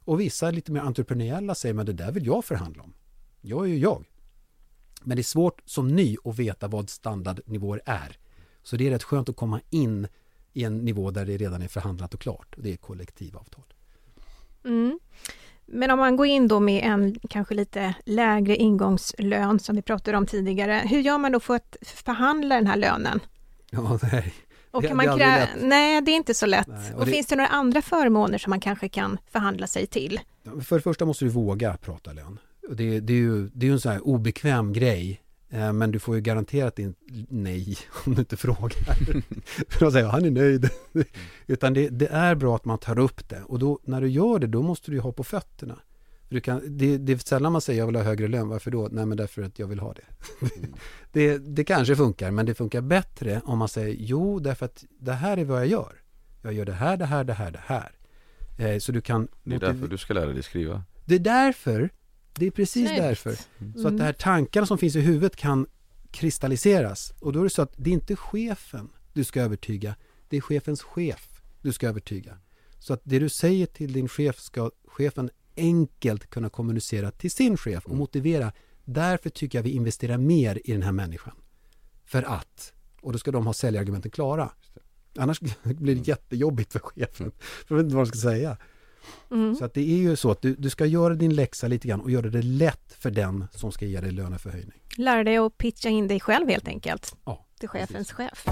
Och 0.05 0.21
vissa 0.21 0.51
lite 0.51 0.73
mer 0.73 0.81
entreprenöriella 0.81 1.55
säger 1.55 1.75
men 1.75 1.87
det 1.87 1.93
där 1.93 2.13
vill 2.13 2.27
jag 2.27 2.45
förhandla 2.45 2.83
om. 2.83 2.95
Jag 3.41 3.65
är 3.65 3.69
ju 3.69 3.79
jag. 3.79 4.05
Men 5.03 5.17
det 5.17 5.21
är 5.21 5.25
svårt 5.25 5.63
som 5.65 5.89
ny 5.89 6.17
att 6.25 6.39
veta 6.39 6.69
vad 6.69 6.91
standardnivåer 6.91 7.83
är. 7.85 8.19
Så 8.63 8.77
det 8.77 8.87
är 8.87 8.91
rätt 8.91 9.03
skönt 9.03 9.29
att 9.29 9.37
komma 9.37 9.61
in 9.71 10.09
i 10.53 10.65
en 10.65 10.79
nivå 10.79 11.11
där 11.11 11.27
det 11.27 11.37
redan 11.37 11.63
är 11.63 11.69
förhandlat 11.69 12.15
och 12.15 12.21
klart. 12.21 12.55
Det 12.59 12.73
är 12.73 12.77
kollektivavtal. 12.77 13.65
Mm. 14.65 14.99
Men 15.73 15.91
om 15.91 15.99
man 15.99 16.17
går 16.17 16.27
in 16.27 16.49
då 16.49 16.61
med 16.61 16.85
en 16.85 17.17
kanske 17.31 17.55
lite 17.55 17.95
lägre 18.05 18.57
ingångslön 18.57 19.59
som 19.59 19.77
vi 19.77 19.83
pratade 19.83 20.19
om 20.19 20.27
tidigare, 20.27 20.83
hur 20.85 21.01
gör 21.01 21.19
man 21.19 21.33
då 21.33 21.41
för 21.41 21.55
att 21.55 21.77
förhandla 21.83 22.55
den 22.55 22.67
här 22.67 22.77
lönen? 22.77 23.21
Ja, 23.71 23.99
nej. 24.13 24.35
Och 24.71 24.83
kan 24.83 24.99
det, 24.99 25.07
man 25.07 25.19
krä... 25.19 25.49
Nej, 25.61 26.03
det 26.03 26.11
är 26.11 26.17
inte 26.17 26.35
så 26.35 26.47
lätt. 26.47 26.67
Nej, 26.67 26.95
och, 26.95 27.01
och 27.01 27.07
det... 27.07 27.13
finns 27.13 27.27
det 27.27 27.37
några 27.37 27.49
andra 27.49 27.83
förmåner 27.83 28.39
som 28.39 28.51
man 28.51 28.61
kanske 28.61 28.89
kan 28.89 29.19
förhandla 29.33 29.67
sig 29.67 29.87
till? 29.87 30.21
För 30.65 30.77
det 30.77 30.83
första 30.83 31.05
måste 31.05 31.25
du 31.25 31.29
våga 31.29 31.77
prata 31.77 32.13
lön. 32.13 32.39
Det, 32.71 33.01
det 33.01 33.13
är 33.13 33.17
ju 33.17 33.49
det 33.49 33.69
är 33.69 33.73
en 33.73 33.81
sån 33.81 33.93
här 33.93 34.07
obekväm 34.07 34.73
grej 34.73 35.21
men 35.49 35.91
du 35.91 35.99
får 35.99 36.15
ju 36.15 36.21
garanterat 36.21 36.79
in 36.79 36.95
nej 37.29 37.79
om 38.07 38.15
du 38.15 38.21
inte 38.21 38.37
frågar. 38.37 38.95
För 39.69 39.85
då 39.85 39.91
säger 39.91 40.07
han 40.07 40.25
är 40.25 40.31
nöjd. 40.31 40.71
Utan 41.47 41.75
det, 41.75 41.89
det, 41.89 42.07
är 42.07 42.35
bra 42.35 42.57
att 42.57 42.65
man 42.65 42.79
tar 42.79 42.99
upp 42.99 43.29
det. 43.29 43.43
Och 43.43 43.59
då, 43.59 43.79
när 43.85 44.01
du 44.01 44.09
gör 44.09 44.39
det, 44.39 44.47
då 44.47 44.63
måste 44.63 44.91
du 44.91 45.01
ha 45.01 45.13
på 45.13 45.25
fötterna. 45.25 45.79
Du 46.29 46.41
kan, 46.41 46.63
det, 46.67 46.99
det 46.99 47.13
är 47.13 47.19
sällan 47.19 47.53
man 47.53 47.61
säger 47.61 47.79
jag 47.79 47.87
vill 47.87 47.97
ha 47.97 48.03
högre 48.03 48.29
lön. 48.29 48.49
Varför 48.49 48.71
då? 48.71 48.89
Nej, 48.91 49.07
men 49.07 49.19
därför 49.19 49.43
att 49.43 49.59
jag 49.59 49.67
vill 49.67 49.79
ha 49.79 49.95
det. 49.95 50.05
Mm. 50.41 50.75
det. 51.13 51.39
Det 51.39 51.65
kanske 51.65 51.97
funkar, 51.97 52.31
men 52.31 52.47
det 52.47 52.55
funkar 52.55 52.81
bättre 52.81 53.41
om 53.45 53.59
man 53.59 53.69
säger 53.69 53.97
jo, 53.99 54.39
därför 54.39 54.67
att 54.67 54.85
det 54.99 55.13
här 55.13 55.37
är 55.37 55.45
vad 55.45 55.61
jag 55.61 55.67
gör. 55.67 55.93
Jag 56.43 56.53
gör 56.53 56.65
det 56.65 56.73
här, 56.73 56.97
det 56.97 57.05
här, 57.05 57.25
det 57.25 57.33
här, 57.33 57.51
det 57.51 57.63
här. 57.67 57.93
Eh, 58.59 58.79
så 58.79 58.93
du 58.93 59.01
kan... 59.01 59.29
Det 59.43 59.55
är 59.55 59.61
därför 59.61 59.87
du 59.87 59.99
ska 59.99 60.15
lära 60.15 60.33
dig 60.33 60.43
skriva. 60.43 60.83
Det 61.05 61.15
är 61.15 61.19
därför 61.19 61.91
det 62.39 62.47
är 62.47 62.51
precis 62.51 62.89
Snyggt. 62.89 63.03
därför. 63.03 63.37
Mm. 63.59 63.79
Så 63.79 63.89
att 63.89 63.97
de 63.97 64.05
här 64.05 64.13
tankarna 64.13 64.67
som 64.67 64.79
finns 64.79 64.97
i 64.97 65.01
huvudet 65.01 65.37
kan 65.37 65.67
kristalliseras. 66.11 67.13
Och 67.21 67.33
då 67.33 67.41
är 67.41 67.45
det 67.45 67.51
så 67.51 67.63
att 67.63 67.73
det 67.77 67.91
är 67.91 67.95
inte 67.95 68.17
chefen 68.17 68.89
du 69.13 69.25
ska 69.25 69.43
övertyga, 69.43 69.95
det 70.29 70.37
är 70.37 70.41
chefens 70.41 70.83
chef 70.83 71.43
du 71.63 71.73
ska 71.73 71.89
övertyga. 71.89 72.39
Så 72.79 72.93
att 72.93 73.01
det 73.05 73.19
du 73.19 73.29
säger 73.29 73.67
till 73.67 73.93
din 73.93 74.09
chef 74.09 74.39
ska 74.39 74.71
chefen 74.87 75.31
enkelt 75.57 76.31
kunna 76.31 76.51
kommunicera 76.51 77.11
till 77.11 77.31
sin 77.31 77.57
chef 77.57 77.85
och 77.85 77.91
mm. 77.91 77.99
motivera. 77.99 78.53
Därför 78.85 79.31
tycker 79.31 79.59
jag 79.59 79.63
vi 79.63 79.71
investerar 79.71 80.19
mer 80.19 80.61
i 80.65 80.73
den 80.73 80.83
här 80.83 80.93
människan. 80.93 81.35
För 82.05 82.23
att. 82.23 82.73
Och 83.01 83.13
då 83.13 83.19
ska 83.19 83.31
de 83.31 83.47
ha 83.47 83.53
säljargumenten 83.53 84.11
klara. 84.11 84.51
Annars 85.17 85.41
blir 85.63 85.95
det 85.95 86.09
jättejobbigt 86.09 86.73
för 86.73 86.79
chefen. 86.79 87.33
För 87.39 87.75
jag 87.75 87.77
vet 87.77 87.85
inte 87.85 87.97
vad 87.97 88.07
de 88.07 88.09
ska 88.09 88.19
säga. 88.19 88.57
Mm. 89.31 89.55
Så 89.55 89.65
att 89.65 89.75
det 89.75 89.81
är 89.81 89.97
ju 89.97 90.17
så 90.17 90.31
att 90.31 90.43
du, 90.43 90.55
du 90.55 90.71
ska 90.71 90.87
göra 90.87 91.15
din 91.15 91.35
läxa 91.35 91.69
lite 91.69 91.89
grann 91.89 92.01
och 92.01 92.11
göra 92.11 92.31
det 92.31 92.43
lätt 92.43 92.97
för 92.99 93.11
den 93.11 93.45
som 93.53 93.73
ska 93.73 93.87
ge 93.87 94.01
dig 94.01 94.11
löneförhöjning. 94.11 94.83
Lära 94.97 95.25
dig 95.25 95.37
att 95.37 95.59
pitcha 95.59 95.89
in 95.89 96.09
dig 96.09 96.21
själv 96.21 96.49
helt 96.49 96.69
enkelt. 96.69 97.17
Ja, 97.25 97.47
till 97.61 97.69
chefens 97.69 98.13
precis. 98.13 98.13
chef. 98.13 98.47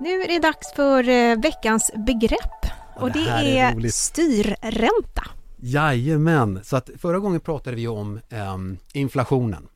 Nu 0.00 0.22
är 0.22 0.28
det 0.28 0.38
dags 0.38 0.72
för 0.72 1.08
eh, 1.08 1.40
veckans 1.40 1.90
begrepp 2.06 2.66
och 2.96 3.12
det, 3.12 3.24
det 3.24 3.58
är, 3.58 3.84
är 3.84 3.88
styrränta. 3.88 5.24
Jajamän, 5.56 6.60
så 6.64 6.76
att 6.76 6.90
förra 6.98 7.18
gången 7.18 7.40
pratade 7.40 7.76
vi 7.76 7.88
om 7.88 8.20
um, 8.54 8.78
inflationen. 8.92 9.68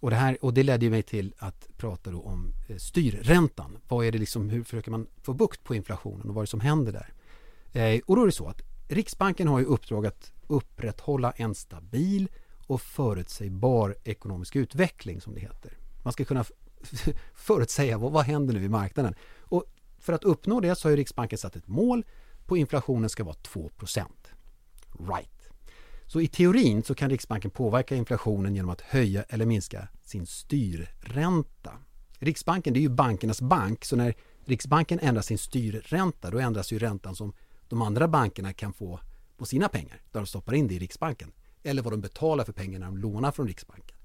Och 0.00 0.10
det, 0.10 0.16
här, 0.16 0.44
och 0.44 0.54
det 0.54 0.62
ledde 0.62 0.90
mig 0.90 1.02
till 1.02 1.34
att 1.38 1.68
prata 1.76 2.16
om 2.16 2.52
eh, 2.68 2.76
styrräntan. 2.76 3.78
Vad 3.88 4.06
är 4.06 4.12
det 4.12 4.18
liksom, 4.18 4.48
hur 4.48 4.64
försöker 4.64 4.90
man 4.90 5.06
få 5.22 5.32
bukt 5.32 5.64
på 5.64 5.74
inflationen 5.74 6.28
och 6.28 6.34
vad 6.34 6.42
är 6.42 6.46
det 6.46 6.50
som 6.50 6.60
händer 6.60 6.92
där? 6.92 7.12
Eh, 7.72 8.00
och 8.06 8.16
då 8.16 8.22
är 8.22 8.26
det 8.26 8.32
så 8.32 8.48
att 8.48 8.62
Riksbanken 8.88 9.48
har 9.48 9.58
ju 9.58 9.64
uppdrag 9.64 10.06
att 10.06 10.32
upprätthålla 10.46 11.30
en 11.30 11.54
stabil 11.54 12.28
och 12.66 12.80
förutsägbar 12.80 13.96
ekonomisk 14.04 14.56
utveckling 14.56 15.20
som 15.20 15.34
det 15.34 15.40
heter. 15.40 15.78
Man 16.02 16.12
ska 16.12 16.24
kunna 16.24 16.44
förutsäga 17.34 17.98
vad, 17.98 18.12
vad 18.12 18.24
händer 18.24 18.54
nu 18.54 18.64
i 18.64 18.68
marknaden. 18.68 19.14
Och 19.38 19.64
för 19.98 20.12
att 20.12 20.24
uppnå 20.24 20.60
det 20.60 20.74
så 20.74 20.88
har 20.88 20.96
Riksbanken 20.96 21.38
satt 21.38 21.56
ett 21.56 21.68
mål 21.68 22.04
på 22.46 22.56
inflationen 22.56 23.10
ska 23.10 23.24
vara 23.24 23.36
2% 23.36 24.04
Right. 24.98 25.39
Så 26.10 26.20
i 26.20 26.28
teorin 26.28 26.82
så 26.82 26.94
kan 26.94 27.10
Riksbanken 27.10 27.50
påverka 27.50 27.96
inflationen 27.96 28.54
genom 28.54 28.70
att 28.70 28.80
höja 28.80 29.22
eller 29.22 29.46
minska 29.46 29.88
sin 30.02 30.26
styrränta. 30.26 31.72
Riksbanken 32.18 32.74
det 32.74 32.78
är 32.78 32.82
ju 32.82 32.88
bankernas 32.88 33.42
bank 33.42 33.84
så 33.84 33.96
när 33.96 34.14
Riksbanken 34.44 34.98
ändrar 34.98 35.22
sin 35.22 35.38
styrränta 35.38 36.30
då 36.30 36.38
ändras 36.38 36.72
ju 36.72 36.78
räntan 36.78 37.16
som 37.16 37.32
de 37.68 37.82
andra 37.82 38.08
bankerna 38.08 38.52
kan 38.52 38.72
få 38.72 39.00
på 39.36 39.44
sina 39.44 39.68
pengar 39.68 40.02
där 40.12 40.20
de 40.20 40.26
stoppar 40.26 40.54
in 40.54 40.68
det 40.68 40.74
i 40.74 40.78
Riksbanken 40.78 41.32
eller 41.62 41.82
vad 41.82 41.92
de 41.92 42.00
betalar 42.00 42.44
för 42.44 42.52
pengarna 42.52 42.86
de 42.86 42.98
lånar 42.98 43.32
från 43.32 43.46
Riksbanken. 43.46 43.96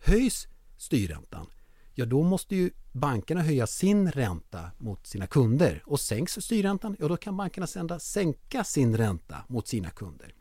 Höjs 0.00 0.48
styrräntan 0.76 1.46
ja 1.94 2.06
då 2.06 2.22
måste 2.22 2.56
ju 2.56 2.70
bankerna 2.92 3.42
höja 3.42 3.66
sin 3.66 4.10
ränta 4.10 4.70
mot 4.78 5.06
sina 5.06 5.26
kunder 5.26 5.82
och 5.86 6.00
sänks 6.00 6.32
styrräntan, 6.32 6.96
ja 6.98 7.08
då 7.08 7.16
kan 7.16 7.36
bankerna 7.36 7.66
sända, 7.66 7.98
sänka 7.98 8.64
sin 8.64 8.96
ränta 8.96 9.36
mot 9.48 9.68
sina 9.68 9.90
kunder. 9.90 10.34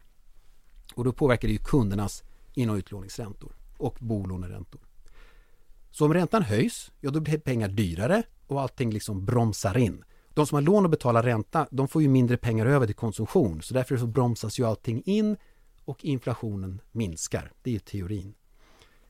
Och 0.98 1.04
då 1.04 1.12
påverkar 1.12 1.48
det 1.48 1.52
ju 1.52 1.60
kundernas 1.60 2.24
in 2.54 2.70
och 2.70 2.76
utlåningsräntor 2.76 3.56
och 3.78 3.98
bolåneräntor. 4.00 4.82
Så 5.92 6.06
om 6.06 6.14
räntan 6.14 6.44
höjs, 6.44 6.92
ja 7.02 7.12
då 7.12 7.20
blir 7.20 7.38
pengar 7.38 7.68
dyrare 7.68 8.24
och 8.48 8.62
allting 8.62 8.92
liksom 8.92 9.26
bromsar 9.26 9.78
in. 9.78 10.04
De 10.34 10.48
som 10.48 10.56
har 10.56 10.62
lån 10.62 10.84
och 10.84 10.90
betalar 10.90 11.24
ränta, 11.24 11.68
de 11.72 11.88
får 11.88 12.02
ju 12.02 12.08
mindre 12.08 12.38
pengar 12.38 12.66
över 12.66 12.86
till 12.86 12.96
konsumtion 12.96 13.62
så 13.62 13.74
därför 13.74 13.98
så 13.98 14.08
bromsas 14.08 14.60
ju 14.60 14.66
allting 14.66 15.02
in 15.06 15.38
och 15.86 16.06
inflationen 16.06 16.82
minskar. 16.92 17.52
Det 17.62 17.76
är 17.76 17.80
teorin. 17.80 18.34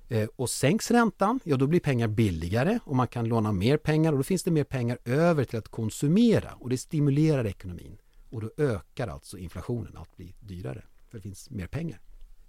Eh, 0.09 0.29
och 0.35 0.49
sänks 0.49 0.91
räntan, 0.91 1.39
ja 1.43 1.57
då 1.57 1.67
blir 1.67 1.79
pengar 1.79 2.07
billigare 2.07 2.79
och 2.83 2.95
man 2.95 3.07
kan 3.07 3.27
låna 3.27 3.51
mer 3.51 3.77
pengar 3.77 4.11
och 4.11 4.17
då 4.17 4.23
finns 4.23 4.43
det 4.43 4.51
mer 4.51 4.63
pengar 4.63 4.97
över 5.05 5.43
till 5.43 5.59
att 5.59 5.67
konsumera 5.67 6.53
och 6.53 6.69
det 6.69 6.77
stimulerar 6.77 7.47
ekonomin. 7.47 7.97
Och 8.29 8.41
då 8.41 8.51
ökar 8.57 9.07
alltså 9.07 9.37
inflationen, 9.37 9.97
allt 9.97 10.17
blir 10.17 10.33
dyrare 10.39 10.83
för 11.09 11.17
det 11.17 11.21
finns 11.21 11.49
mer 11.49 11.67
pengar. 11.67 11.99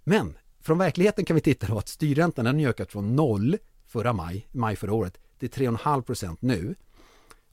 Men 0.03 0.37
från 0.61 0.77
verkligheten 0.77 1.25
kan 1.25 1.35
vi 1.35 1.41
titta 1.41 1.67
på 1.67 1.77
att 1.77 1.87
styrräntan 1.87 2.45
den 2.45 2.59
har 2.59 2.65
ökat 2.69 2.91
från 2.91 3.15
noll 3.15 3.57
förra 3.85 4.13
maj, 4.13 4.47
maj 4.51 4.75
förra 4.75 4.93
året 4.93 5.17
till 5.39 5.49
3,5 5.49 6.01
procent 6.01 6.41
nu. 6.41 6.75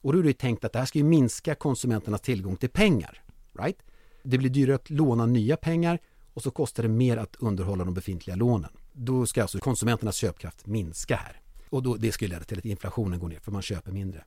Och 0.01 0.13
då 0.13 0.19
är 0.19 0.23
det 0.23 0.33
tänkt 0.33 0.65
att 0.65 0.73
det 0.73 0.79
här 0.79 0.87
ska 0.87 0.99
ju 0.99 1.05
minska 1.05 1.55
konsumenternas 1.55 2.21
tillgång 2.21 2.57
till 2.57 2.69
pengar. 2.69 3.23
Right? 3.53 3.79
Det 4.23 4.39
blir 4.39 4.51
dyrare 4.51 4.77
att 4.77 4.91
låna 4.91 5.27
nya 5.27 5.57
pengar 5.57 5.99
och 6.35 6.43
så 6.43 6.51
kostar 6.51 6.83
det 6.83 6.89
mer 6.89 7.17
att 7.17 7.37
underhålla 7.37 7.85
de 7.85 7.95
befintliga 7.95 8.37
lånen. 8.37 8.71
Då 8.93 9.27
ska 9.27 9.43
alltså 9.43 9.59
konsumenternas 9.59 10.17
köpkraft 10.17 10.67
minska 10.67 11.17
här. 11.17 11.41
Och 11.71 11.83
då, 11.83 11.97
det 11.97 12.13
skulle 12.13 12.35
leda 12.35 12.45
till 12.45 12.59
att 12.59 12.65
inflationen 12.65 13.21
går 13.21 13.29
ner 13.29 13.39
för 13.39 13.53
man 13.53 13.63
köper 13.63 13.93
mindre. 13.93 14.25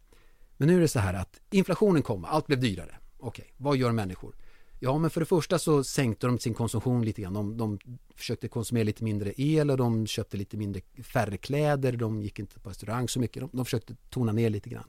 Men 0.57 0.67
nu 0.67 0.77
är 0.77 0.81
det 0.81 0.87
så 0.87 0.99
här 0.99 1.13
att 1.13 1.41
inflationen 1.51 2.01
kommer, 2.01 2.27
allt 2.27 2.47
blev 2.47 2.59
dyrare. 2.59 2.97
Okej, 3.19 3.53
vad 3.57 3.77
gör 3.77 3.91
människor? 3.91 4.35
Ja, 4.79 4.97
men 4.97 5.09
för 5.09 5.19
det 5.19 5.25
första 5.25 5.59
så 5.59 5.83
sänkte 5.83 6.27
de 6.27 6.39
sin 6.39 6.53
konsumtion 6.53 7.05
lite 7.05 7.21
grann. 7.21 7.33
De, 7.33 7.57
de 7.57 7.79
försökte 8.15 8.47
konsumera 8.47 8.83
lite 8.83 9.03
mindre 9.03 9.33
el 9.37 9.71
och 9.71 9.77
de 9.77 10.07
köpte 10.07 10.37
lite 10.37 10.57
mindre 10.57 10.81
färre 11.03 11.37
kläder. 11.37 11.91
De 11.91 12.21
gick 12.21 12.39
inte 12.39 12.59
på 12.59 12.69
restaurang 12.69 13.07
så 13.09 13.19
mycket. 13.19 13.41
De, 13.41 13.49
de 13.53 13.65
försökte 13.65 13.95
tona 14.09 14.31
ner 14.31 14.49
lite 14.49 14.69
grann. 14.69 14.87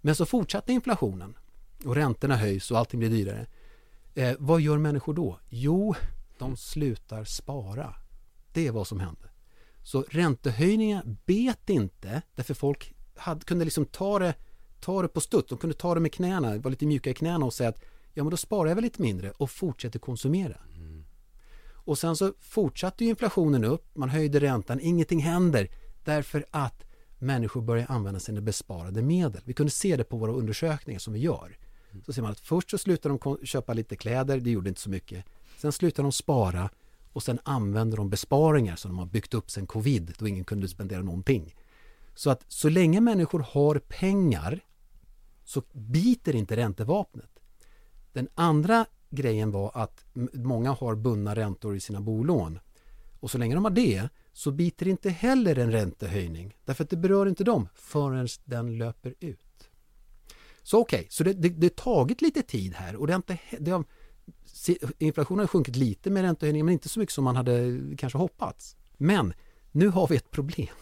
Men 0.00 0.14
så 0.14 0.26
fortsatte 0.26 0.72
inflationen 0.72 1.36
och 1.84 1.94
räntorna 1.94 2.36
höjs 2.36 2.70
och 2.70 2.78
allting 2.78 3.00
blir 3.00 3.10
dyrare. 3.10 3.46
Eh, 4.14 4.36
vad 4.38 4.60
gör 4.60 4.78
människor 4.78 5.14
då? 5.14 5.38
Jo, 5.48 5.94
de 6.38 6.56
slutar 6.56 7.24
spara. 7.24 7.94
Det 8.52 8.66
är 8.66 8.72
vad 8.72 8.86
som 8.86 9.00
hände. 9.00 9.28
Så 9.82 10.04
räntehöjningar 10.08 11.16
bet 11.26 11.70
inte 11.70 12.22
därför 12.34 12.54
folk 12.54 12.94
hade, 13.16 13.44
kunde 13.44 13.64
liksom 13.64 13.86
ta 13.86 14.18
det, 14.18 14.34
ta 14.80 15.02
det 15.02 15.08
på 15.08 15.20
studs. 15.20 15.48
De 15.48 15.58
kunde 15.58 15.76
ta 15.76 15.94
det 15.94 16.00
med 16.00 16.12
knäna, 16.12 16.58
vara 16.58 16.68
lite 16.68 16.86
mjuka 16.86 17.10
i 17.10 17.14
knäna 17.14 17.46
och 17.46 17.54
säga 17.54 17.68
att 17.68 17.84
ja 18.18 18.24
men 18.24 18.30
då 18.30 18.36
sparar 18.36 18.68
jag 18.68 18.74
väl 18.74 18.84
lite 18.84 19.02
mindre 19.02 19.30
och 19.30 19.50
fortsätter 19.50 19.98
konsumera. 19.98 20.56
Mm. 20.76 21.04
Och 21.72 21.98
sen 21.98 22.16
så 22.16 22.32
fortsatte 22.40 23.04
ju 23.04 23.10
inflationen 23.10 23.64
upp, 23.64 23.96
man 23.96 24.08
höjde 24.08 24.40
räntan, 24.40 24.80
ingenting 24.80 25.20
händer 25.20 25.68
därför 26.04 26.44
att 26.50 26.84
människor 27.18 27.62
börjar 27.62 27.86
använda 27.88 28.20
sina 28.20 28.40
besparade 28.40 29.02
medel. 29.02 29.42
Vi 29.44 29.54
kunde 29.54 29.70
se 29.70 29.96
det 29.96 30.04
på 30.04 30.16
våra 30.16 30.32
undersökningar 30.32 30.98
som 30.98 31.12
vi 31.12 31.18
gör. 31.18 31.58
Så 32.06 32.12
ser 32.12 32.22
man 32.22 32.30
att 32.30 32.40
först 32.40 32.70
så 32.70 32.78
slutar 32.78 33.10
de 33.10 33.46
köpa 33.46 33.72
lite 33.72 33.96
kläder, 33.96 34.40
det 34.40 34.50
gjorde 34.50 34.68
inte 34.68 34.80
så 34.80 34.90
mycket. 34.90 35.24
Sen 35.56 35.72
slutar 35.72 36.02
de 36.02 36.12
spara 36.12 36.70
och 37.12 37.22
sen 37.22 37.38
använder 37.42 37.96
de 37.96 38.10
besparingar 38.10 38.76
som 38.76 38.90
de 38.90 38.98
har 38.98 39.06
byggt 39.06 39.34
upp 39.34 39.50
sen 39.50 39.66
covid 39.66 40.14
då 40.18 40.28
ingen 40.28 40.44
kunde 40.44 40.68
spendera 40.68 41.02
någonting. 41.02 41.54
Så 42.14 42.30
att 42.30 42.44
så 42.48 42.68
länge 42.68 43.00
människor 43.00 43.46
har 43.50 43.78
pengar 43.78 44.60
så 45.44 45.62
biter 45.72 46.34
inte 46.34 46.56
räntevapnet. 46.56 47.37
Den 48.12 48.28
andra 48.34 48.86
grejen 49.10 49.50
var 49.50 49.70
att 49.74 50.04
många 50.32 50.70
har 50.70 50.94
bundna 50.94 51.34
räntor 51.34 51.76
i 51.76 51.80
sina 51.80 52.00
bolån. 52.00 52.58
Och 53.20 53.30
så 53.30 53.38
länge 53.38 53.54
de 53.54 53.64
har 53.64 53.70
det 53.70 54.08
så 54.32 54.50
biter 54.50 54.88
inte 54.88 55.10
heller 55.10 55.58
en 55.58 55.72
räntehöjning 55.72 56.56
därför 56.64 56.84
att 56.84 56.90
det 56.90 56.96
berör 56.96 57.26
inte 57.26 57.44
dem 57.44 57.68
förrän 57.74 58.28
den 58.44 58.78
löper 58.78 59.14
ut. 59.20 59.70
Så 60.62 60.80
okej, 60.80 60.98
okay, 60.98 61.08
så 61.10 61.24
det, 61.24 61.32
det, 61.32 61.48
det 61.48 61.66
har 61.66 61.84
tagit 61.84 62.22
lite 62.22 62.42
tid 62.42 62.74
här 62.74 62.96
och 62.96 63.06
det 63.06 63.12
har 63.12 63.16
inte, 63.18 63.38
det 63.58 63.70
har, 63.70 63.84
inflationen 64.98 65.40
har 65.40 65.46
sjunkit 65.46 65.76
lite 65.76 66.10
med 66.10 66.22
räntehöjningen 66.22 66.66
men 66.66 66.72
inte 66.72 66.88
så 66.88 67.00
mycket 67.00 67.14
som 67.14 67.24
man 67.24 67.36
hade 67.36 67.80
kanske 67.98 68.18
hoppats. 68.18 68.76
Men 68.96 69.34
nu 69.72 69.88
har 69.88 70.08
vi 70.08 70.16
ett 70.16 70.30
problem. 70.30 70.74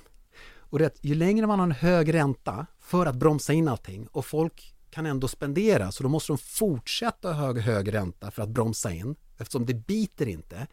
Och 0.59 0.79
det 0.79 0.85
är 0.85 0.87
att 0.87 1.05
ju 1.05 1.15
längre 1.15 1.47
man 1.47 1.59
har 1.59 1.67
en 1.67 1.73
hög 1.73 2.15
ränta 2.15 2.67
för 2.79 3.07
att 3.07 3.17
bromsa 3.17 3.53
in 3.53 3.69
allting 3.69 4.07
och 4.07 4.27
folk 4.27 4.76
kan 4.97 5.07
ändå 5.07 5.29
spendera 5.29 5.93
så 5.93 6.03
då 6.03 6.09
måste 6.09 6.33
de 6.33 6.39
fortsätta 6.39 7.33
ha 7.33 7.47
hög, 7.47 7.59
hög 7.59 7.95
ränta 7.95 8.31
för 8.31 8.43
att 8.43 8.49
bromsa 8.49 8.93
in 8.93 9.17
eftersom 9.37 9.67
det 9.67 9.75
biter 9.75 10.29
inte. 10.29 10.67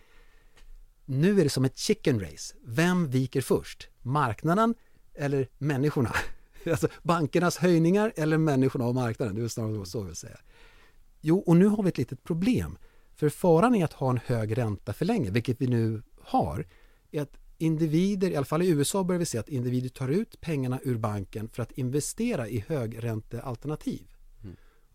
Nu 1.05 1.39
är 1.39 1.43
det 1.43 1.49
som 1.49 1.65
ett 1.65 1.77
chicken 1.77 2.19
race. 2.19 2.55
Vem 2.65 3.09
viker 3.09 3.41
först? 3.41 3.87
Marknaden 4.01 4.75
eller 5.13 5.47
människorna? 5.57 6.15
Alltså 6.65 6.87
bankernas 7.01 7.57
höjningar 7.57 8.13
eller 8.15 8.37
människorna 8.37 8.85
och 8.85 8.95
marknaden? 8.95 9.35
Det 9.35 9.43
är 9.43 9.47
snarare 9.47 9.85
så 9.85 9.97
jag 9.97 10.05
vill 10.05 10.15
säga. 10.15 10.37
Jo, 11.21 11.39
och 11.39 11.57
nu 11.57 11.65
har 11.65 11.83
vi 11.83 11.89
ett 11.89 11.97
litet 11.97 12.23
problem. 12.23 12.77
För 13.15 13.29
faran 13.29 13.75
är 13.75 13.85
att 13.85 13.93
ha 13.93 14.09
en 14.09 14.19
hög 14.25 14.57
ränta 14.57 14.93
för 14.93 15.05
länge, 15.05 15.31
vilket 15.31 15.61
vi 15.61 15.67
nu 15.67 16.01
har, 16.21 16.67
är 17.11 17.21
att 17.21 17.37
individer, 17.57 18.31
i 18.31 18.35
alla 18.35 18.45
fall 18.45 18.61
i 18.61 18.69
USA 18.69 19.03
börjar 19.03 19.19
vi 19.19 19.25
se 19.25 19.37
att 19.37 19.49
individer 19.49 19.89
tar 19.89 20.09
ut 20.09 20.41
pengarna 20.41 20.79
ur 20.83 20.97
banken 20.97 21.49
för 21.49 21.63
att 21.63 21.71
investera 21.71 22.47
i 22.47 22.65
högräntealternativ. 22.67 24.12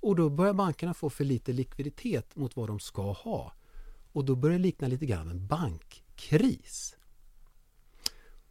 Och 0.01 0.17
då 0.17 0.31
börjar 0.31 0.53
bankerna 0.53 0.95
få 0.95 1.11
för 1.11 1.25
lite 1.25 1.53
likviditet 1.53 2.37
mot 2.37 2.57
vad 2.57 2.69
de 2.69 2.81
ska 2.81 3.13
ha. 3.13 3.53
Och 4.13 4.25
då 4.25 4.37
börjar 4.37 4.59
det 4.59 4.63
likna 4.63 4.89
lite 4.89 5.07
grann 5.07 5.31
en 5.31 5.47
bankkris. 5.47 6.97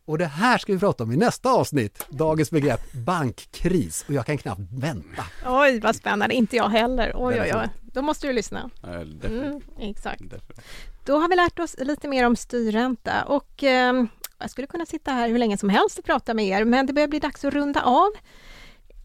Och 0.06 0.18
det 0.18 0.26
här 0.26 0.58
ska 0.58 0.74
vi 0.74 0.80
prata 0.80 1.04
om 1.04 1.12
i 1.12 1.18
nästa 1.18 1.50
avsnitt. 1.52 2.06
Dagens 2.10 2.52
begrepp 2.52 2.94
bankkris. 2.94 4.06
Och 4.08 4.14
jag 4.14 4.26
kan 4.26 4.38
knappt 4.38 4.62
vänta. 4.74 5.24
Oj, 5.46 5.80
vad 5.80 5.96
spännande. 5.96 6.36
Inte 6.36 6.56
jag 6.56 6.70
heller. 6.70 7.14
Oj, 7.16 7.42
oj, 7.42 7.52
oj. 7.56 7.70
Då 7.82 8.02
måste 8.02 8.28
du 8.28 8.34
lyssna. 8.34 8.70
mm, 8.84 9.62
exakt. 9.80 10.22
Då 11.06 11.20
har 11.20 11.30
vi 11.30 11.36
lärt 11.36 11.60
oss 11.60 11.76
lite 11.80 12.08
mer 12.08 12.26
om 12.26 12.36
styrränta 12.36 13.24
och 13.24 13.64
eh, 13.64 14.06
jag 14.40 14.50
skulle 14.50 14.68
kunna 14.68 14.86
sitta 14.86 15.12
här 15.12 15.30
hur 15.30 15.38
länge 15.38 15.58
som 15.58 15.70
helst 15.70 16.00
och 16.00 16.06
prata 16.06 16.34
med 16.34 16.46
er, 16.46 16.64
men 16.64 16.86
det 16.86 16.94
börjar 16.94 17.08
bli 17.08 17.20
dags 17.20 17.46
att 17.46 17.54
runda 17.54 17.82
av. 17.82 18.10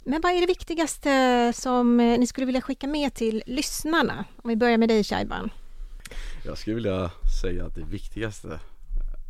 Men 0.04 0.20
vad 0.20 0.32
är 0.32 0.40
det 0.40 0.46
viktigaste 0.46 1.52
som 1.54 2.00
eh, 2.00 2.18
ni 2.18 2.26
skulle 2.26 2.46
vilja 2.46 2.60
skicka 2.60 2.86
med 2.86 3.14
till 3.14 3.42
lyssnarna? 3.46 4.24
Om 4.36 4.48
vi 4.48 4.56
börjar 4.56 4.78
med 4.78 4.88
dig 4.88 5.04
Shaiban. 5.04 5.50
Jag 6.44 6.58
skulle 6.58 6.74
vilja 6.74 7.10
säga 7.42 7.66
att 7.66 7.74
det 7.74 7.84
viktigaste 7.84 8.60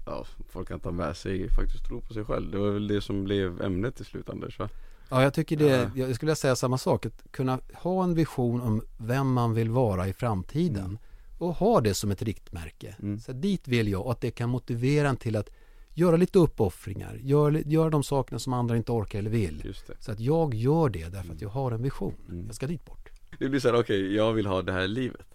ja, 0.06 0.24
folk 0.48 0.68
kan 0.68 0.80
ta 0.80 0.90
med 0.90 1.16
sig 1.16 1.50
faktiskt 1.50 1.84
tro 1.84 2.00
på 2.00 2.14
sig 2.14 2.24
själv. 2.24 2.50
Det 2.50 2.58
var 2.58 2.70
väl 2.70 2.88
det 2.88 3.00
som 3.00 3.24
blev 3.24 3.62
ämnet 3.62 4.00
i 4.00 4.04
slut 4.04 4.28
Anders 4.28 4.58
va? 4.58 4.68
Ja, 5.08 5.22
jag 5.22 5.34
tycker 5.34 5.56
det, 5.56 5.90
jag 5.94 6.14
skulle 6.14 6.36
säga 6.36 6.56
samma 6.56 6.78
sak. 6.78 7.06
Att 7.06 7.24
kunna 7.30 7.60
ha 7.74 8.04
en 8.04 8.14
vision 8.14 8.60
om 8.60 8.82
vem 8.96 9.32
man 9.32 9.54
vill 9.54 9.70
vara 9.70 10.08
i 10.08 10.12
framtiden 10.12 10.84
mm. 10.84 10.98
och 11.38 11.54
ha 11.54 11.80
det 11.80 11.94
som 11.94 12.10
ett 12.10 12.22
riktmärke. 12.22 12.96
Mm. 13.02 13.20
Så 13.20 13.32
dit 13.32 13.68
vill 13.68 13.88
jag 13.88 14.06
och 14.06 14.12
att 14.12 14.20
det 14.20 14.30
kan 14.30 14.48
motivera 14.48 15.08
en 15.08 15.16
till 15.16 15.36
att 15.36 15.50
göra 15.94 16.16
lite 16.16 16.38
uppoffringar, 16.38 17.14
göra 17.22 17.58
gör 17.60 17.90
de 17.90 18.02
sakerna 18.02 18.38
som 18.38 18.52
andra 18.52 18.76
inte 18.76 18.92
orkar 18.92 19.18
eller 19.18 19.30
vill. 19.30 19.74
Så 19.98 20.12
att 20.12 20.20
jag 20.20 20.54
gör 20.54 20.88
det 20.88 21.04
därför 21.04 21.18
att 21.18 21.24
mm. 21.24 21.38
jag 21.40 21.48
har 21.48 21.72
en 21.72 21.82
vision. 21.82 22.14
Mm. 22.28 22.46
Jag 22.46 22.54
ska 22.54 22.66
dit 22.66 22.84
bort. 22.84 23.08
Det 23.38 23.48
blir 23.48 23.60
så 23.60 23.68
här, 23.68 23.80
okej, 23.80 24.02
okay, 24.02 24.16
jag 24.16 24.32
vill 24.32 24.46
ha 24.46 24.62
det 24.62 24.72
här 24.72 24.88
livet. 24.88 25.26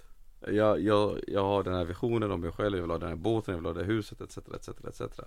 Jag, 0.51 0.81
jag, 0.81 1.19
jag 1.27 1.43
har 1.43 1.63
den 1.63 1.73
här 1.73 1.85
visionen 1.85 2.31
om 2.31 2.41
mig 2.41 2.51
själv, 2.51 2.75
jag 2.75 2.81
vill 2.81 2.91
ha 2.91 2.97
den 2.97 3.09
här 3.09 3.15
båten, 3.15 3.51
jag 3.51 3.59
vill 3.59 3.65
ha 3.65 3.73
det 3.73 3.79
här 3.79 3.87
huset 3.87 4.21
etc, 4.21 4.37
etc, 4.37 4.69
etc. 4.69 5.19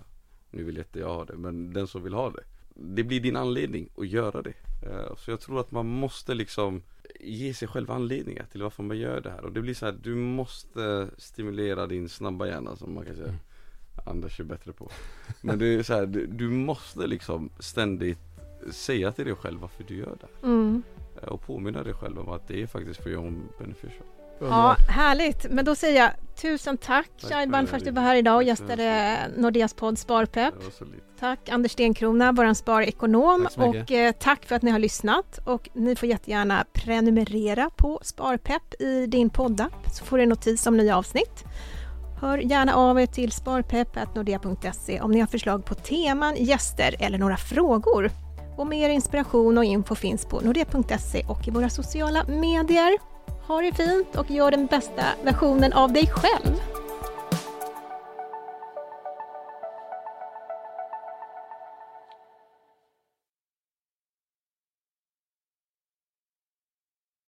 Nu 0.51 0.63
vill 0.63 0.77
inte 0.77 0.99
jag 0.99 1.13
ha 1.13 1.25
det, 1.25 1.37
men 1.37 1.73
den 1.73 1.87
som 1.87 2.03
vill 2.03 2.13
ha 2.13 2.29
det. 2.29 2.43
Det 2.75 3.03
blir 3.03 3.19
din 3.19 3.35
anledning 3.35 3.89
att 3.97 4.07
göra 4.07 4.41
det. 4.41 4.53
Eh, 4.83 5.15
så 5.17 5.31
jag 5.31 5.39
tror 5.39 5.59
att 5.59 5.71
man 5.71 5.85
måste 5.85 6.33
liksom 6.33 6.83
ge 7.19 7.53
sig 7.53 7.67
själv 7.67 7.91
anledningar 7.91 8.45
till 8.51 8.61
varför 8.61 8.83
man 8.83 8.97
gör 8.97 9.21
det 9.21 9.29
här 9.29 9.45
och 9.45 9.51
det 9.51 9.61
blir 9.61 9.73
så 9.73 9.85
här, 9.85 9.99
du 10.03 10.15
måste 10.15 11.07
stimulera 11.17 11.87
din 11.87 12.09
snabba 12.09 12.47
hjärna 12.47 12.75
som 12.75 12.93
man 12.93 13.05
kan 13.05 13.15
säga 13.15 13.27
Mm. 13.27 13.39
Anders 14.05 14.39
är 14.39 14.43
bättre 14.43 14.73
på 14.73 14.89
Men 15.41 15.59
det 15.59 15.65
är 15.75 15.83
så 15.83 15.93
här, 15.93 16.05
du, 16.05 16.25
du 16.27 16.49
måste 16.49 17.07
liksom 17.07 17.49
ständigt 17.59 18.19
säga 18.71 19.11
till 19.11 19.25
dig 19.25 19.35
själv 19.35 19.59
varför 19.59 19.83
du 19.83 19.95
gör 19.97 20.17
det 20.21 20.47
Mm. 20.47 20.83
här. 21.21 21.29
och 21.29 21.41
påminna 21.41 21.83
dig 21.83 21.93
själv 21.93 22.19
om 22.19 22.29
att 22.29 22.47
det 22.47 22.61
är 22.61 22.67
faktiskt 22.67 23.03
för 23.03 23.09
your 23.09 23.33
beneficial 23.59 24.05
Ja, 24.39 24.75
härligt. 24.89 25.45
Men 25.51 25.65
då 25.65 25.75
säger 25.75 26.01
jag 26.01 26.11
tusen 26.41 26.77
tack, 26.77 27.09
Tack 27.21 27.31
Shaiban 27.31 27.67
för 27.67 27.77
att 27.77 27.83
du 27.85 27.91
var 27.91 28.01
här 28.01 28.15
idag 28.15 28.35
och 28.35 28.43
gästade 28.43 29.17
Nordeas 29.37 29.73
podd 29.73 29.97
Sparpepp. 29.99 30.53
Tack 31.19 31.49
Anders 31.49 31.71
Stenkrona, 31.71 32.31
vår 32.31 32.53
sparekonom 32.53 33.47
och 33.57 33.91
eh, 33.91 34.11
tack 34.11 34.45
för 34.45 34.55
att 34.55 34.61
ni 34.61 34.71
har 34.71 34.79
lyssnat 34.79 35.39
och 35.45 35.69
ni 35.73 35.95
får 35.95 36.09
jättegärna 36.09 36.65
prenumerera 36.73 37.69
på 37.69 37.99
Sparpepp 38.03 38.81
i 38.81 39.05
din 39.05 39.29
poddapp 39.29 39.73
så 39.93 40.05
får 40.05 40.17
du 40.17 40.23
en 40.23 40.29
notis 40.29 40.67
om 40.67 40.77
nya 40.77 40.97
avsnitt. 40.97 41.43
Hör 42.21 42.37
gärna 42.37 42.75
av 42.75 42.99
er 42.99 43.05
till 43.05 43.31
sparpepp.nordea.se 43.31 45.01
om 45.01 45.11
ni 45.11 45.19
har 45.19 45.27
förslag 45.27 45.65
på 45.65 45.75
teman, 45.75 46.35
gäster 46.35 46.95
eller 46.99 47.17
några 47.17 47.37
frågor. 47.37 48.11
Och 48.57 48.67
mer 48.67 48.89
inspiration 48.89 49.57
och 49.57 49.63
info 49.63 49.95
finns 49.95 50.25
på 50.25 50.39
nordea.se 50.39 51.23
och 51.27 51.47
i 51.47 51.51
våra 51.51 51.69
sociala 51.69 52.23
medier. 52.27 52.97
Ha 53.47 53.61
det 53.61 53.73
fint 53.73 54.15
och 54.15 54.31
gör 54.31 54.51
den 54.51 54.65
bästa 54.65 55.03
versionen 55.23 55.73
av 55.73 55.93
dig 55.93 56.07
själv. 56.07 56.55